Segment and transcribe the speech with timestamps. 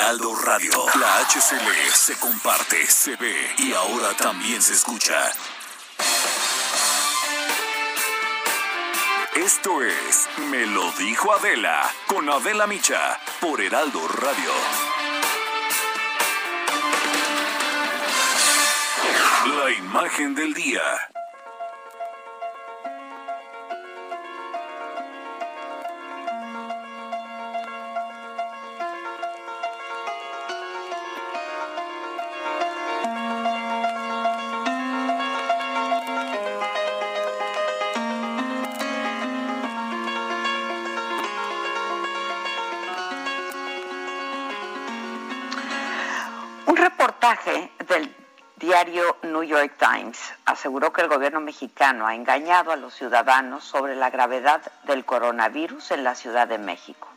[0.00, 5.30] Heraldo Radio, la HCL se comparte, se ve y ahora también se escucha.
[9.34, 14.52] Esto es Me lo dijo Adela con Adela Micha por Heraldo Radio.
[19.58, 20.80] La imagen del día.
[49.40, 54.10] New York Times aseguró que el gobierno mexicano ha engañado a los ciudadanos sobre la
[54.10, 57.08] gravedad del coronavirus en la Ciudad de México.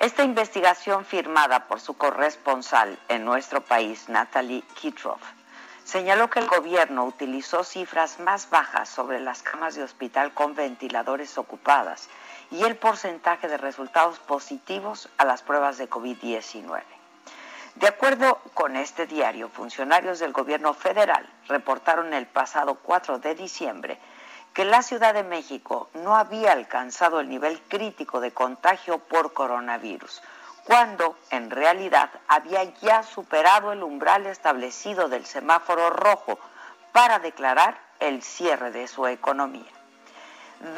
[0.00, 5.22] Esta investigación firmada por su corresponsal en nuestro país, Natalie Kitroff,
[5.84, 11.38] señaló que el gobierno utilizó cifras más bajas sobre las camas de hospital con ventiladores
[11.38, 12.08] ocupadas
[12.50, 16.82] y el porcentaje de resultados positivos a las pruebas de COVID-19.
[17.74, 23.98] De acuerdo con este diario, funcionarios del gobierno federal reportaron el pasado 4 de diciembre
[24.52, 30.22] que la Ciudad de México no había alcanzado el nivel crítico de contagio por coronavirus,
[30.64, 36.38] cuando en realidad había ya superado el umbral establecido del semáforo rojo
[36.92, 39.72] para declarar el cierre de su economía.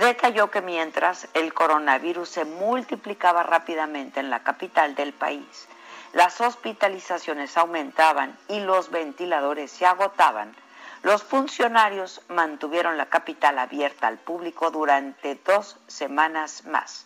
[0.01, 5.69] Detalló que mientras el coronavirus se multiplicaba rápidamente en la capital del país,
[6.17, 10.57] las hospitalizaciones aumentaban y los ventiladores se agotaban,
[11.03, 17.05] los funcionarios mantuvieron la capital abierta al público durante dos semanas más,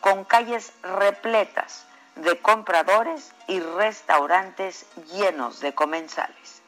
[0.00, 1.86] con calles repletas
[2.16, 6.60] de compradores y restaurantes llenos de comensales.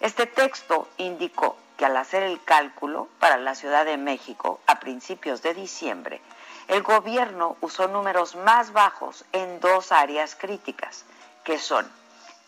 [0.00, 5.40] Este texto indicó que al hacer el cálculo para la Ciudad de México a principios
[5.40, 6.20] de diciembre,
[6.68, 11.04] el gobierno usó números más bajos en dos áreas críticas,
[11.44, 11.90] que son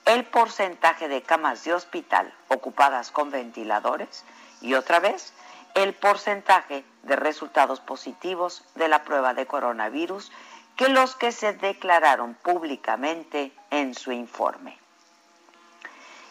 [0.06, 4.24] el porcentaje de camas de hospital ocupadas con ventiladores
[4.60, 5.32] y otra vez
[5.74, 10.32] el porcentaje de resultados positivos de la prueba de coronavirus
[10.76, 14.78] que los que se declararon públicamente en su informe.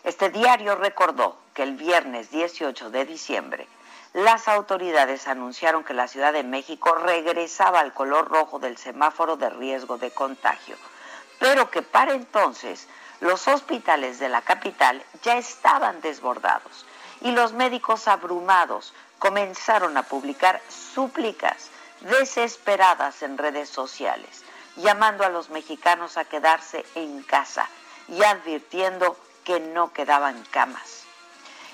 [0.03, 3.67] Este diario recordó que el viernes 18 de diciembre
[4.13, 9.49] las autoridades anunciaron que la Ciudad de México regresaba al color rojo del semáforo de
[9.49, 10.77] riesgo de contagio,
[11.45, 12.87] pero que para entonces
[13.19, 16.87] los hospitales de la capital ya estaban desbordados
[17.21, 21.69] y los médicos abrumados comenzaron a publicar súplicas
[22.01, 24.43] desesperadas en redes sociales,
[24.75, 27.69] llamando a los mexicanos a quedarse en casa
[28.07, 31.03] y advirtiendo que no quedaban camas.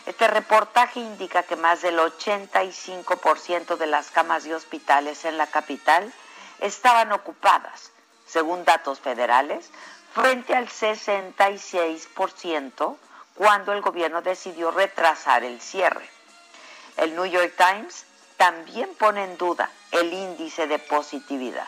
[0.05, 6.11] Este reportaje indica que más del 85% de las camas de hospitales en la capital
[6.59, 7.90] estaban ocupadas,
[8.31, 9.69] según datos federales,
[10.13, 12.95] frente al 66%
[13.35, 16.09] cuando el gobierno decidió retrasar el cierre.
[16.95, 18.05] El New York Times
[18.37, 21.67] también pone en duda el índice de positividad.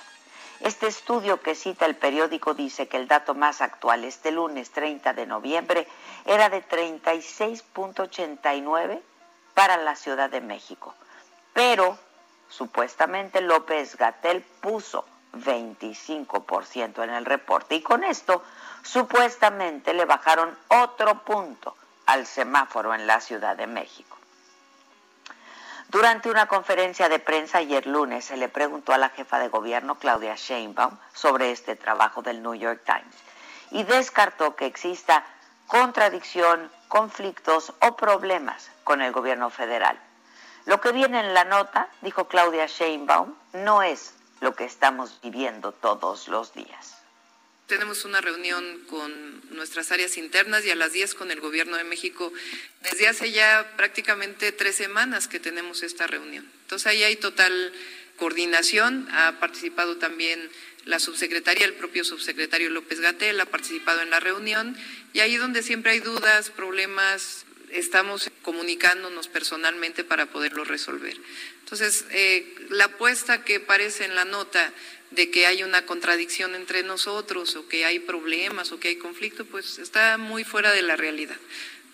[0.61, 5.11] Este estudio que cita el periódico dice que el dato más actual este lunes 30
[5.11, 5.85] de noviembre
[6.25, 9.01] era de 36.89
[9.53, 10.95] para la Ciudad de México.
[11.51, 11.97] Pero
[12.47, 18.43] supuestamente López Gatel puso 25% en el reporte y con esto
[18.83, 21.75] supuestamente le bajaron otro punto
[22.05, 24.17] al semáforo en la Ciudad de México.
[25.89, 29.99] Durante una conferencia de prensa ayer lunes se le preguntó a la jefa de gobierno
[29.99, 33.15] Claudia Sheinbaum sobre este trabajo del New York Times
[33.69, 35.23] y descartó que exista
[35.67, 39.99] contradicción, conflictos o problemas con el gobierno federal.
[40.65, 45.71] Lo que viene en la nota, dijo Claudia Sheinbaum, no es lo que estamos viviendo
[45.71, 46.97] todos los días.
[47.65, 51.85] Tenemos una reunión con nuestras áreas internas y a las 10 con el Gobierno de
[51.85, 52.31] México
[52.81, 56.45] desde hace ya prácticamente tres semanas que tenemos esta reunión.
[56.63, 57.71] Entonces ahí hay total
[58.17, 60.51] coordinación, ha participado también
[60.83, 64.75] la subsecretaria, el propio subsecretario López Gatel ha participado en la reunión
[65.13, 67.42] y ahí donde siempre hay dudas, problemas,
[67.73, 71.17] estamos comunicándonos personalmente para poderlo resolver.
[71.59, 74.73] Entonces, eh, la apuesta que parece en la nota
[75.11, 79.45] de que hay una contradicción entre nosotros o que hay problemas o que hay conflicto,
[79.45, 81.37] pues está muy fuera de la realidad.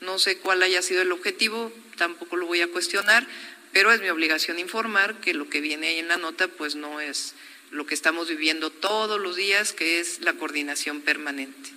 [0.01, 3.27] No sé cuál haya sido el objetivo, tampoco lo voy a cuestionar,
[3.73, 7.01] pero es mi obligación informar que lo que viene ahí en la nota pues no
[7.01, 7.35] es
[7.71, 11.71] lo que estamos viviendo todos los días, que es la coordinación permanente.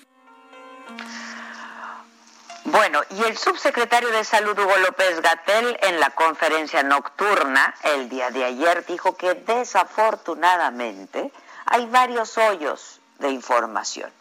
[2.65, 8.31] Bueno, y el subsecretario de Salud Hugo López Gatel en la conferencia nocturna el día
[8.31, 11.33] de ayer dijo que desafortunadamente
[11.67, 14.13] hay varios hoyos de información.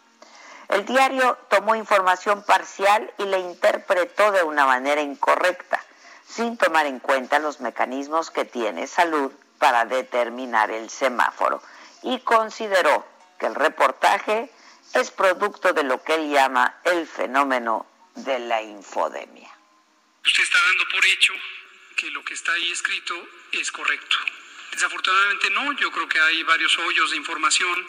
[0.68, 5.80] El diario tomó información parcial y la interpretó de una manera incorrecta,
[6.26, 11.62] sin tomar en cuenta los mecanismos que tiene salud para determinar el semáforo
[12.02, 13.04] y consideró
[13.38, 14.50] que el reportaje
[14.94, 19.50] es producto de lo que él llama el fenómeno de la infodemia.
[20.24, 21.32] Usted está dando por hecho
[21.96, 23.14] que lo que está ahí escrito
[23.52, 24.16] es correcto.
[24.72, 27.86] Desafortunadamente no, yo creo que hay varios hoyos de información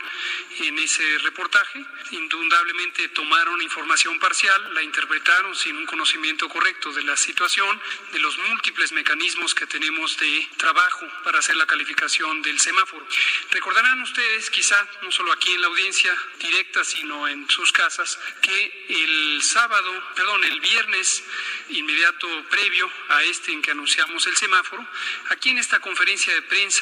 [0.59, 1.83] en ese reportaje.
[2.11, 7.81] Indudablemente tomaron información parcial, la interpretaron sin un conocimiento correcto de la situación,
[8.11, 13.07] de los múltiples mecanismos que tenemos de trabajo para hacer la calificación del semáforo.
[13.51, 18.85] Recordarán ustedes, quizá no solo aquí en la audiencia directa, sino en sus casas, que
[18.89, 21.23] el sábado, perdón, el viernes
[21.69, 24.85] inmediato previo a este en que anunciamos el semáforo,
[25.29, 26.72] aquí en esta conferencia de prensa,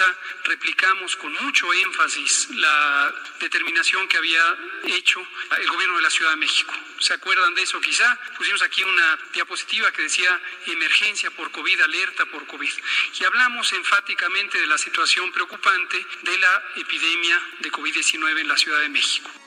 [0.45, 5.25] replicamos con mucho énfasis la determinación que había hecho
[5.57, 6.73] el gobierno de la Ciudad de México.
[6.99, 8.19] ¿Se acuerdan de eso quizá?
[8.37, 12.71] Pusimos aquí una diapositiva que decía emergencia por COVID, alerta por COVID.
[13.19, 18.79] Y hablamos enfáticamente de la situación preocupante de la epidemia de COVID-19 en la Ciudad
[18.81, 19.40] de México.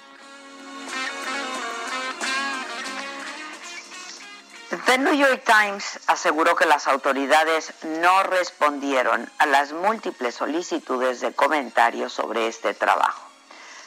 [4.70, 11.34] The New York Times aseguró que las autoridades no respondieron a las múltiples solicitudes de
[11.34, 13.28] comentarios sobre este trabajo.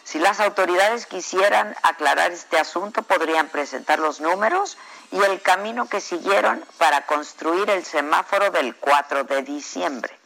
[0.03, 4.77] Si las autoridades quisieran aclarar este asunto, podrían presentar los números
[5.11, 10.17] y el camino que siguieron para construir el semáforo del 4 de diciembre.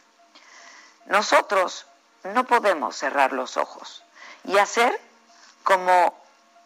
[1.06, 1.86] Nosotros
[2.24, 4.04] no podemos cerrar los ojos
[4.44, 5.00] y hacer
[5.64, 6.14] como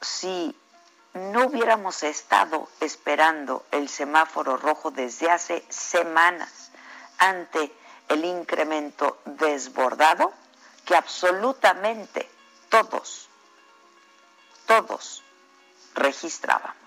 [0.00, 0.54] si
[1.16, 6.70] no hubiéramos estado esperando el semáforo rojo desde hace semanas
[7.18, 7.72] ante
[8.08, 10.32] el incremento desbordado
[10.84, 12.28] que absolutamente
[12.68, 13.28] todos,
[14.66, 15.22] todos
[15.94, 16.85] registraban.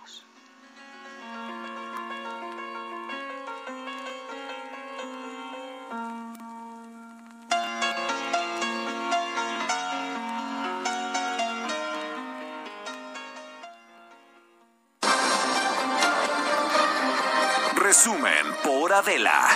[18.00, 19.50] Resumen por Adela.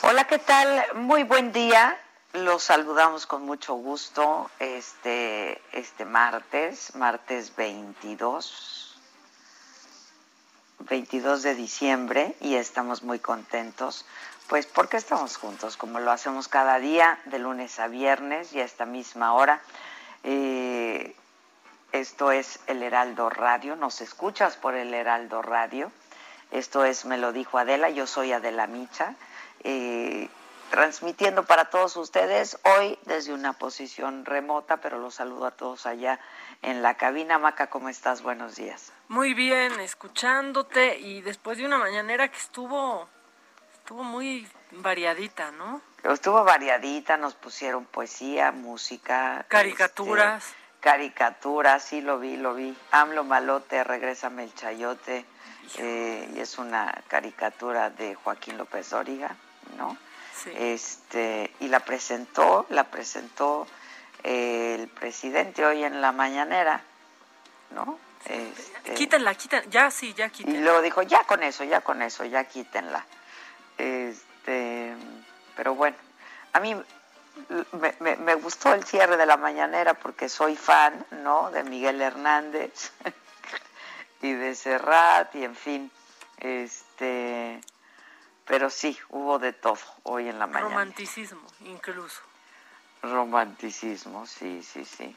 [0.00, 0.82] Hola, ¿qué tal?
[0.94, 2.00] Muy buen día.
[2.32, 8.85] Los saludamos con mucho gusto este, este martes, martes 22
[10.88, 14.04] 22 de diciembre y estamos muy contentos,
[14.48, 18.64] pues porque estamos juntos, como lo hacemos cada día, de lunes a viernes y a
[18.64, 19.60] esta misma hora.
[20.22, 21.14] Eh,
[21.92, 25.90] esto es el Heraldo Radio, nos escuchas por el Heraldo Radio.
[26.52, 29.14] Esto es Me lo dijo Adela, yo soy Adela Micha,
[29.64, 30.28] eh,
[30.70, 36.20] transmitiendo para todos ustedes hoy desde una posición remota, pero los saludo a todos allá
[36.62, 37.38] en la cabina.
[37.38, 38.22] Maca, ¿cómo estás?
[38.22, 38.92] Buenos días.
[39.08, 43.08] Muy bien, escuchándote y después de una mañanera que estuvo,
[43.74, 45.80] estuvo muy variadita, ¿no?
[46.02, 49.44] Estuvo variadita, nos pusieron poesía, música.
[49.48, 50.44] Caricaturas.
[50.44, 52.76] Este, caricaturas, sí lo vi, lo vi.
[52.92, 55.24] AMLO Malote, Regrésame el Chayote.
[55.78, 59.36] Eh, y es una caricatura de Joaquín López Dóriga,
[59.76, 59.96] ¿no?
[60.42, 60.50] Sí.
[60.54, 63.66] Este, y la presentó, la presentó
[64.22, 66.82] el presidente hoy en la mañanera,
[67.70, 67.98] ¿no?
[68.24, 70.58] Este, quítenla, quítenla, ya sí, ya quítenla.
[70.58, 73.04] Y luego dijo, ya con eso, ya con eso, ya quítenla.
[73.78, 74.94] Este,
[75.54, 75.96] pero bueno,
[76.52, 76.74] a mí
[78.00, 81.50] me, me, gustó el cierre de la mañanera porque soy fan, ¿no?
[81.50, 82.92] De Miguel Hernández
[84.22, 85.90] y de Serrat y en fin,
[86.38, 87.60] este,
[88.46, 90.68] pero sí, hubo de todo hoy en la mañana.
[90.70, 92.22] Romanticismo, incluso.
[93.02, 95.16] Romanticismo, sí, sí, sí.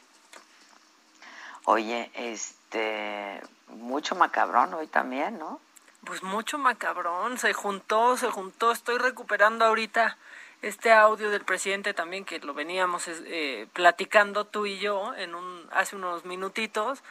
[1.66, 5.62] Oye, este, mucho macabrón hoy también, ¿no?
[6.06, 10.18] Pues mucho macabrón, se juntó, se juntó, estoy recuperando ahorita
[10.62, 15.68] este audio del presidente también que lo veníamos eh, platicando tú y yo en un
[15.72, 17.04] hace unos minutitos,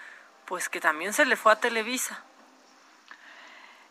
[0.47, 2.25] pues que también se le fue a Televisa.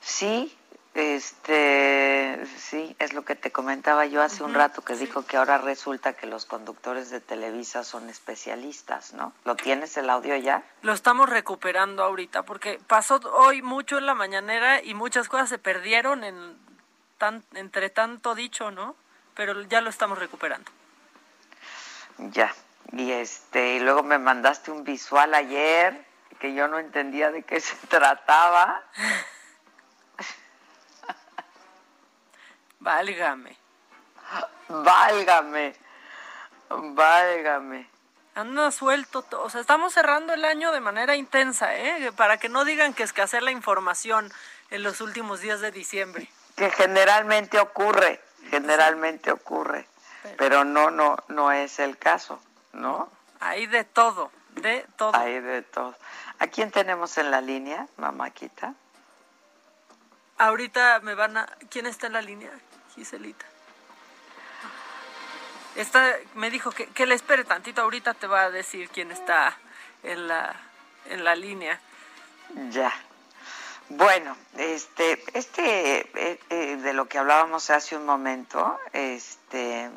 [0.01, 0.56] Sí,
[0.97, 5.57] este, sí, es lo que te comentaba yo hace un rato que dijo que ahora
[5.57, 9.33] resulta que los conductores de Televisa son especialistas, ¿no?
[9.45, 10.63] ¿Lo tienes el audio ya?
[10.81, 15.57] Lo estamos recuperando ahorita porque pasó hoy mucho en la mañanera y muchas cosas se
[15.57, 16.57] perdieron en
[17.17, 18.95] tan, entre tanto dicho, ¿no?
[19.37, 20.69] pero ya lo estamos recuperando.
[22.17, 22.51] Ya,
[22.91, 26.03] y este, y luego me mandaste un visual ayer
[26.39, 28.83] que yo no entendía de qué se trataba.
[32.79, 33.57] Válgame.
[34.69, 35.75] Válgame.
[36.69, 37.89] Válgame.
[38.35, 42.11] Anda suelto, o sea, estamos cerrando el año de manera intensa, ¿eh?
[42.15, 44.31] Para que no digan que escasea la información
[44.69, 46.29] en los últimos días de diciembre.
[46.55, 49.87] Que generalmente ocurre generalmente ocurre,
[50.37, 52.39] pero no, no, no es el caso,
[52.73, 53.09] ¿no?
[53.39, 55.15] Hay de todo, de todo.
[55.15, 55.95] Hay de todo.
[56.39, 58.73] ¿A quién tenemos en la línea, mamáquita?
[60.37, 61.45] Ahorita me van a...
[61.69, 62.51] ¿Quién está en la línea?
[62.95, 63.45] Giselita.
[65.75, 69.55] Está, me dijo que, que le espere tantito, ahorita te va a decir quién está
[70.03, 70.55] en la,
[71.05, 71.79] en la línea.
[72.69, 72.93] Ya.
[73.89, 79.89] Bueno, este, este, eh, eh, de lo que hablábamos hace un momento, este,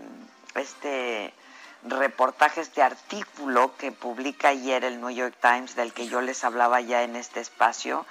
[0.54, 1.34] este
[1.82, 6.80] reportaje, este artículo que publica ayer el New York Times, del que yo les hablaba
[6.80, 8.06] ya en este espacio,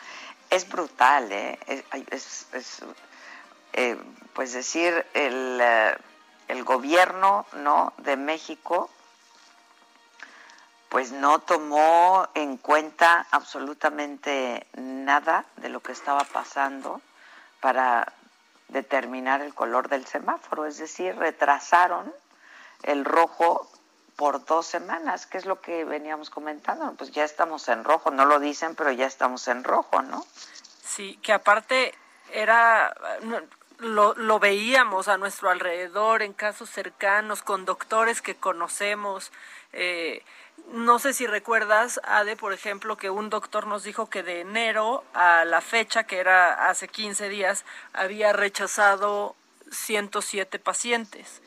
[0.50, 1.60] es brutal, ¿eh?
[2.12, 2.48] Es,
[3.74, 3.98] eh,
[4.34, 5.62] pues decir, el,
[6.48, 8.90] el gobierno, ¿no?, de México
[10.90, 17.00] pues no tomó en cuenta absolutamente nada de lo que estaba pasando
[17.62, 18.12] para
[18.70, 22.12] determinar el color del semáforo, es decir, retrasaron
[22.84, 23.70] el rojo
[24.20, 28.26] por dos semanas, que es lo que veníamos comentando, pues ya estamos en rojo, no
[28.26, 30.26] lo dicen, pero ya estamos en rojo, ¿no?
[30.84, 31.96] Sí, que aparte
[32.34, 32.94] era,
[33.78, 39.32] lo, lo veíamos a nuestro alrededor, en casos cercanos, con doctores que conocemos,
[39.72, 40.22] eh,
[40.74, 45.06] no sé si recuerdas, Ade, por ejemplo, que un doctor nos dijo que de enero
[45.14, 49.38] a la fecha, que era hace 15 días, había rechazado
[49.72, 51.42] 107 pacientes.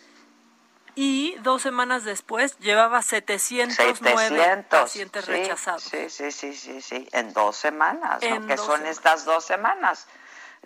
[0.94, 5.84] Y dos semanas después llevaba 709 pacientes rechazados.
[5.84, 10.06] Sí, sí, sí, sí, sí, en dos semanas, que son estas dos semanas.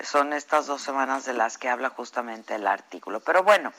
[0.02, 3.20] Son estas dos semanas de las que habla justamente el artículo.
[3.20, 3.72] Pero bueno,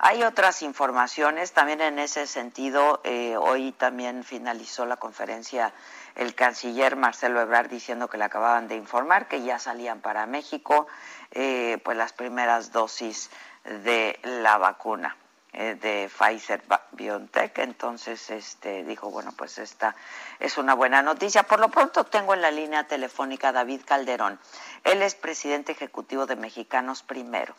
[0.00, 3.00] hay otras informaciones también en ese sentido.
[3.04, 5.72] Eh, hoy también finalizó la conferencia
[6.16, 10.88] el canciller Marcelo Ebrard diciendo que le acababan de informar que ya salían para México
[11.30, 13.30] eh, pues las primeras dosis
[13.64, 15.16] de la vacuna
[15.52, 17.58] de Pfizer BioNTech.
[17.58, 19.96] Entonces, este dijo, bueno, pues esta
[20.38, 21.42] es una buena noticia.
[21.42, 24.38] Por lo pronto tengo en la línea telefónica a David Calderón.
[24.84, 27.54] Él es presidente ejecutivo de Mexicanos Primero.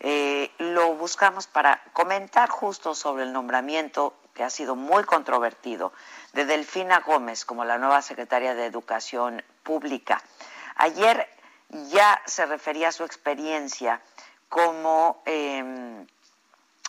[0.00, 5.92] Eh, lo buscamos para comentar justo sobre el nombramiento que ha sido muy controvertido
[6.32, 10.22] de Delfina Gómez como la nueva secretaria de Educación Pública.
[10.76, 11.28] Ayer
[11.90, 14.00] ya se refería a su experiencia
[14.48, 15.22] como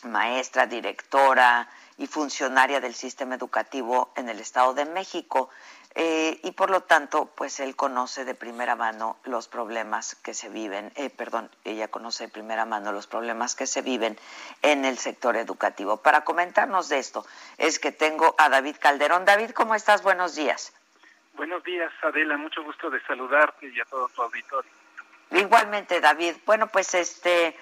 [0.06, 5.50] maestra, directora y funcionaria del sistema educativo en el Estado de México.
[5.96, 10.50] Eh, y por lo tanto, pues él conoce de primera mano los problemas que se
[10.50, 14.18] viven, eh, perdón, ella conoce de primera mano los problemas que se viven
[14.64, 15.98] en el sector educativo.
[15.98, 17.26] Para comentarnos de esto,
[17.60, 19.26] es que tengo a David Calderón.
[19.26, 20.02] David, ¿cómo estás?
[20.02, 20.74] Buenos días.
[21.36, 24.72] Buenos días, Adela, mucho gusto de saludarte y a todo tu auditorio.
[25.32, 26.36] Igualmente, David.
[26.46, 27.56] Bueno, pues este,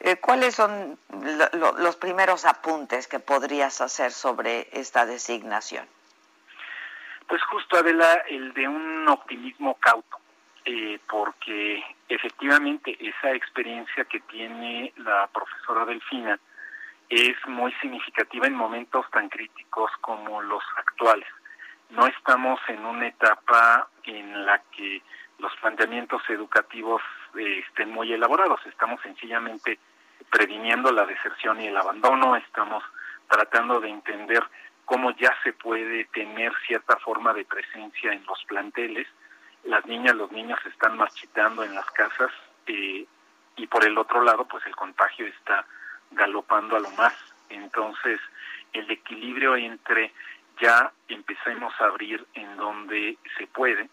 [0.00, 0.98] eh, ¿cuáles son
[1.52, 5.86] los primeros apuntes que podrías hacer sobre esta designación?
[7.26, 10.18] Pues justo, Adela, el de un optimismo cauto,
[10.64, 16.38] eh, porque efectivamente esa experiencia que tiene la profesora Delfina
[17.08, 21.28] es muy significativa en momentos tan críticos como los actuales.
[21.90, 25.02] No estamos en una etapa en la que
[25.38, 27.02] los planteamientos educativos
[27.36, 29.78] eh, estén muy elaborados, estamos sencillamente
[30.30, 32.82] previniendo la deserción y el abandono, estamos
[33.28, 34.42] tratando de entender
[34.84, 39.06] cómo ya se puede tener cierta forma de presencia en los planteles.
[39.64, 42.30] Las niñas, los niños están marchitando en las casas
[42.66, 43.04] eh,
[43.56, 45.66] y por el otro lado, pues el contagio está
[46.12, 47.14] galopando a lo más.
[47.48, 48.20] Entonces,
[48.72, 50.12] el equilibrio entre
[50.60, 53.88] ya empecemos a abrir en donde se puede,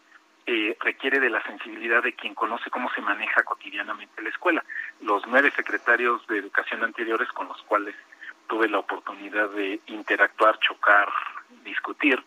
[0.45, 4.63] eh, requiere de la sensibilidad de quien conoce cómo se maneja cotidianamente la escuela.
[5.01, 7.95] Los nueve secretarios de educación anteriores con los cuales
[8.47, 11.07] tuve la oportunidad de interactuar, chocar,
[11.63, 12.23] discutir,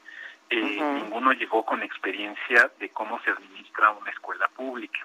[0.48, 5.00] eh, ninguno llegó con experiencia de cómo se administra una escuela pública.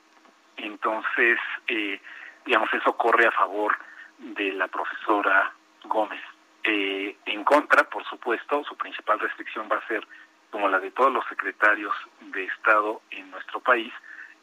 [0.58, 2.00] Entonces, eh,
[2.46, 3.76] digamos, eso corre a favor
[4.20, 5.52] de la profesora
[5.84, 6.22] Gómez.
[6.64, 10.08] Eh, en contra, por supuesto, su principal restricción va a ser,
[10.52, 13.92] como la de todos los secretarios de Estado en nuestro país,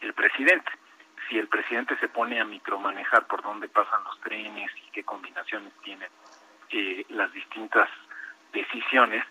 [0.00, 0.70] el presidente.
[1.28, 5.72] Si el presidente se pone a micromanejar por dónde pasan los trenes y qué combinaciones
[5.84, 6.08] tienen
[6.70, 7.88] eh, las distintas
[8.52, 9.24] decisiones,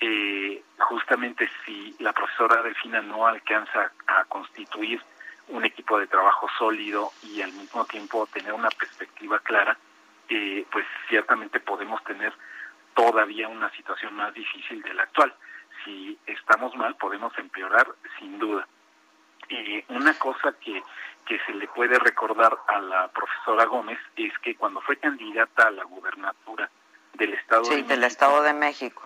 [0.00, 5.02] eh, justamente si la profesora Delfina no alcanza a constituir
[5.48, 9.76] un equipo de trabajo sólido y al mismo tiempo tener una perspectiva clara,
[10.28, 12.32] eh, pues ciertamente podemos tener
[12.94, 15.34] todavía una situación más difícil de la actual.
[15.88, 17.86] Si estamos mal, podemos empeorar
[18.18, 18.68] sin duda.
[19.48, 20.82] Eh, una cosa que,
[21.24, 25.70] que se le puede recordar a la profesora Gómez es que cuando fue candidata a
[25.70, 26.68] la gubernatura
[27.14, 29.02] del Estado de del Estado de México,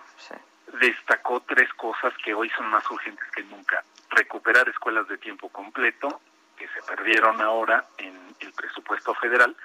[0.81, 3.81] destacó tres cosas que hoy son más urgentes que nunca.
[4.09, 6.19] Recuperar escuelas de tiempo completo,
[6.57, 9.55] que se perdieron ahora en el presupuesto federal,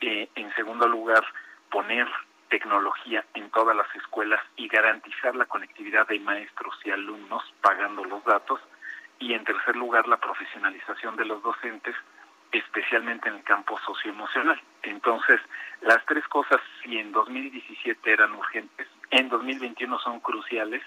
[0.00, 1.24] eh, en segundo lugar,
[1.70, 2.08] poner
[2.48, 8.24] tecnología en todas las escuelas y garantizar la conectividad de maestros y alumnos pagando los
[8.24, 8.60] datos.
[9.18, 11.94] Y en tercer lugar, la profesionalización de los docentes,
[12.52, 14.60] especialmente en el campo socioemocional.
[14.82, 15.40] Entonces,
[15.80, 20.82] las tres cosas, si en 2017 eran urgentes, en 2021 son cruciales,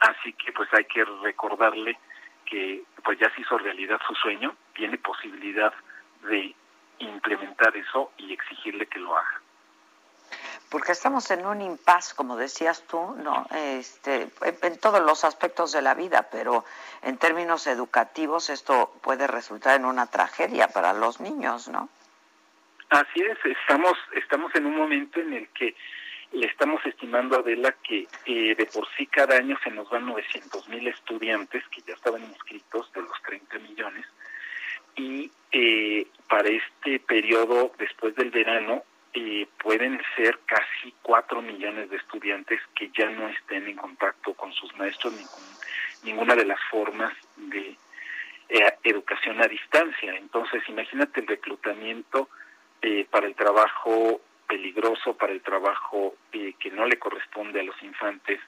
[0.00, 1.98] así que pues hay que recordarle
[2.44, 5.72] que pues ya se hizo realidad su sueño, tiene posibilidad
[6.22, 6.54] de
[6.98, 9.40] implementar eso y exigirle que lo haga.
[10.72, 15.82] Porque estamos en un impasse, como decías tú, no, este, en todos los aspectos de
[15.82, 16.64] la vida, pero
[17.02, 21.90] en términos educativos esto puede resultar en una tragedia para los niños, ¿no?
[22.88, 25.76] Así es, estamos, estamos en un momento en el que
[26.32, 30.06] le estamos estimando a Adela que eh, de por sí cada año se nos van
[30.06, 34.06] 900 mil estudiantes que ya estaban inscritos de los 30 millones
[34.96, 41.96] y eh, para este periodo después del verano eh, pueden ser casi 4 millones de
[41.96, 45.42] estudiantes que ya no estén en contacto con sus maestros ni con
[46.04, 47.76] ninguna de las formas de
[48.48, 50.16] eh, educación a distancia.
[50.16, 52.28] Entonces, imagínate el reclutamiento
[53.10, 58.40] para el trabajo peligroso, para el trabajo que no le corresponde a los infantes,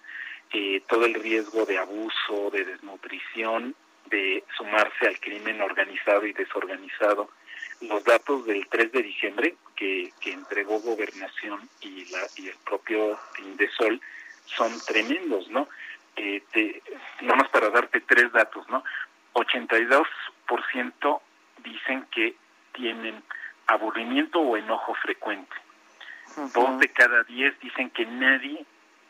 [0.88, 7.30] todo el riesgo de abuso, de desnutrición de sumarse al crimen organizado y desorganizado.
[7.88, 14.00] Los datos del 3 de diciembre que, entregó Gobernación y, la, y el propio Indesol
[14.46, 15.68] son tremendos, ¿no?
[16.16, 16.42] Eh,
[17.22, 18.84] nada más para darte tres datos, ¿no?
[19.34, 21.20] 82%
[21.64, 22.36] dicen que
[22.72, 23.22] tienen
[23.66, 25.54] aburrimiento o enojo frecuente.
[26.52, 28.64] Dos de cada diez dicen que nadie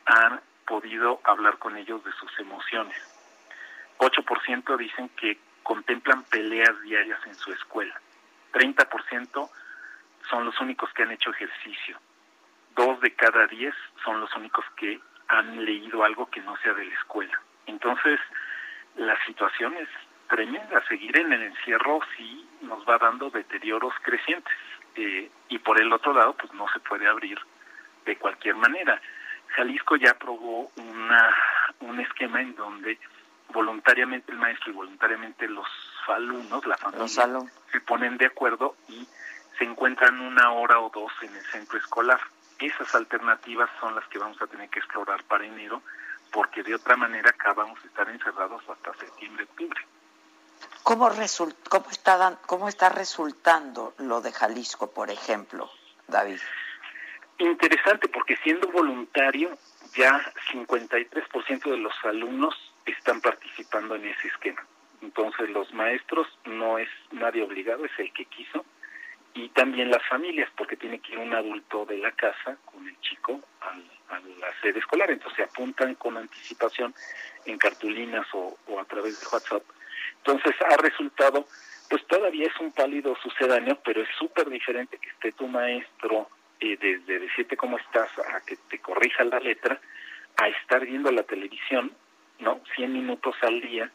[0.06, 2.96] ha podido hablar con ellos de sus emociones.
[3.98, 7.98] 8% dicen que contemplan peleas diarias en su escuela.
[8.54, 9.50] 30%
[10.30, 11.98] son los únicos que han hecho ejercicio.
[12.74, 16.86] Dos de cada diez son los únicos que han leído algo que no sea de
[16.86, 17.40] la escuela.
[17.66, 18.20] Entonces,
[18.96, 19.88] la situación es
[20.28, 20.82] tremenda.
[20.88, 24.54] Seguir en el encierro sí nos va dando deterioros crecientes.
[24.96, 27.38] Eh, y por el otro lado, pues no se puede abrir
[28.04, 29.00] de cualquier manera.
[29.48, 31.34] Jalisco ya aprobó una,
[31.80, 32.98] un esquema en donde
[33.54, 35.66] voluntariamente el maestro y voluntariamente los
[36.08, 37.40] alumnos, la familia,
[37.72, 39.08] se ponen de acuerdo y
[39.56, 42.20] se encuentran una hora o dos en el centro escolar.
[42.58, 45.82] Esas alternativas son las que vamos a tener que explorar para enero,
[46.32, 49.80] porque de otra manera acá vamos a estar encerrados hasta septiembre, octubre.
[50.82, 51.08] ¿Cómo,
[51.68, 55.70] cómo, está, ¿Cómo está resultando lo de Jalisco, por ejemplo,
[56.08, 56.40] David?
[57.38, 59.56] Interesante, porque siendo voluntario,
[59.96, 60.20] ya
[60.52, 62.54] 53% de los alumnos
[62.92, 64.64] están participando en ese esquema.
[65.02, 68.64] Entonces los maestros no es nadie obligado, es el que quiso,
[69.34, 72.98] y también las familias, porque tiene que ir un adulto de la casa con el
[73.00, 73.74] chico a
[74.38, 76.94] la sede escolar, entonces apuntan con anticipación
[77.44, 79.62] en cartulinas o, a través de WhatsApp.
[80.18, 81.46] Entonces ha resultado,
[81.90, 86.28] pues todavía es un pálido sucedáneo, pero es súper diferente que esté tu maestro
[86.60, 89.80] eh, desde decirte cómo estás a que te corrija la letra,
[90.36, 91.92] a estar viendo la televisión
[92.38, 92.60] ¿no?
[92.76, 93.90] 100 minutos al día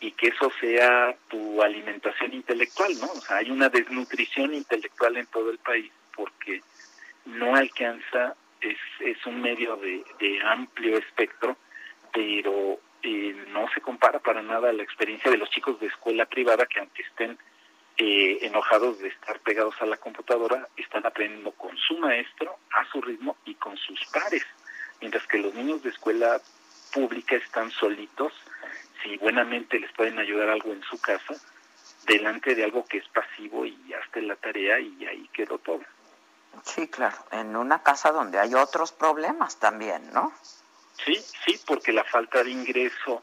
[0.00, 3.06] y que eso sea tu alimentación intelectual, ¿no?
[3.06, 6.62] O sea, hay una desnutrición intelectual en todo el país porque
[7.26, 11.56] no alcanza es, es un medio de, de amplio espectro,
[12.12, 16.66] pero eh, no se compara para nada la experiencia de los chicos de escuela privada
[16.66, 17.38] que aunque estén
[17.96, 23.00] eh, enojados de estar pegados a la computadora, están aprendiendo con su maestro, a su
[23.00, 24.46] ritmo y con sus pares,
[25.00, 26.40] mientras que los niños de escuela
[26.92, 28.32] pública están solitos,
[29.02, 31.34] si buenamente les pueden ayudar algo en su casa,
[32.06, 35.82] delante de algo que es pasivo y hasta la tarea y ahí quedó todo.
[36.64, 40.32] Sí, claro, en una casa donde hay otros problemas también, ¿no?
[41.04, 43.22] Sí, sí, porque la falta de ingreso,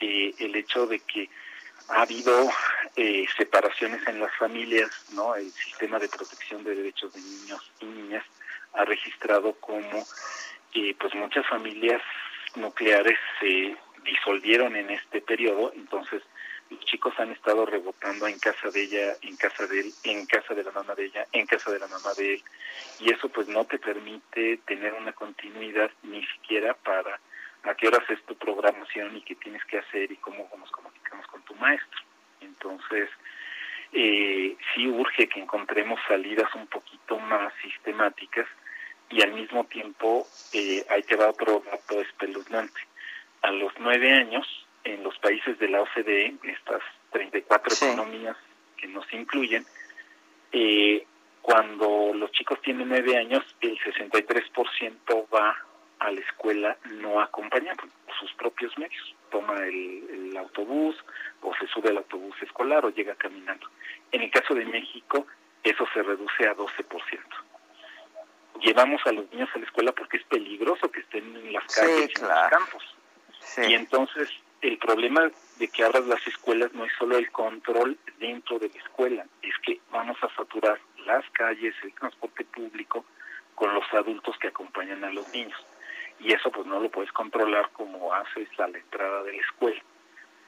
[0.00, 1.28] eh, el hecho de que
[1.88, 2.50] ha habido
[2.96, 5.34] eh, separaciones en las familias, ¿no?
[5.34, 8.24] El sistema de protección de derechos de niños y niñas
[8.74, 10.04] ha registrado como
[10.74, 12.02] eh, pues muchas familias
[12.56, 16.22] nucleares se disolvieron en este periodo, entonces
[16.70, 20.54] los chicos han estado rebotando en casa de ella, en casa de él, en casa
[20.54, 22.42] de la mamá de ella, en casa de la mamá de él,
[23.00, 27.20] y eso pues no te permite tener una continuidad ni siquiera para
[27.64, 31.26] a qué horas es tu programación y qué tienes que hacer y cómo nos comunicamos
[31.28, 32.00] con tu maestro.
[32.40, 33.08] Entonces,
[33.92, 38.46] eh, sí urge que encontremos salidas un poquito más sistemáticas
[39.12, 42.80] y al mismo tiempo eh, hay que dar otro dato espeluznante.
[43.42, 44.46] A los nueve años,
[44.84, 48.36] en los países de la OCDE, estas 34 economías
[48.76, 49.66] que nos incluyen,
[50.52, 51.06] eh,
[51.42, 55.56] cuando los chicos tienen nueve años, el 63% va
[55.98, 59.14] a la escuela no acompañado por sus propios medios.
[59.30, 60.96] Toma el, autobús
[61.42, 63.68] o se sube al autobús escolar o llega caminando.
[64.10, 65.26] En el caso de México,
[65.62, 66.72] eso se reduce a 12%.
[68.62, 72.10] Llevamos a los niños a la escuela porque es peligroso que estén en las calles
[72.14, 72.96] y en los campos.
[73.68, 78.58] Y entonces el problema de que abras las escuelas no es solo el control dentro
[78.60, 83.04] de la escuela, es que vamos a saturar las calles, el transporte público
[83.56, 85.60] con los adultos que acompañan a los niños
[86.22, 89.82] y eso pues no lo puedes controlar como haces a la entrada de la escuela.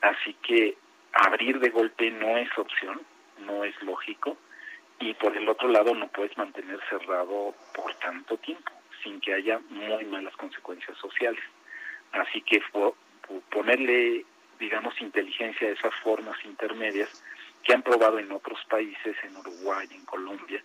[0.03, 0.77] Así que
[1.12, 3.00] abrir de golpe no es opción,
[3.40, 4.37] no es lógico
[5.01, 9.61] y por el otro lado no puedes mantener cerrado por tanto tiempo sin que haya
[9.69, 11.43] muy malas consecuencias sociales.
[12.13, 12.63] Así que
[13.51, 14.25] ponerle,
[14.59, 17.23] digamos, inteligencia a esas formas intermedias
[17.63, 20.63] que han probado en otros países, en Uruguay, en Colombia,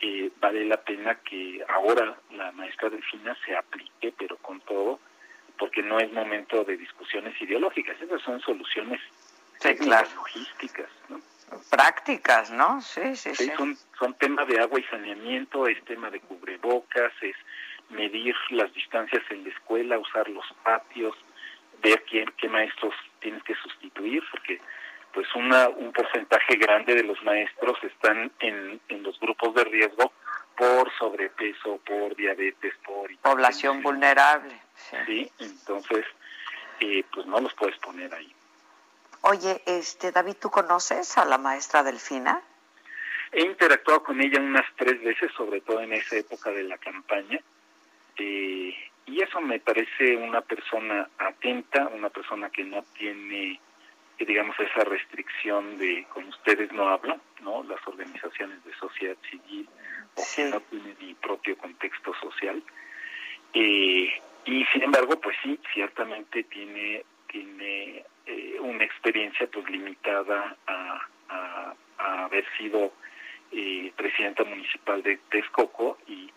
[0.00, 5.00] eh, vale la pena que ahora la maestra Delfina se aplique, pero con todo,
[5.58, 9.00] porque no es momento de discusiones ideológicas, esas son soluciones
[10.16, 11.20] logísticas, ¿no?
[11.70, 12.80] Prácticas, ¿no?
[12.80, 13.50] Sí, sí, sí.
[13.56, 17.36] Son, son temas de agua y saneamiento, es tema de cubrebocas, es
[17.90, 21.16] medir las distancias en la escuela, usar los patios,
[21.82, 24.60] ver quién, qué maestros tienes que sustituir, porque
[25.12, 30.12] pues una, un porcentaje grande de los maestros están en, en los grupos de riesgo
[30.56, 33.14] por sobrepeso, por diabetes, por...
[33.18, 34.60] Población vulnerable.
[35.06, 35.30] Sí.
[35.38, 36.04] entonces,
[36.80, 38.35] eh, pues no los puedes poner ahí.
[39.28, 42.40] Oye, este David, ¿tú conoces a la maestra Delfina?
[43.32, 47.40] He interactuado con ella unas tres veces, sobre todo en esa época de la campaña,
[48.18, 48.72] eh,
[49.04, 53.60] y eso me parece una persona atenta, una persona que no tiene
[54.18, 59.68] digamos esa restricción de con ustedes no hablo, no las organizaciones de sociedad civil
[60.14, 62.62] o que no tienen ni propio contexto social.
[63.52, 64.08] Eh,
[64.44, 71.74] y sin embargo pues sí ciertamente tiene tiene eh, una experiencia pues limitada a, a,
[72.24, 72.92] haber sido
[73.52, 76.30] eh, presidenta municipal de Texcoco y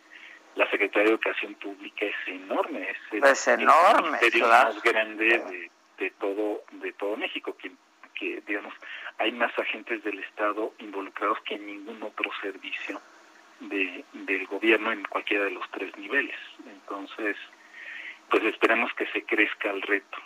[0.55, 5.71] la secretaria de Educación Pública es enorme, es el, pues enorme, ministerio más grande de
[5.99, 7.71] de todo de todo México que,
[8.15, 8.73] que digamos
[9.17, 13.01] hay más agentes del Estado involucrados que en ningún otro servicio
[13.59, 16.37] de, del gobierno en cualquiera de los tres niveles.
[16.65, 17.35] Entonces
[18.29, 20.17] pues esperamos que se crezca el reto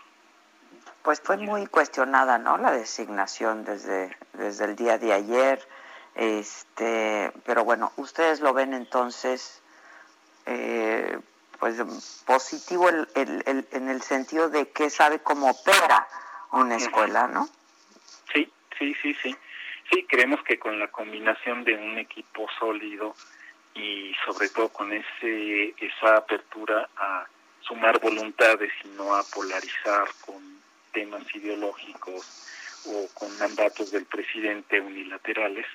[1.01, 5.67] pues fue muy cuestionada no la designación desde desde el día de ayer
[6.15, 9.61] este pero bueno ustedes lo ven entonces
[10.45, 11.19] eh,
[11.59, 11.81] pues
[12.25, 16.07] positivo el, el, en el sentido de que sabe cómo opera
[16.51, 17.47] una escuela, ¿no?
[18.33, 19.35] Sí, sí, sí, sí.
[19.91, 23.15] Sí, creemos que con la combinación de un equipo sólido
[23.75, 27.25] y sobre todo con ese esa apertura a
[27.61, 30.62] sumar voluntades y no a polarizar con
[30.93, 32.47] temas ideológicos
[32.85, 35.65] o con mandatos del presidente unilaterales,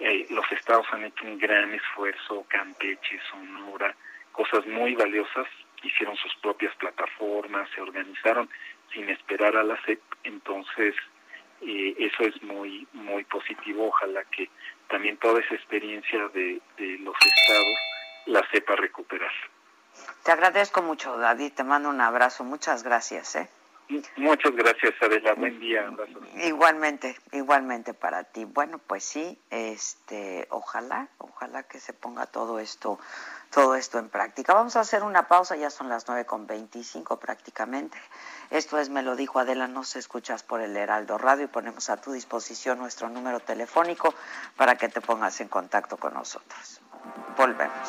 [0.00, 3.94] eh, los estados han hecho un gran esfuerzo, Campeche, Sonora,
[4.32, 5.46] cosas muy valiosas,
[5.82, 8.48] hicieron sus propias plataformas, se organizaron
[8.92, 10.94] sin esperar a la CEP, entonces
[11.60, 14.48] eh, eso es muy muy positivo, ojalá que
[14.88, 17.78] también toda esa experiencia de, de los estados
[18.26, 19.32] la sepa recuperar.
[20.24, 21.52] Te agradezco mucho, David.
[21.52, 22.44] Te mando un abrazo.
[22.44, 23.36] Muchas gracias.
[23.36, 23.48] ¿eh?
[24.16, 25.34] Muchas gracias, Adela.
[25.34, 25.90] Buen día.
[26.44, 28.44] Igualmente, igualmente para ti.
[28.44, 32.98] Bueno, pues sí, este, ojalá, ojalá que se ponga todo esto,
[33.50, 34.54] todo esto en práctica.
[34.54, 37.98] Vamos a hacer una pausa, ya son las nueve con veinticinco prácticamente.
[38.50, 41.96] Esto es Me lo dijo Adela, nos escuchas por el Heraldo Radio y ponemos a
[41.96, 44.14] tu disposición nuestro número telefónico
[44.56, 46.80] para que te pongas en contacto con nosotros.
[47.36, 47.88] Volvemos.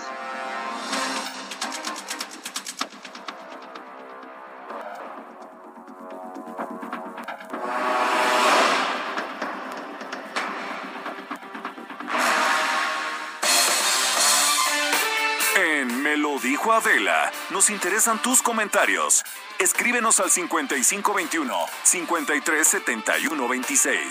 [16.73, 19.23] Adela, nos interesan tus comentarios.
[19.59, 24.01] Escríbenos al 5521 537126.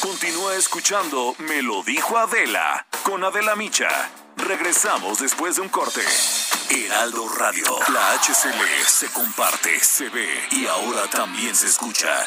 [0.00, 3.88] Continúa escuchando Me lo dijo Adela con Adela Micha.
[4.36, 6.02] Regresamos después de un corte.
[6.70, 12.26] Heraldo Radio, la HCL se comparte, se ve y ahora también se escucha.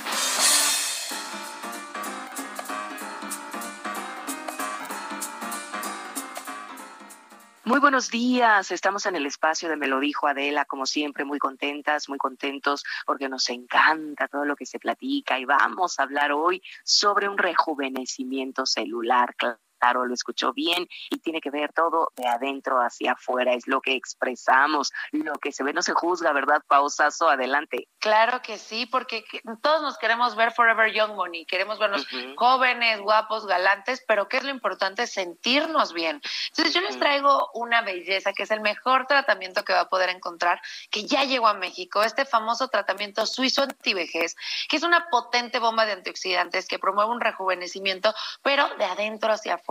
[7.63, 11.37] Muy buenos días, estamos en el espacio de Me lo dijo Adela, como siempre, muy
[11.37, 16.31] contentas, muy contentos, porque nos encanta todo lo que se platica y vamos a hablar
[16.31, 19.35] hoy sobre un rejuvenecimiento celular
[19.81, 23.81] claro, lo escuchó bien y tiene que ver todo de adentro hacia afuera, es lo
[23.81, 27.29] que expresamos, lo que se ve no se juzga, ¿verdad, Pausazo?
[27.29, 27.87] Adelante.
[27.99, 29.25] Claro que sí, porque
[29.61, 34.43] todos nos queremos ver forever young, money, queremos vernos jóvenes, guapos, galantes, pero ¿qué es
[34.43, 35.07] lo importante?
[35.07, 36.21] Sentirnos bien.
[36.49, 40.09] Entonces yo les traigo una belleza que es el mejor tratamiento que va a poder
[40.09, 44.35] encontrar, que ya llegó a México, este famoso tratamiento suizo antivejez,
[44.69, 48.13] que es una potente bomba de antioxidantes que promueve un rejuvenecimiento,
[48.43, 49.70] pero de adentro hacia afuera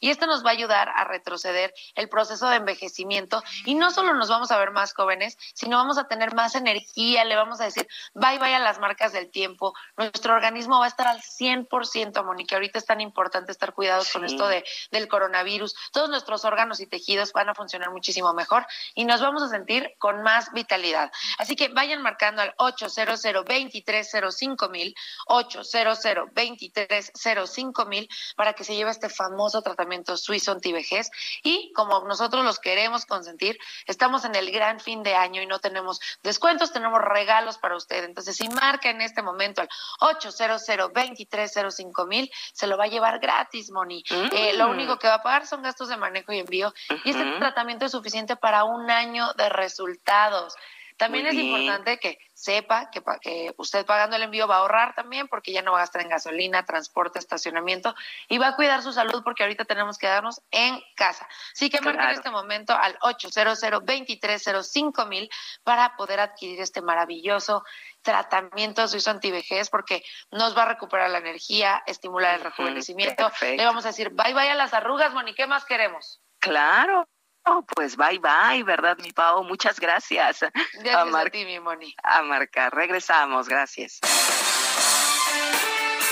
[0.00, 3.42] y esto nos va a ayudar a retroceder el proceso de envejecimiento.
[3.64, 7.24] Y no solo nos vamos a ver más jóvenes, sino vamos a tener más energía,
[7.24, 10.88] le vamos a decir bye bye a las marcas del tiempo, nuestro organismo va a
[10.88, 15.74] estar al 100%, Mónica, ahorita es tan importante estar cuidados con esto de, del coronavirus,
[15.92, 19.94] todos nuestros órganos y tejidos van a funcionar muchísimo mejor y nos vamos a sentir
[19.98, 21.10] con más vitalidad.
[21.38, 24.94] Así que vayan marcando al 800 2305 mil,
[25.26, 31.10] 800 2305 mil para que se lleve este famoso famoso tratamiento suizo antivejez
[31.42, 35.58] y como nosotros los queremos consentir, estamos en el gran fin de año y no
[35.58, 38.04] tenemos descuentos, tenemos regalos para usted.
[38.04, 39.68] Entonces, si marca en este momento al
[40.00, 44.02] 800 2305 mil, se lo va a llevar gratis, Moni.
[44.10, 44.70] Eh, lo mm.
[44.70, 46.72] único que va a pagar son gastos de manejo y envío
[47.04, 50.54] y este tratamiento es suficiente para un año de resultados.
[50.96, 55.28] También es importante que sepa que, que usted pagando el envío va a ahorrar también
[55.28, 57.94] porque ya no va a gastar en gasolina, transporte, estacionamiento
[58.28, 61.28] y va a cuidar su salud porque ahorita tenemos que quedarnos en casa.
[61.52, 65.28] Así que marque en este momento al 800 2305 mil
[65.64, 67.64] para poder adquirir este maravilloso
[68.02, 73.30] tratamiento suizo antivejez porque nos va a recuperar la energía, estimular el rejuvenecimiento.
[73.42, 76.20] Le vamos a decir bye bye a las arrugas, Moni, ¿qué más queremos?
[76.38, 77.08] Claro,
[77.48, 79.44] Oh, pues bye bye, ¿verdad, mi Pau?
[79.44, 80.40] Muchas gracias.
[80.82, 81.94] Gracias a, ti, mi Moni.
[82.02, 82.74] A marcar.
[82.74, 84.00] Regresamos, gracias.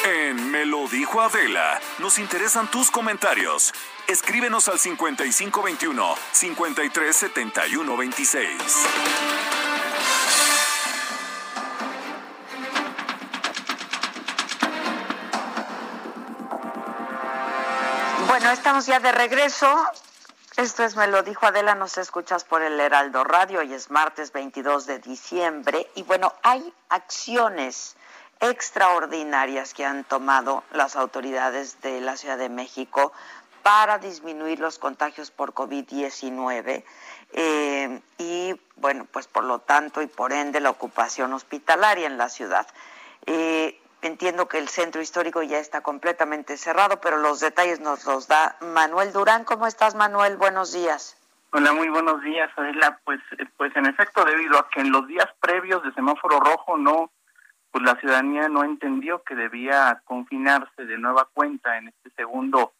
[0.04, 3.74] En Me lo dijo Adela, nos interesan tus comentarios.
[4.06, 8.62] Escríbenos al 5521 537126.
[18.28, 19.66] Bueno, estamos ya de regreso.
[20.56, 24.30] Esto es Me lo dijo Adela, nos escuchas por el Heraldo Radio y es martes
[24.30, 25.90] 22 de diciembre.
[25.96, 27.96] Y bueno, hay acciones
[28.38, 33.12] extraordinarias que han tomado las autoridades de la Ciudad de México
[33.64, 36.84] para disminuir los contagios por COVID-19
[37.32, 42.28] eh, y bueno, pues por lo tanto y por ende la ocupación hospitalaria en la
[42.28, 42.68] ciudad.
[43.26, 48.28] Eh, Entiendo que el centro histórico ya está completamente cerrado, pero los detalles nos los
[48.28, 49.44] da Manuel Durán.
[49.44, 50.36] ¿Cómo estás, Manuel?
[50.36, 51.18] Buenos días.
[51.52, 53.00] Hola, muy buenos días, Adela.
[53.06, 56.76] Pues, eh, pues en efecto, debido a que en los días previos de semáforo rojo
[56.76, 57.12] no,
[57.70, 62.74] pues la ciudadanía no entendió que debía confinarse de nueva cuenta en este segundo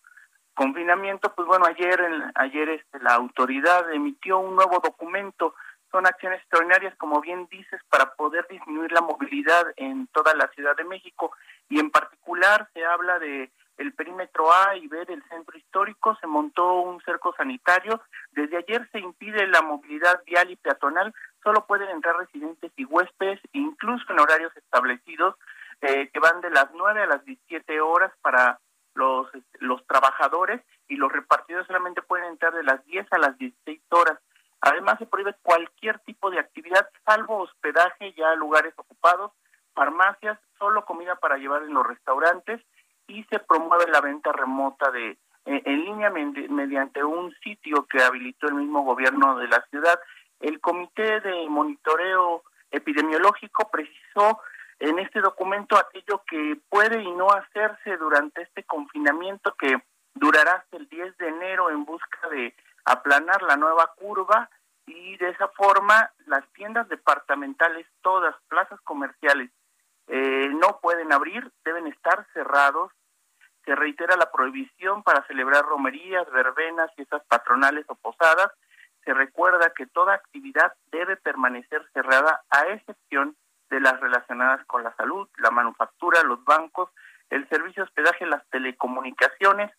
[0.53, 1.35] confinamiento.
[1.35, 2.03] Pues bueno, ayer,
[2.35, 5.55] ayer este, la autoridad emitió un nuevo documento
[5.95, 10.75] son acciones extraordinarias, como bien dices, para poder disminuir la movilidad en toda la Ciudad
[10.75, 11.31] de México
[11.69, 16.27] y en particular se habla de el perímetro A y B del centro histórico, se
[16.27, 18.03] montó un cerco sanitario,
[18.33, 23.39] desde ayer se impide la movilidad vial y peatonal, solo pueden entrar residentes y huéspedes,
[23.53, 25.37] incluso en horarios establecidos,
[25.81, 28.59] eh, que van de las 9 a las 17 horas para
[28.95, 29.29] los,
[29.61, 34.19] los trabajadores y los repartidores solamente pueden entrar de las 10 a las 16 horas.
[34.65, 39.31] Además, se prohíbe cualquier tipo de actividad, salvo hospedaje ya a lugares ocupados,
[39.75, 42.63] farmacias, solo comida para llevar en los restaurantes
[43.07, 48.47] y se promueve la venta remota de eh, en línea mediante un sitio que habilitó
[48.49, 50.01] el mismo gobierno de la ciudad.
[50.41, 54.41] El Comité de Monitoreo Epidemiológico precisó
[54.79, 59.77] en este documento aquello que puede y no hacerse durante este confinamiento que
[60.15, 62.55] durará hasta el 10 de enero en busca de
[62.87, 64.49] aplanar la nueva curva
[64.87, 69.51] y de esa forma las tiendas departamentales, todas, plazas comerciales,
[70.07, 72.93] eh, no pueden abrir, deben estar cerrados.
[73.65, 78.51] Se reitera la prohibición para celebrar romerías, verbenas, fiestas patronales o posadas.
[79.05, 83.37] Se recuerda que toda actividad debe permanecer cerrada a excepción
[83.71, 86.91] de las relacionadas con la salud, la manufactura, los bancos,
[87.31, 89.71] el servicio de hospedaje, las telecomunicaciones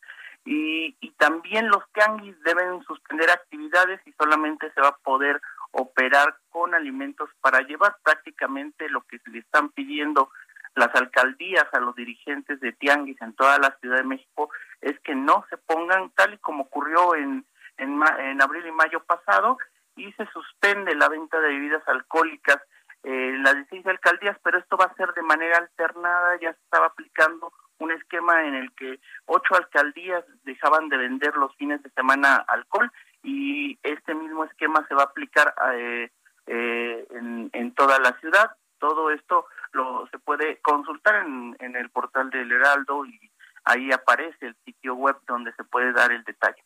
[0.45, 6.37] y, y también los tianguis deben suspender actividades y solamente se va a poder operar
[6.49, 10.29] con alimentos para llevar prácticamente lo que le están pidiendo
[10.75, 14.49] las alcaldías a los dirigentes de tianguis en toda la Ciudad de México
[14.81, 17.45] es que no se pongan tal y como ocurrió en,
[17.77, 19.57] en, en abril y mayo pasado
[19.95, 22.61] y se suspende la venta de bebidas alcohólicas
[23.03, 26.87] en las 16 alcaldías, pero esto va a ser de manera alternada, ya se estaba
[26.87, 32.37] aplicando un esquema en el que ocho alcaldías dejaban de vender los fines de semana
[32.47, 32.91] alcohol
[33.23, 36.11] y este mismo esquema se va a aplicar eh,
[36.47, 38.55] eh, en, toda la ciudad.
[38.79, 43.31] Todo esto lo se puede consultar en, en el portal del Heraldo y
[43.65, 46.63] ahí aparece el sitio web donde se puede dar el detalle.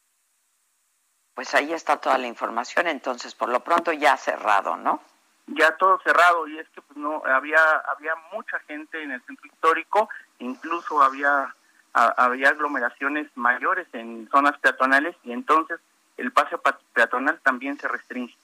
[1.33, 5.01] Pues ahí está toda la información, entonces por lo pronto ya cerrado, ¿no?
[5.47, 9.47] Ya todo cerrado y es que pues no había había mucha gente en el centro
[9.47, 11.53] histórico, incluso había
[11.93, 15.79] había aglomeraciones mayores en zonas peatonales y entonces
[16.17, 16.61] el paseo
[16.93, 18.35] peatonal también se restringe.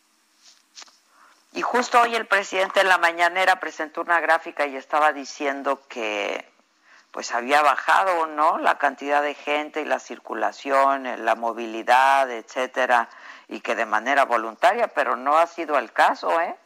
[1.53, 6.49] Y justo hoy el presidente en la mañanera presentó una gráfica y estaba diciendo que
[7.12, 8.58] pues había bajado, ¿no?
[8.58, 13.08] La cantidad de gente y la circulación, eh, la movilidad, etcétera,
[13.47, 16.58] y que de manera voluntaria, pero no ha sido el caso, ¿eh?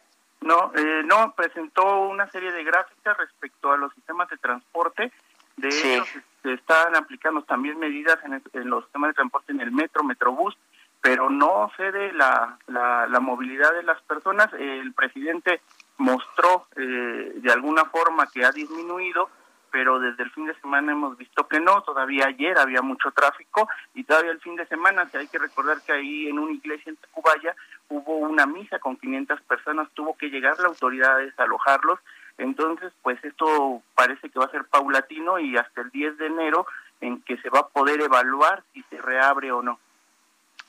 [0.41, 5.11] No, eh, no, presentó una serie de gráficas respecto a los sistemas de transporte.
[5.57, 6.05] De hecho,
[6.41, 10.57] se, están aplicando también medidas en, en, los sistemas de transporte en el metro, metrobús,
[11.01, 14.51] pero no cede la, la, movilidad de las personas.
[14.53, 15.61] El presidente
[15.97, 19.29] mostró eh, de alguna forma que ha disminuido,
[19.71, 21.81] pero desde el fin de semana hemos visto que no.
[21.83, 25.81] Todavía ayer había mucho tráfico y todavía el fin de semana, si hay que recordar
[25.81, 27.55] que ahí en una iglesia en Tacubaya
[27.89, 31.99] hubo una misa con 500 personas, tuvo que llegar la autoridad a desalojarlos.
[32.37, 36.65] Entonces, pues esto parece que va a ser paulatino y hasta el 10 de enero
[37.01, 39.79] en que se va a poder evaluar si se reabre o no.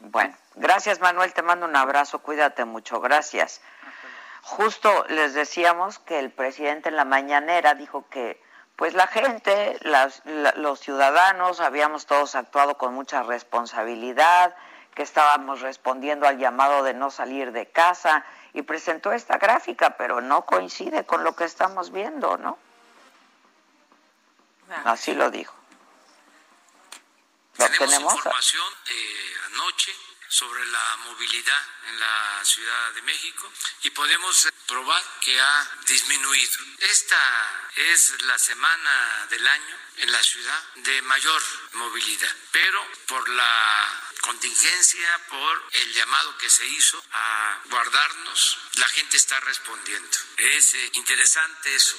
[0.01, 3.63] Bueno, gracias Manuel, te mando un abrazo, cuídate mucho, gracias.
[4.43, 8.41] Justo les decíamos que el presidente en la mañanera dijo que
[8.77, 9.79] pues la gente,
[10.57, 14.57] los ciudadanos, habíamos todos actuado con mucha responsabilidad,
[14.95, 20.21] que estábamos respondiendo al llamado de no salir de casa y presentó esta gráfica, pero
[20.21, 22.59] no coincide con lo que estamos viendo, ¿no?
[24.71, 24.93] Ah.
[24.93, 25.55] Así lo dijo.
[27.57, 29.93] tenemos, información eh, anoche
[30.31, 36.59] sobre la movilidad en la Ciudad de México y podemos probar que ha disminuido.
[36.79, 44.03] Esta es la semana del año en la ciudad de mayor movilidad, pero por la
[44.23, 50.17] contingencia, por el llamado que se hizo a guardarnos, la gente está respondiendo.
[50.39, 51.97] Es eh, interesante eso.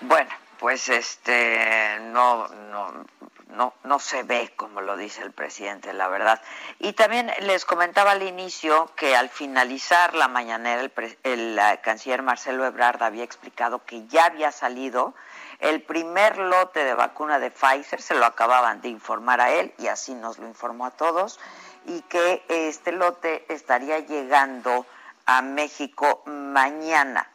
[0.00, 3.06] Bueno, pues este no no
[3.52, 6.40] no no se ve como lo dice el presidente, la verdad.
[6.78, 10.82] Y también les comentaba al inicio que al finalizar la mañanera
[11.22, 15.14] el, canciller Marcelo Ebrard había explicado que ya había salido
[15.58, 19.88] el primer lote de vacuna de Pfizer, se lo acababan de informar a él y
[19.88, 21.38] así nos lo informó a todos,
[21.86, 24.86] y que este lote estaría llegando
[25.26, 27.30] a México mañana.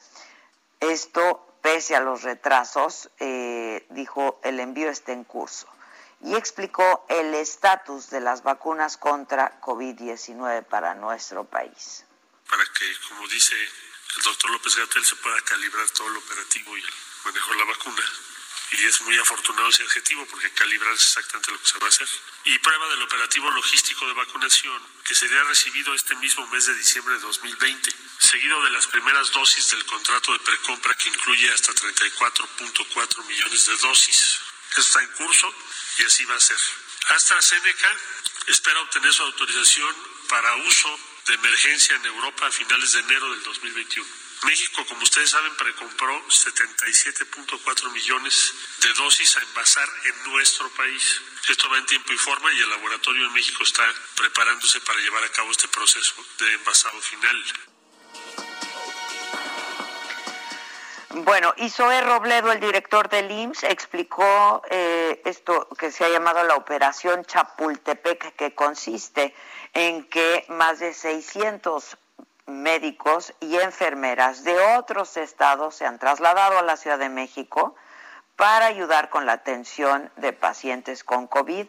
[0.80, 5.68] Esto pese a los retrasos, eh, dijo el envío está en curso.
[6.22, 12.05] Y explicó el estatus de las vacunas contra COVID-19 para nuestro país.
[12.49, 16.82] Para que, como dice el doctor López Gatel, se pueda calibrar todo el operativo y
[16.82, 18.03] el la vacuna
[18.72, 21.89] y es muy afortunado ese adjetivo porque calibrar es exactamente lo que se va a
[21.89, 22.07] hacer.
[22.45, 27.15] Y prueba del operativo logístico de vacunación que sería recibido este mismo mes de diciembre
[27.15, 33.26] de 2020, seguido de las primeras dosis del contrato de precompra que incluye hasta 34.4
[33.26, 34.39] millones de dosis.
[34.76, 35.53] Está en curso
[35.99, 36.57] y así va a ser.
[37.09, 37.95] AstraZeneca
[38.47, 39.95] espera obtener su autorización
[40.28, 44.07] para uso de emergencia en Europa a finales de enero del 2021.
[44.43, 51.22] México, como ustedes saben, precompró 77.4 millones de dosis a envasar en nuestro país.
[51.49, 53.84] Esto va en tiempo y forma y el laboratorio en México está
[54.15, 57.76] preparándose para llevar a cabo este proceso de envasado final.
[61.24, 66.43] Bueno, y Zoe Robledo, el director del IMSS, explicó eh, esto que se ha llamado
[66.43, 69.34] la operación Chapultepec, que consiste
[69.74, 71.97] en que más de 600
[72.45, 77.76] médicos y enfermeras de otros estados se han trasladado a la Ciudad de México
[78.36, 81.65] para ayudar con la atención de pacientes con COVID.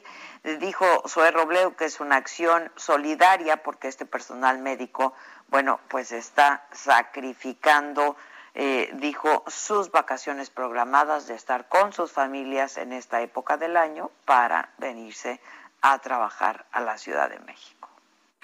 [0.59, 5.15] Dijo Zoe Robleu que es una acción solidaria porque este personal médico,
[5.49, 8.17] bueno, pues está sacrificando,
[8.61, 14.11] eh, dijo, sus vacaciones programadas de estar con sus familias en esta época del año
[14.25, 15.41] para venirse
[15.81, 17.78] a trabajar a la Ciudad de México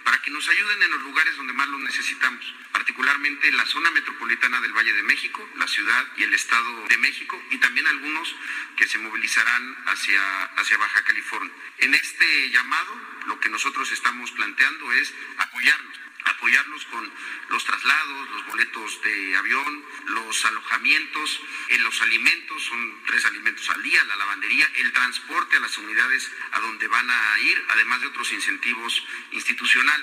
[0.04, 3.90] para que nos ayuden en los lugares donde más lo necesitamos, particularmente en la zona
[3.90, 8.34] metropolitana del Valle de México, la ciudad y el Estado de México, y también algunos
[8.76, 11.52] que se movilizarán hacia, hacia Baja California.
[11.78, 17.12] En este llamado, lo que nosotros estamos planteando es apoyarnos apoyarlos con
[17.50, 23.82] los traslados, los boletos de avión, los alojamientos, en los alimentos, son tres alimentos al
[23.82, 28.06] día, la lavandería, el transporte a las unidades a donde van a ir, además de
[28.08, 29.93] otros incentivos institucionales.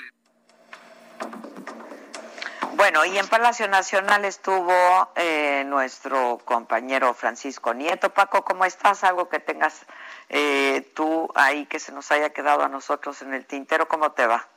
[2.74, 4.72] Bueno, y en Palacio Nacional estuvo
[5.14, 8.10] eh, nuestro compañero Francisco Nieto.
[8.10, 9.04] Paco, ¿cómo estás?
[9.04, 9.86] Algo que tengas
[10.28, 14.26] eh, tú ahí que se nos haya quedado a nosotros en el tintero, ¿cómo te
[14.26, 14.48] va?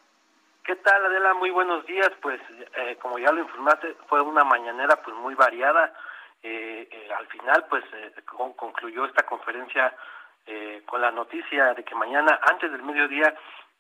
[0.66, 1.36] ¿Qué tal, Adela?
[1.36, 2.09] Muy buenos días.
[2.24, 2.41] Pues,
[2.78, 5.93] eh, como ya lo informaste, fue una mañanera pues muy variada.
[6.41, 7.84] Eh, eh, al final, pues,
[8.26, 9.95] concluyó esta conferencia
[10.86, 13.36] con la noticia de que mañana, antes del mediodía,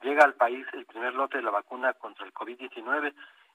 [0.05, 3.13] llega al país el primer lote de la vacuna contra el COVID-19.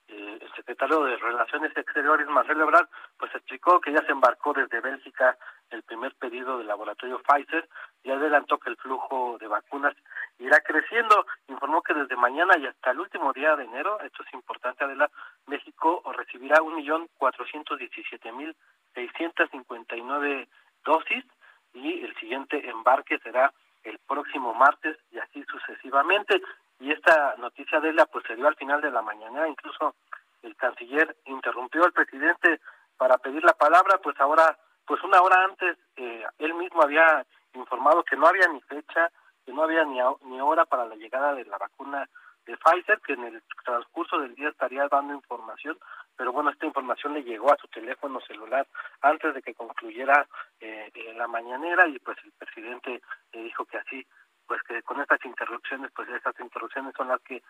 [0.08, 5.38] el secretario de Relaciones Exteriores, Marcelo Ebrard, pues explicó que ya se embarcó desde Bélgica
[5.70, 7.68] el primer pedido del laboratorio Pfizer
[8.02, 9.94] y adelantó que el flujo de vacunas
[10.40, 11.24] irá creciendo.
[11.46, 15.08] Informó que desde mañana y hasta el último día de enero, esto es importante, Adela,
[15.46, 18.56] México recibirá un millón cuatrocientos diecisiete mil
[18.94, 20.48] seiscientos cincuenta y nueve
[20.84, 21.24] dosis
[21.72, 23.52] y el siguiente embarque será
[23.84, 26.40] el próximo martes y así sucesivamente.
[26.78, 29.94] Y esta noticia, Adela, pues se dio al final de la mañana, incluso
[30.42, 32.60] el canciller interrumpió al presidente
[32.96, 37.24] para pedir la palabra, pues ahora, pues una hora antes, eh, él mismo había
[37.54, 39.10] informado que no había ni fecha,
[39.44, 42.08] que no había ni, ni hora para la llegada de la vacuna
[42.46, 45.78] de Pfizer, que en el transcurso del día estaría dando información,
[46.16, 48.66] pero bueno, esta información le llegó a su teléfono celular
[49.02, 50.26] antes de que concluyera
[50.60, 53.00] eh, la mañanera y pues el presidente
[53.32, 54.06] le dijo que así,
[54.46, 57.42] pues que con estas interrupciones, pues estas interrupciones son las que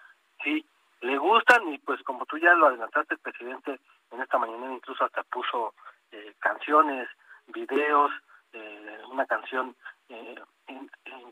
[0.43, 0.65] sí
[1.01, 3.81] le gustan y pues como tú ya lo adelantaste, el presidente
[4.11, 5.75] en esta mañanera incluso hasta puso
[6.13, 7.09] eh, canciones,
[7.47, 8.11] videos,
[8.53, 9.75] eh, una canción
[10.09, 10.35] eh,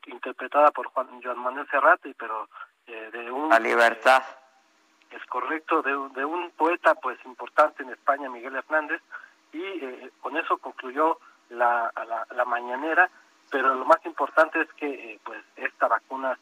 [0.06, 2.48] interpretada por Juan Joan Manuel Serrate, pero
[2.89, 3.49] eh, de un...
[3.49, 4.22] La libertad.
[5.11, 9.01] es correcto, de, de, un poeta pues importante en España, Miguel Hernández,
[9.53, 11.18] y eh, con eso concluyó
[11.51, 13.09] la, la, la, mañanera,
[13.51, 16.39] pero lo más importante es que pues esta vacuna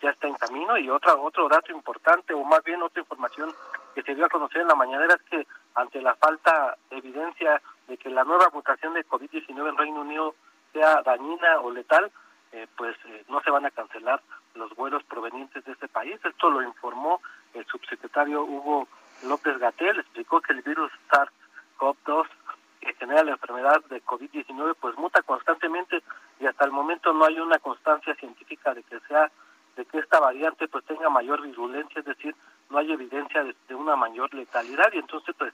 [0.00, 3.52] ya está en camino y otra, otro dato importante, o más bien otra información
[3.94, 7.60] que se dio a conocer en la mañanera es que ante la falta de evidencia
[7.88, 10.34] de que la nueva mutación de COVID-19 en Reino Unido
[10.72, 12.10] sea dañina o letal,
[12.52, 14.22] eh, pues eh, no se van a cancelar
[14.54, 16.18] los vuelos provenientes de este país.
[16.24, 17.20] Esto lo informó
[17.54, 18.88] el subsecretario Hugo
[19.24, 22.26] López Gatel, explicó que el virus SARS-CoV-2
[22.80, 26.02] que genera la enfermedad de COVID-19 pues muta constantemente
[26.38, 29.30] y hasta el momento no hay una constancia científica de que sea
[29.76, 32.34] de que esta variante pues tenga mayor virulencia, es decir,
[32.70, 35.52] no hay evidencia de, de una mayor letalidad y entonces pues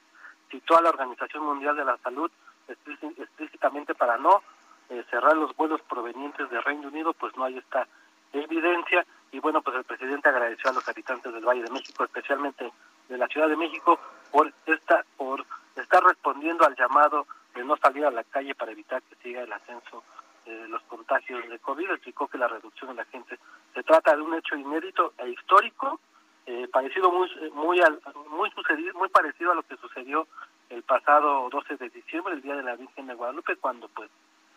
[0.51, 2.31] citó a la Organización Mundial de la Salud
[2.69, 4.43] explícitamente para no
[4.91, 7.87] eh, cerrar los vuelos provenientes de Reino Unido, pues no hay esta
[8.33, 9.05] evidencia.
[9.31, 12.71] Y bueno, pues el presidente agradeció a los habitantes del Valle de México, especialmente
[13.09, 13.99] de la Ciudad de México,
[14.31, 15.45] por esta, por
[15.77, 19.53] estar respondiendo al llamado de no salir a la calle para evitar que siga el
[19.53, 20.03] ascenso
[20.45, 23.39] eh, los contagios de COVID, explicó que la reducción de la gente
[23.75, 26.01] se trata de un hecho inédito e histórico,
[26.47, 27.81] eh, parecido muy muy
[28.29, 30.27] muy sucedido, muy parecido a lo que sucedió
[30.69, 34.11] el pasado 12 de diciembre, el día de la Virgen de Guadalupe, cuando pues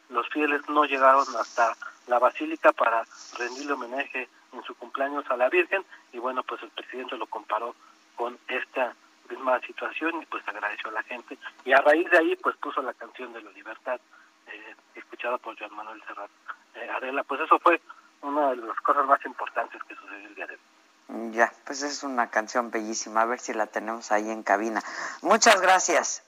[0.09, 1.75] los fieles no llegaron hasta
[2.07, 3.03] la basílica para
[3.37, 5.83] rendirle homenaje en su cumpleaños a la Virgen
[6.13, 7.75] y bueno pues el presidente lo comparó
[8.15, 8.95] con esta
[9.29, 12.81] misma situación y pues agradeció a la gente y a raíz de ahí pues puso
[12.81, 13.99] la canción de la libertad
[14.47, 16.29] eh, escuchada por Joan Manuel Serrat
[16.75, 17.23] eh, Adela.
[17.23, 17.81] Pues eso fue
[18.21, 21.31] una de las cosas más importantes que sucedió el día de hoy.
[21.31, 24.81] Ya pues es una canción bellísima a ver si la tenemos ahí en cabina.
[25.21, 26.23] Muchas gracias.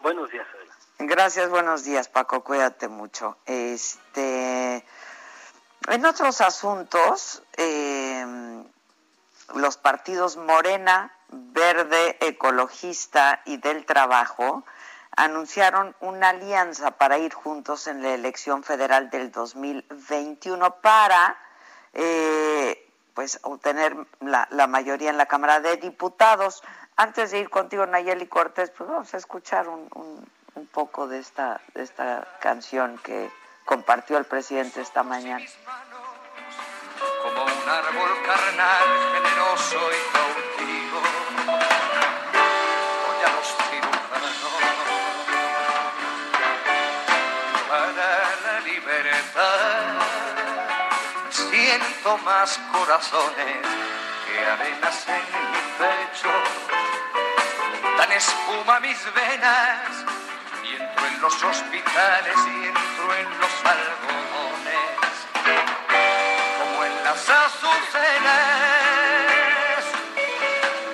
[0.00, 0.46] Buenos días.
[1.06, 4.84] Gracias buenos días Paco cuídate mucho este
[5.88, 8.62] en otros asuntos eh,
[9.54, 14.64] los partidos Morena Verde, Ecologista y del Trabajo
[15.16, 21.38] anunciaron una alianza para ir juntos en la elección federal del 2021 para
[21.94, 26.62] eh, pues obtener la, mayoría en la Cámara de Diputados.
[26.96, 31.60] Antes de ir contigo, Nayeli Cortés, pues vamos a escuchar un, un poco de esta,
[31.74, 33.30] de esta canción que
[33.64, 35.44] compartió el presidente esta mañana.
[37.22, 41.20] Como un árbol carnal, generoso y cautivo
[51.50, 53.66] siento más corazones
[54.26, 56.32] que arenas en mi pecho.
[57.98, 60.04] Dan espuma mis venas
[61.20, 65.14] los hospitales y entro en los algodones,
[66.58, 68.34] como en las azucenas,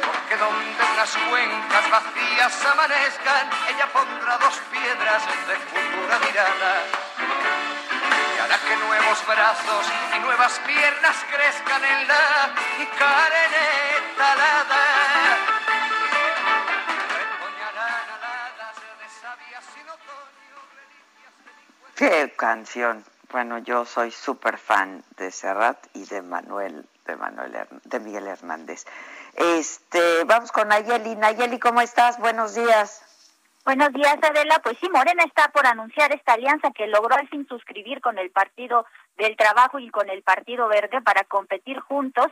[0.04, 6.84] porque donde unas cuencas vacías amanezcan, ella pondrá dos piedras de futura mirada
[8.42, 12.50] hará que nuevos brazos y nuevas piernas crezcan en la
[12.98, 13.48] carne
[14.16, 15.55] talada.
[21.96, 23.04] Qué canción.
[23.32, 28.84] Bueno, yo soy súper fan de Serrat y de Manuel, de Manuel, de Miguel Hernández.
[29.34, 31.16] Este, vamos con Nayeli.
[31.16, 32.18] Nayeli, ¿cómo estás?
[32.18, 33.02] Buenos días.
[33.64, 34.60] Buenos días, Adela.
[34.62, 38.30] Pues sí, Morena está por anunciar esta alianza que logró al fin suscribir con el
[38.30, 38.86] Partido
[39.16, 42.26] del Trabajo y con el Partido Verde para competir juntos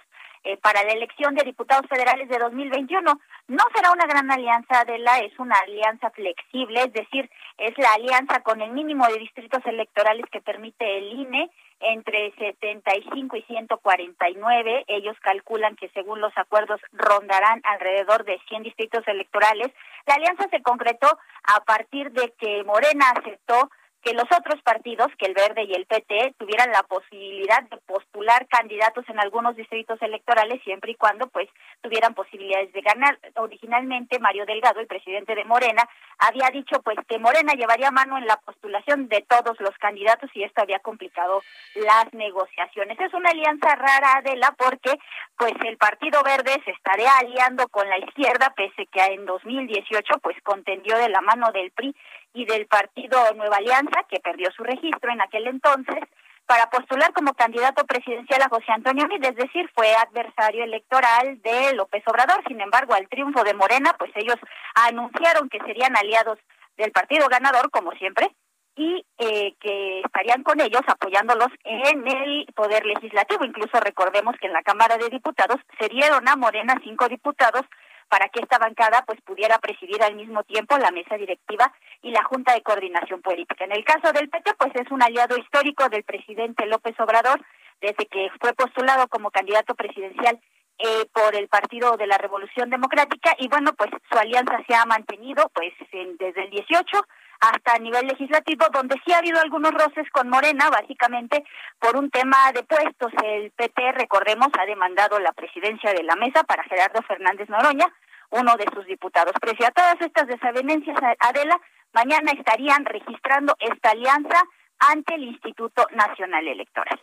[0.47, 3.20] eh, para la elección de diputados federales de 2021.
[3.49, 8.41] No será una gran alianza, Adela, es una alianza flexible, es decir, es la alianza
[8.41, 14.85] con el mínimo de distritos electorales que permite el INE entre 75 y 149.
[14.87, 19.72] Ellos calculan que según los acuerdos rondarán alrededor de 100 distritos electorales.
[20.07, 21.09] La alianza se concretó
[21.45, 23.70] a partir de que Morena aceptó
[24.05, 28.46] que los otros partidos, que el Verde y el PT, tuvieran la posibilidad de postular
[28.48, 31.48] candidatos en algunos distritos electorales siempre y cuando pues
[31.80, 33.18] tuvieran posibilidades de ganar.
[33.36, 35.88] Originalmente Mario Delgado, el presidente de Morena,
[36.18, 40.42] había dicho pues que Morena llevaría mano en la postulación de todos los candidatos y
[40.42, 41.42] esto había complicado
[41.74, 43.00] las negociaciones.
[43.00, 44.98] Es una alianza rara, Adela, porque
[45.38, 50.36] pues el Partido Verde se estaría aliando con la izquierda, pese que en 2018 pues
[50.42, 51.94] contendió de la mano del PRI
[52.35, 56.01] y del partido Nueva Alianza, que perdió su registro en aquel entonces,
[56.47, 61.72] para postular como candidato presidencial a José Antonio Meade, es decir, fue adversario electoral de
[61.74, 62.43] López Obrador.
[62.47, 64.37] Sin embargo, al triunfo de Morena, pues ellos
[64.74, 66.39] anunciaron que serían aliados
[66.76, 68.28] del partido ganador, como siempre,
[68.76, 73.45] y eh, que estarían con ellos apoyándolos en el poder legislativo.
[73.45, 77.62] Incluso recordemos que en la Cámara de Diputados se dieron a Morena cinco diputados
[78.09, 82.24] para que esta bancada pues pudiera presidir al mismo tiempo la mesa directiva y la
[82.24, 83.64] Junta de Coordinación Política.
[83.64, 87.40] En el caso del PT, pues es un aliado histórico del presidente López Obrador
[87.80, 90.40] desde que fue postulado como candidato presidencial
[90.78, 94.84] eh, por el Partido de la Revolución Democrática y bueno, pues su alianza se ha
[94.84, 95.72] mantenido pues
[96.18, 97.07] desde el 18
[97.41, 101.45] hasta a nivel legislativo, donde sí ha habido algunos roces con Morena, básicamente
[101.78, 103.12] por un tema de puestos.
[103.22, 107.87] El PT, recordemos, ha demandado la presidencia de la mesa para Gerardo Fernández Noroña,
[108.30, 109.35] uno de sus diputados.
[109.41, 111.61] Pese a todas estas desavenencias, Adela,
[111.93, 114.43] mañana estarían registrando esta alianza
[114.78, 117.01] ante el Instituto Nacional Electoral.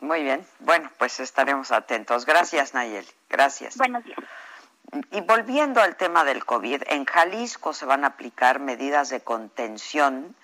[0.00, 0.44] Muy bien.
[0.60, 2.24] Bueno, pues estaremos atentos.
[2.24, 3.08] Gracias, Nayeli.
[3.28, 3.76] Gracias.
[3.76, 4.18] Buenos días.
[5.12, 10.34] Y volviendo al tema del COVID, en Jalisco se van a aplicar medidas de contención.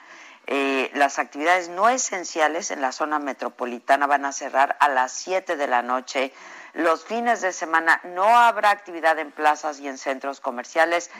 [0.46, 5.56] Eh, las actividades no esenciales en la zona metropolitana van a cerrar a las 7
[5.56, 6.32] de la noche.
[6.74, 11.10] Los fines de semana no habrá actividad en plazas y en centros comerciales.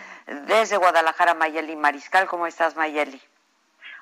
[0.47, 3.21] Desde Guadalajara, Mayeli Mariscal, ¿cómo estás, Mayeli?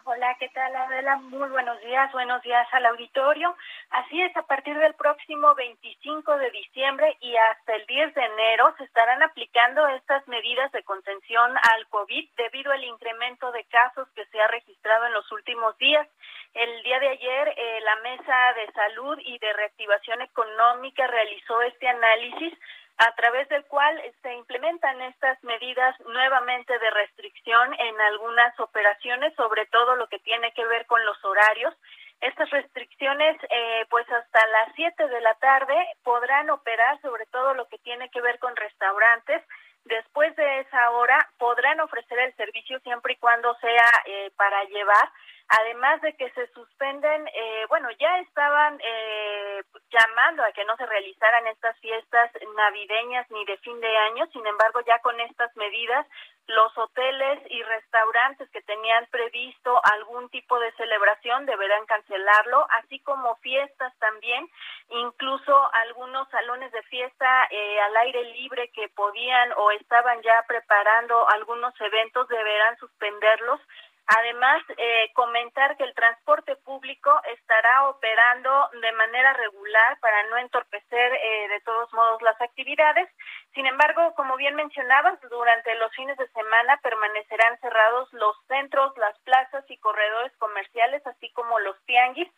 [0.06, 1.16] Hola, ¿qué tal Adela?
[1.16, 3.56] Muy buenos días, buenos días al auditorio.
[3.88, 8.74] Así es, a partir del próximo 25 de diciembre y hasta el 10 de enero
[8.76, 14.26] se estarán aplicando estas medidas de contención al COVID debido al incremento de casos que
[14.26, 16.06] se ha registrado en los últimos días.
[16.52, 21.88] El día de ayer, eh, la Mesa de Salud y de Reactivación Económica realizó este
[21.88, 22.52] análisis
[22.98, 29.66] a través del cual se implementan estas medidas nuevamente de restricción en algunas operaciones, sobre
[29.66, 31.74] todo lo que tiene que ver con los horarios.
[32.20, 35.74] Estas restricciones, eh, pues hasta las 7 de la tarde
[36.04, 39.42] podrán operar, sobre todo lo que tiene que ver con restaurantes.
[39.84, 45.10] Después de esa hora podrán ofrecer el servicio siempre y cuando sea eh, para llevar
[45.48, 50.86] además de que se suspenden, eh, bueno, ya estaban eh, llamando a que no se
[50.86, 56.06] realizaran estas fiestas navideñas ni de fin de año, sin embargo, ya con estas medidas,
[56.46, 63.36] los hoteles y restaurantes que tenían previsto algún tipo de celebración deberán cancelarlo, así como
[63.36, 64.48] fiestas también,
[64.90, 71.28] incluso algunos salones de fiesta eh, al aire libre que podían o estaban ya preparando
[71.30, 73.60] algunos eventos deberán suspenderlos
[74.06, 78.50] Además, eh, comentar que el transporte público estará operando
[78.82, 83.08] de manera regular para no entorpecer eh, de todos modos las actividades.
[83.54, 89.16] Sin embargo, como bien mencionabas, durante los fines de semana permanecerán cerrados los centros, las
[89.20, 92.28] plazas y corredores comerciales, así como los tianguis.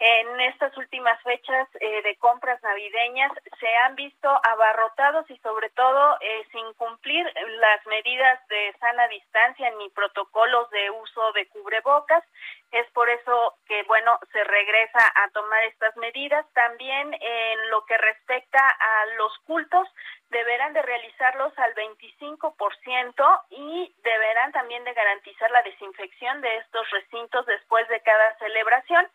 [0.00, 6.18] En estas últimas fechas eh, de compras navideñas se han visto abarrotados y sobre todo
[6.50, 7.24] sin cumplir
[7.60, 12.24] las medidas de sana distancia ni protocolos de uso de cubrebocas.
[12.74, 16.44] Es por eso que, bueno, se regresa a tomar estas medidas.
[16.54, 19.86] También en lo que respecta a los cultos,
[20.30, 27.46] deberán de realizarlos al 25% y deberán también de garantizar la desinfección de estos recintos
[27.46, 29.06] después de cada celebración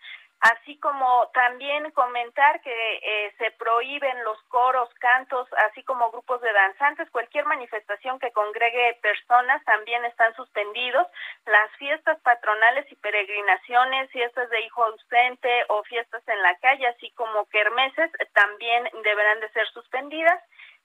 [0.42, 6.54] así como también comentar que eh, se prohíben los coros, cantos, así como grupos de
[6.54, 11.08] danzantes, cualquier manifestación que congregue personas también están suspendidos,
[11.46, 17.12] las fiestas patronales y peregrinaciones, fiestas de hijo ausente o fiestas en la calle, así
[17.12, 20.40] como kermeses, también deberán de ser suspendidas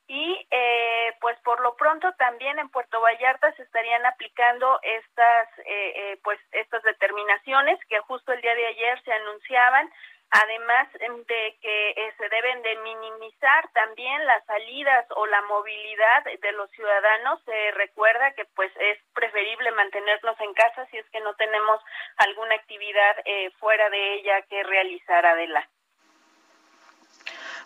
[0.06, 5.92] y eh, pues por lo pronto también en Puerto Vallarta se estarían aplicando estas eh,
[5.96, 9.90] eh, pues estas determinaciones que justo el día de ayer se anunciaban
[10.30, 16.68] además de que se deben de minimizar también las salidas o la movilidad de los
[16.70, 17.40] ciudadanos.
[17.44, 21.80] Se recuerda que pues es preferible mantenernos en casa si es que no tenemos
[22.16, 23.16] alguna actividad
[23.60, 25.73] fuera de ella que realizar adelante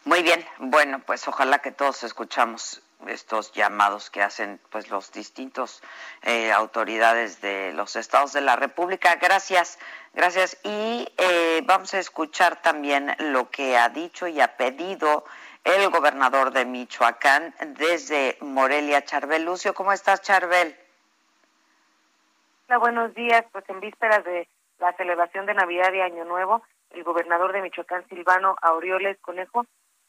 [0.08, 5.82] muy bien, bueno, pues ojalá que todos escuchamos estos llamados que hacen pues los distintos
[6.22, 9.16] eh, autoridades de los estados de la República.
[9.16, 9.78] Gracias,
[10.14, 10.58] gracias.
[10.64, 15.26] Y eh, vamos a escuchar también lo que ha dicho y ha pedido
[15.62, 19.44] el gobernador de Michoacán desde Morelia, Charbel.
[19.44, 20.74] Lucio, ¿cómo estás, Charbel?
[22.66, 23.44] Hola, buenos días.
[23.52, 24.48] Pues en vísperas de
[24.78, 29.66] la celebración de Navidad y Año Nuevo, el gobernador de Michoacán, Silvano Aureoles Conejo,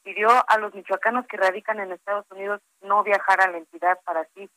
[0.10, 4.22] pidió a los michoacanos que radican en Estados Unidos no viajar a la entidad para
[4.22, 4.50] así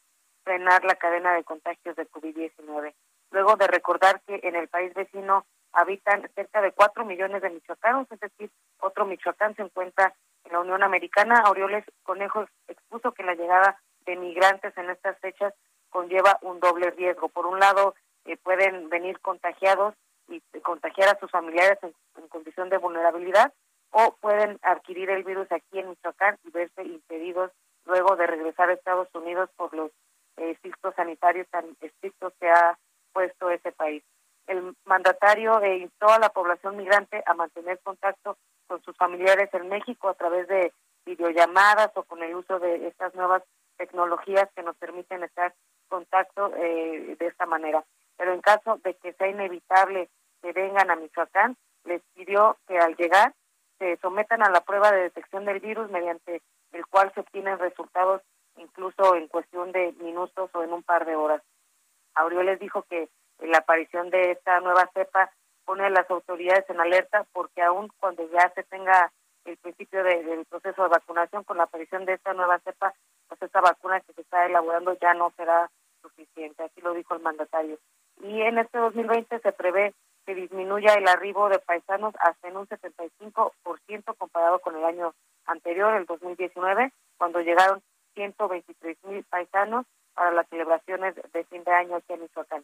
[0.45, 2.95] frenar la cadena de contagios de COVID-19.
[3.33, 5.45] Luego de recordar que en el país vecino
[5.75, 8.51] habitan cerca de 4 millones de michoacanos, es decir,
[8.81, 14.17] otro Michoacán se encuentra en la Unión Americana, Aureoles Conejos expuso que la llegada de
[14.17, 15.53] migrantes en estas fechas
[15.91, 17.29] conlleva un doble riesgo.
[17.29, 17.95] Por un lado,
[18.25, 19.95] eh, pueden venir contagiados
[20.29, 23.53] y contagiar a sus familiares en condición de vulnerabilidad
[23.93, 27.51] o pueden adquirir el virus aquí en Michoacán y verse impedidos
[27.85, 29.91] luego de regresar a Estados Unidos por los
[30.39, 30.57] eh,
[30.97, 32.79] sanitarios tan estrictos que ha
[33.13, 34.03] puesto ese país.
[34.47, 38.37] El mandatario eh, instó a la población migrante a mantener contacto
[38.67, 40.73] con sus familiares en México a través de
[41.05, 43.43] videollamadas o con el uso de estas nuevas
[43.77, 45.55] tecnologías que nos permiten estar
[45.89, 47.85] contacto eh, de esta manera.
[48.17, 50.09] Pero en caso de que sea inevitable
[50.41, 53.35] que vengan a Michoacán, les pidió que al llegar
[53.83, 58.23] se sometan a la prueba de detección del virus mediante el cual se obtienen resultados
[58.57, 61.43] incluso en cuestión de minutos o en un par de horas.
[62.15, 63.09] Aureoles dijo que
[63.41, 65.33] la aparición de esta nueva cepa
[65.65, 69.11] pone a las autoridades en alerta porque aún cuando ya se tenga
[69.47, 72.95] el principio del proceso de vacunación con la aparición de esta nueva cepa,
[73.27, 75.69] pues esta vacuna que se está elaborando ya no será
[76.01, 77.79] suficiente, así lo dijo el mandatario.
[78.23, 79.93] Y en este 2020 se prevé
[80.25, 85.13] que disminuya el arribo de paisanos hasta en un 75% comparado con el año
[85.47, 87.83] anterior, el 2019, cuando llegaron
[88.15, 92.63] 123 mil paisanos para las celebraciones de fin de año aquí en Michoacán.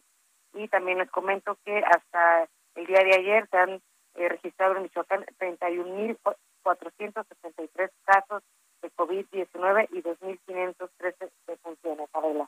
[0.53, 3.81] Y también les comento que hasta el día de ayer se han
[4.15, 8.43] eh, registrado en Michoacán 31.473 casos
[8.81, 12.07] de COVID-19 y 2.513 defunciones.
[12.13, 12.47] Adela.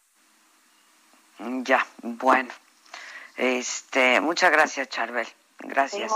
[1.64, 2.52] Ya, bueno.
[3.42, 5.28] Este, muchas gracias, Charbel.
[5.58, 6.14] Gracias.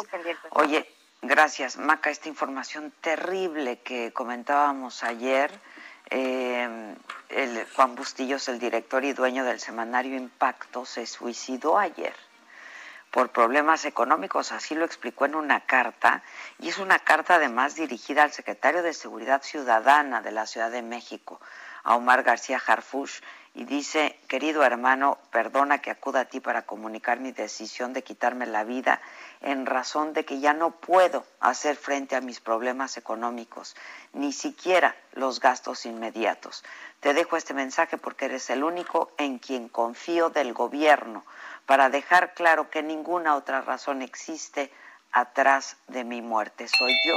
[0.52, 0.88] Oye,
[1.24, 5.50] gracias, Maca, esta información terrible que comentábamos ayer.
[6.12, 6.96] Eh,
[7.30, 12.14] el Juan Bustillos, el director y dueño del semanario Impacto, se suicidó ayer
[13.10, 16.22] por problemas económicos, así lo explicó en una carta,
[16.60, 20.84] y es una carta además dirigida al secretario de Seguridad Ciudadana de la Ciudad de
[20.84, 21.40] México,
[21.84, 23.22] a Omar García Harfush,
[23.56, 28.46] y dice, querido hermano, perdona que acuda a ti para comunicar mi decisión de quitarme
[28.46, 29.02] la vida
[29.40, 33.78] en razón de que ya no puedo hacer frente a mis problemas económicos,
[34.12, 36.66] ni siquiera los gastos inmediatos.
[37.00, 41.24] Te dejo este mensaje porque eres el único en quien confío del gobierno
[41.66, 44.70] para dejar claro que ninguna otra razón existe
[45.14, 46.68] atrás de mi muerte.
[46.68, 47.16] Soy yo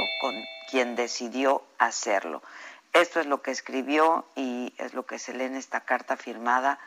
[0.71, 2.41] quien decidió hacerlo.
[2.93, 6.79] Esto es lo que escribió y es lo que se lee en esta carta firmada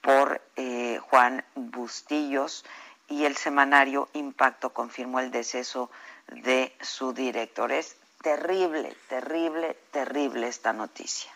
[0.00, 2.64] por eh, Juan Bustillos
[3.08, 5.90] y el semanario Impacto confirmó el deceso
[6.28, 7.72] de su director.
[7.72, 11.32] Es terrible, terrible, terrible esta noticia.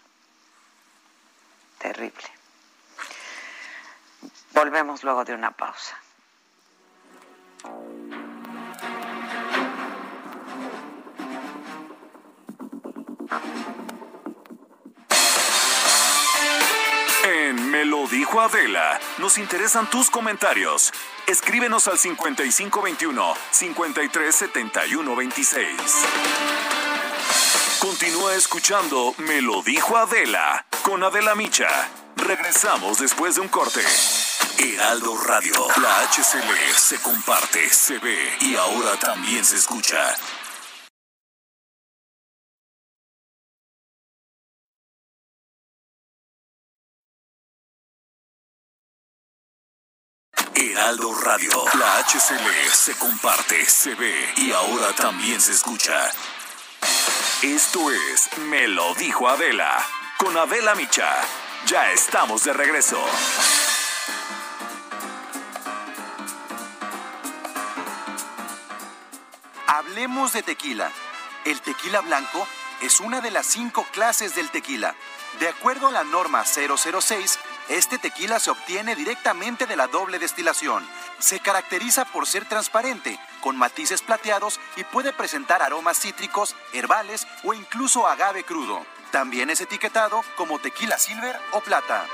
[1.78, 2.28] Terrible.
[4.52, 5.98] Volvemos luego de una pausa.
[18.12, 20.92] Dijo Adela, nos interesan tus comentarios.
[21.26, 25.66] Escríbenos al 5521 537126.
[27.80, 31.88] Continúa escuchando Me lo dijo Adela con Adela Micha.
[32.16, 33.80] Regresamos después de un corte.
[34.58, 40.14] Heraldo Radio, la HCL se comparte, se ve y ahora también se escucha.
[50.82, 56.10] Heraldo Radio, la HCL se comparte, se ve y ahora también se escucha.
[57.40, 59.80] Esto es Me lo dijo Adela,
[60.18, 61.08] con Adela Micha.
[61.66, 63.00] Ya estamos de regreso.
[69.68, 70.90] Hablemos de tequila.
[71.44, 72.44] El tequila blanco
[72.80, 74.96] es una de las cinco clases del tequila.
[75.38, 80.86] De acuerdo a la norma 006, este tequila se obtiene directamente de la doble destilación.
[81.18, 87.54] Se caracteriza por ser transparente, con matices plateados y puede presentar aromas cítricos, herbales o
[87.54, 88.84] incluso agave crudo.
[89.10, 92.06] También es etiquetado como tequila silver o plata.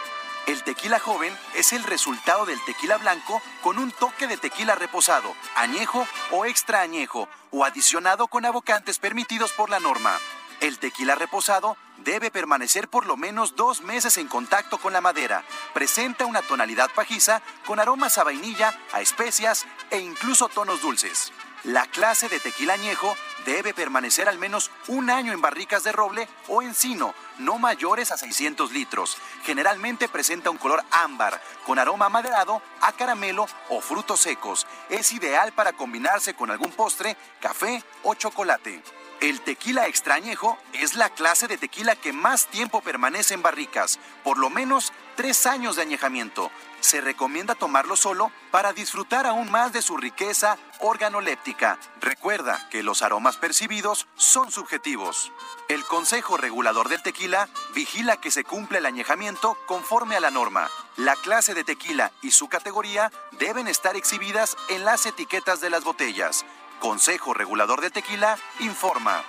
[0.46, 5.34] El tequila joven es el resultado del tequila blanco con un toque de tequila reposado,
[5.56, 10.18] añejo o extra añejo, o adicionado con abocantes permitidos por la norma.
[10.60, 15.44] El tequila reposado debe permanecer por lo menos dos meses en contacto con la madera.
[15.74, 21.32] Presenta una tonalidad pajiza con aromas a vainilla, a especias e incluso tonos dulces.
[21.64, 26.28] La clase de tequila añejo debe permanecer al menos un año en barricas de roble
[26.46, 29.16] o encino, no mayores a 600 litros.
[29.44, 34.66] Generalmente presenta un color ámbar, con aroma maderado a caramelo o frutos secos.
[34.88, 38.82] Es ideal para combinarse con algún postre, café o chocolate.
[39.20, 44.38] El tequila extrañejo es la clase de tequila que más tiempo permanece en barricas, por
[44.38, 46.52] lo menos tres años de añejamiento.
[46.78, 51.80] Se recomienda tomarlo solo para disfrutar aún más de su riqueza organoléptica.
[52.00, 55.32] Recuerda que los aromas percibidos son subjetivos.
[55.68, 60.68] El Consejo Regulador del Tequila vigila que se cumpla el añejamiento conforme a la norma.
[60.96, 65.82] La clase de tequila y su categoría deben estar exhibidas en las etiquetas de las
[65.82, 66.44] botellas.
[66.78, 69.22] Consejo Regulador de Tequila informa.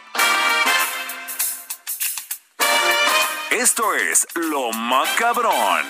[3.50, 5.86] Esto es Lo Macabrón.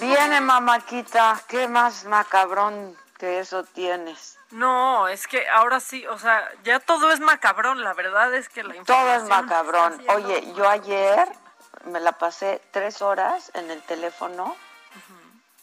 [0.00, 4.38] Viene, mamáquita, ¿qué más macabrón que eso tienes?
[4.50, 8.62] No, es que ahora sí, o sea, ya todo es macabrón, la verdad es que
[8.62, 9.06] la información...
[9.06, 10.02] Todo es macabrón.
[10.08, 11.28] Oye, yo ayer
[11.84, 14.56] me la pasé tres horas en el teléfono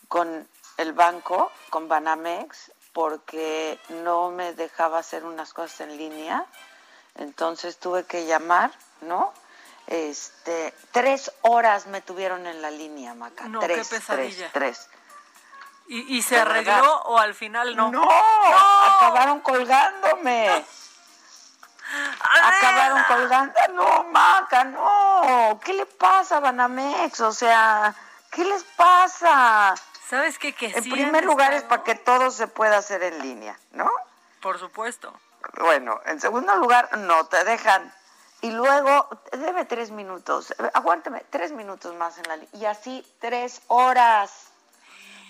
[0.07, 0.47] con
[0.77, 6.45] el banco, con Banamex, porque no me dejaba hacer unas cosas en línea.
[7.15, 9.33] Entonces tuve que llamar, ¿no?
[9.87, 13.47] Este, tres horas me tuvieron en la línea, Maca.
[13.47, 14.49] No, tres, qué pesadilla.
[14.51, 14.89] Tres,
[15.87, 17.91] ¿Y, se arregló o al final no?
[17.91, 18.03] no?
[18.03, 20.65] acabaron colgándome.
[22.43, 23.53] Acabaron colgando.
[23.73, 25.59] No, Maca, no.
[25.63, 27.21] ¿Qué le pasa a Banamex?
[27.21, 27.93] O sea,
[28.31, 29.75] ¿qué les pasa?
[30.09, 30.53] ¿Sabes qué?
[30.53, 33.89] Que En sí primer lugar es para que todo se pueda hacer en línea, ¿no?
[34.41, 35.13] Por supuesto.
[35.59, 37.93] Bueno, en segundo lugar, no te dejan.
[38.41, 40.53] Y luego, debe tres minutos.
[40.73, 42.49] Aguántame, tres minutos más en la línea.
[42.53, 44.49] Y así, tres horas.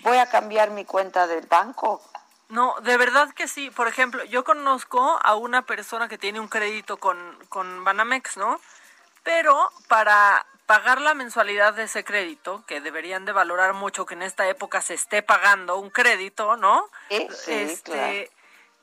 [0.02, 2.02] Voy a cambiar mi cuenta del banco.
[2.48, 3.70] No, de verdad que sí.
[3.70, 7.18] Por ejemplo, yo conozco a una persona que tiene un crédito con,
[7.48, 8.60] con Banamex, ¿no?
[9.22, 14.22] Pero para pagar la mensualidad de ese crédito, que deberían de valorar mucho que en
[14.22, 16.88] esta época se esté pagando un crédito, ¿no?
[17.08, 18.30] Sí, sí, este, claro.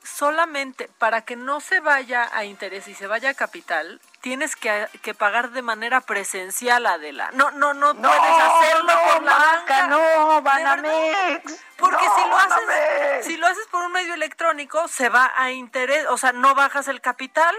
[0.03, 4.88] solamente para que no se vaya a interés y se vaya a capital, tienes que,
[5.01, 7.30] que pagar de manera presencial, Adela.
[7.34, 9.88] No, no, no, No, puedes hacerlo no, por la banca.
[9.88, 11.61] no, Banamex.
[11.78, 13.26] Porque No, si lo haces, Banamex.
[13.26, 16.88] si lo haces por un medio electrónico, se va a interés, o sea, no bajas
[16.88, 17.53] el capital.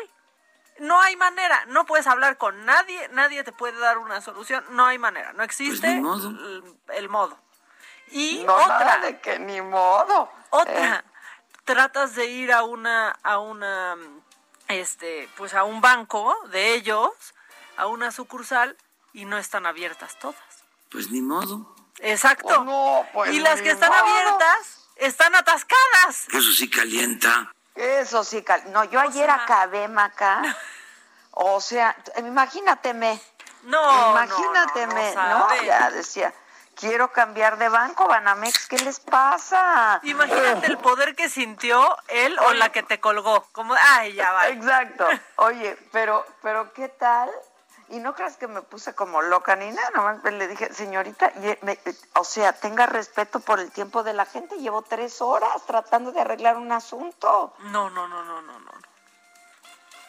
[0.78, 4.86] No hay manera, no puedes hablar con nadie, nadie te puede dar una solución, no
[4.86, 6.30] hay manera, no existe ni modo.
[6.30, 7.38] El, el modo.
[8.08, 10.32] Y No, otra, nada de que ni modo.
[10.50, 11.02] otra, Eh,
[11.64, 13.96] tratas de ir a una, a una,
[14.68, 17.10] este, pues a un banco de ellos,
[17.76, 18.76] a una sucursal,
[19.12, 20.36] y no están abiertas todas.
[20.90, 21.74] Pues ni modo.
[21.98, 22.46] Exacto.
[22.48, 24.00] Pues no, pues y las que están modo.
[24.04, 26.28] abiertas están atascadas.
[26.32, 27.52] Eso sí calienta.
[27.74, 30.42] Eso sí, cal- no, yo ayer acabé, Maca.
[31.32, 33.20] O sea, imagínateme.
[33.64, 35.38] No, Imagínateme, no, no, ¿no?
[35.38, 35.66] no sabe.
[35.66, 36.34] Ya decía,
[36.74, 40.00] quiero cambiar de banco, Banamex, ¿qué les pasa?
[40.02, 43.46] Imagínate el poder que sintió él o la que te colgó.
[43.52, 44.48] Como, ay, ya va.
[44.48, 45.06] Exacto.
[45.36, 47.30] Oye, pero, pero ¿qué tal?
[47.90, 51.78] Y no creas que me puse como loca ni nada, nomás le dije, señorita, me-
[52.14, 56.22] o sea, tenga respeto por el tiempo de la gente, llevo tres horas tratando de
[56.22, 57.52] arreglar un asunto.
[57.58, 58.70] No, no, no, no, no, no.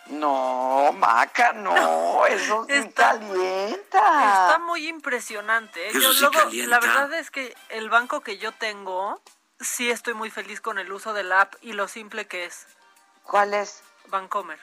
[0.08, 4.48] No, Maca, no, eso sí Está- calienta.
[4.50, 5.86] Está muy impresionante.
[5.88, 5.90] ¿eh?
[5.90, 6.70] Eso Yo sí luego, calienta.
[6.70, 9.22] la verdad es que el banco que yo tengo,
[9.60, 12.68] sí estoy muy feliz con el uso del app y lo simple que es.
[13.24, 13.82] ¿Cuál es?
[14.08, 14.60] Bancomer.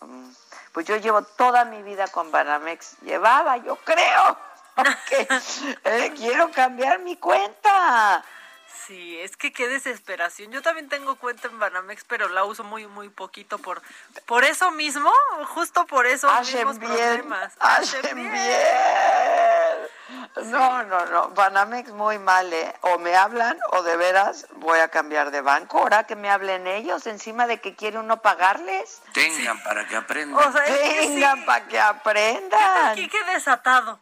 [0.00, 0.28] Mm,
[0.72, 2.98] Pues yo llevo toda mi vida con Banamex.
[3.00, 4.38] Llevaba, yo creo.
[4.76, 5.26] Porque
[5.84, 8.22] eh, quiero cambiar mi cuenta.
[8.86, 10.52] Sí, es que qué desesperación.
[10.52, 13.80] Yo también tengo cuenta en Banamex, pero la uso muy, muy poquito por,
[14.26, 15.10] por eso mismo,
[15.54, 17.52] justo por Hacen mismos bien, problemas.
[17.58, 19.86] hacen bien.
[20.50, 21.28] No, no, no.
[21.30, 22.74] Banamex muy mal, ¿eh?
[22.82, 25.78] O me hablan o de veras voy a cambiar de banco.
[25.78, 29.00] Ahora que me hablen ellos, encima de que quiere uno pagarles.
[29.12, 30.48] Tengan para que aprendan.
[30.48, 31.08] O sea, es que sí.
[31.14, 32.86] Vengan para que aprendan.
[32.88, 33.98] Aquí qué desatado.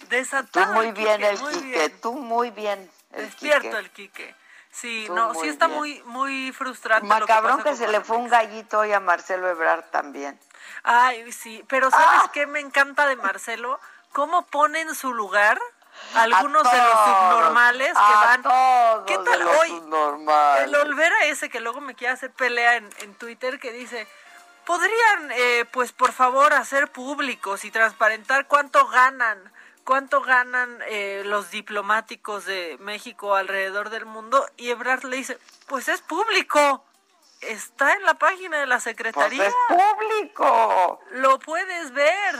[0.00, 0.72] Tú Desatado.
[0.74, 2.00] muy bien, Quique, el Quique, bien.
[2.00, 2.90] tú muy bien.
[3.12, 3.78] El Despierto Quique.
[3.78, 4.34] el Quique.
[4.70, 5.78] Sí, Tú no, sí está bien.
[5.78, 7.06] muy, muy frustrante.
[7.06, 9.84] lo que Macabrón pasa que, con se le fue un gallito hoy a Marcelo Ebrard
[9.90, 10.38] también.
[10.82, 12.30] Ay, sí, pero ¿sabes Ah.
[12.32, 13.80] qué me encanta de Marcelo?
[14.12, 15.58] ¿Cómo pone en su lugar
[16.14, 18.42] algunos de los subnormales que van?
[18.42, 19.68] todos ¿Qué tal hoy?
[19.68, 20.64] subnormales.
[20.64, 24.06] El Olvera ese que luego me quiere hacer pelea en, en Twitter que dice,
[24.66, 29.50] ¿podrían, eh, pues por favor, hacer públicos y transparentar cuánto ganan?
[29.88, 34.46] ¿Cuánto ganan eh, los diplomáticos de México alrededor del mundo?
[34.58, 36.84] Y Ebrard le dice, pues es público.
[37.40, 39.46] Está en la página de la Pues Secretaría.
[39.46, 41.00] es público.
[41.12, 42.38] Lo puedes ver.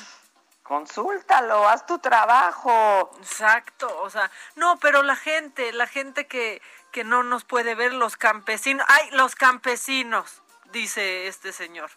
[0.63, 3.13] Consúltalo, haz tu trabajo.
[3.17, 6.61] Exacto, o sea, no, pero la gente, la gente que,
[6.93, 11.91] que no nos puede ver, los campesinos, ay, los campesinos, dice este señor.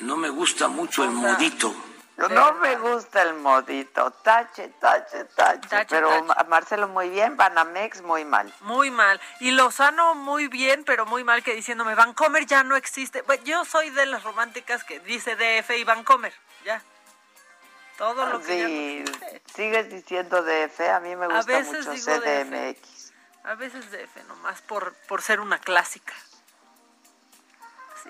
[0.00, 1.74] No me gusta mucho el modito.
[2.18, 4.10] No me gusta el modito.
[4.10, 5.68] Tache, tache, tache.
[5.68, 6.48] Tache, pero tache.
[6.48, 8.52] Marcelo muy bien, Banamex muy mal.
[8.62, 9.20] Muy mal.
[9.38, 13.22] Y Lozano muy bien, pero muy mal que diciéndome, Vancomer ya no existe.
[13.22, 16.32] Bueno, yo soy de las románticas que dice DF y Vancomer,
[16.64, 16.82] ya.
[17.96, 21.92] Todo lo que ya no sigues diciendo DF, a mí me A gusta veces mucho
[21.92, 23.12] digo CDMX.
[23.44, 26.14] A veces DF nomás por, por ser una clásica.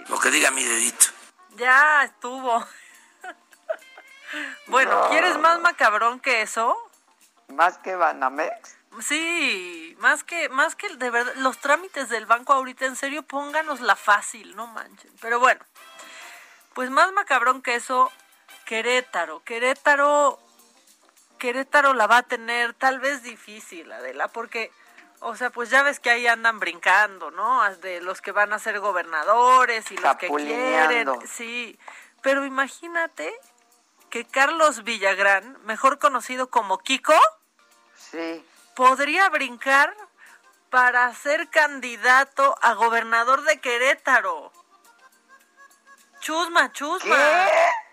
[0.08, 1.06] Lo que diga mi dedito.
[1.56, 2.66] Ya estuvo.
[4.66, 5.08] Bueno, No.
[5.10, 6.76] ¿quieres más macabrón que eso?
[7.48, 8.76] Más que Banamex.
[9.00, 13.96] Sí, más que, más que de verdad, los trámites del banco ahorita, en serio, pónganosla
[13.96, 15.12] fácil, no manchen.
[15.20, 15.60] Pero bueno,
[16.74, 18.10] pues más macabrón que eso,
[18.64, 19.42] Querétaro.
[19.44, 20.38] Querétaro,
[21.38, 24.72] Querétaro la va a tener tal vez difícil, Adela, porque,
[25.20, 27.62] o sea, pues ya ves que ahí andan brincando, ¿no?
[27.76, 31.08] De los que van a ser gobernadores y los que quieren.
[31.26, 31.78] Sí,
[32.22, 33.38] pero imagínate
[34.10, 37.14] que Carlos Villagrán, mejor conocido como Kiko,
[38.10, 38.44] Sí.
[38.74, 39.94] podría brincar
[40.70, 44.52] para ser candidato a gobernador de Querétaro.
[46.20, 47.16] Chusma, chusma.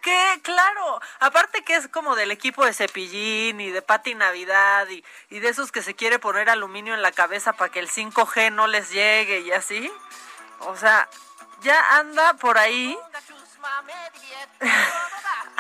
[0.02, 0.40] ¿Qué?
[0.44, 1.00] Claro.
[1.20, 5.50] Aparte que es como del equipo de Cepillín y de Pati Navidad y, y de
[5.50, 8.90] esos que se quiere poner aluminio en la cabeza para que el 5G no les
[8.92, 9.92] llegue y así.
[10.60, 11.08] O sea,
[11.62, 12.98] ya anda por ahí.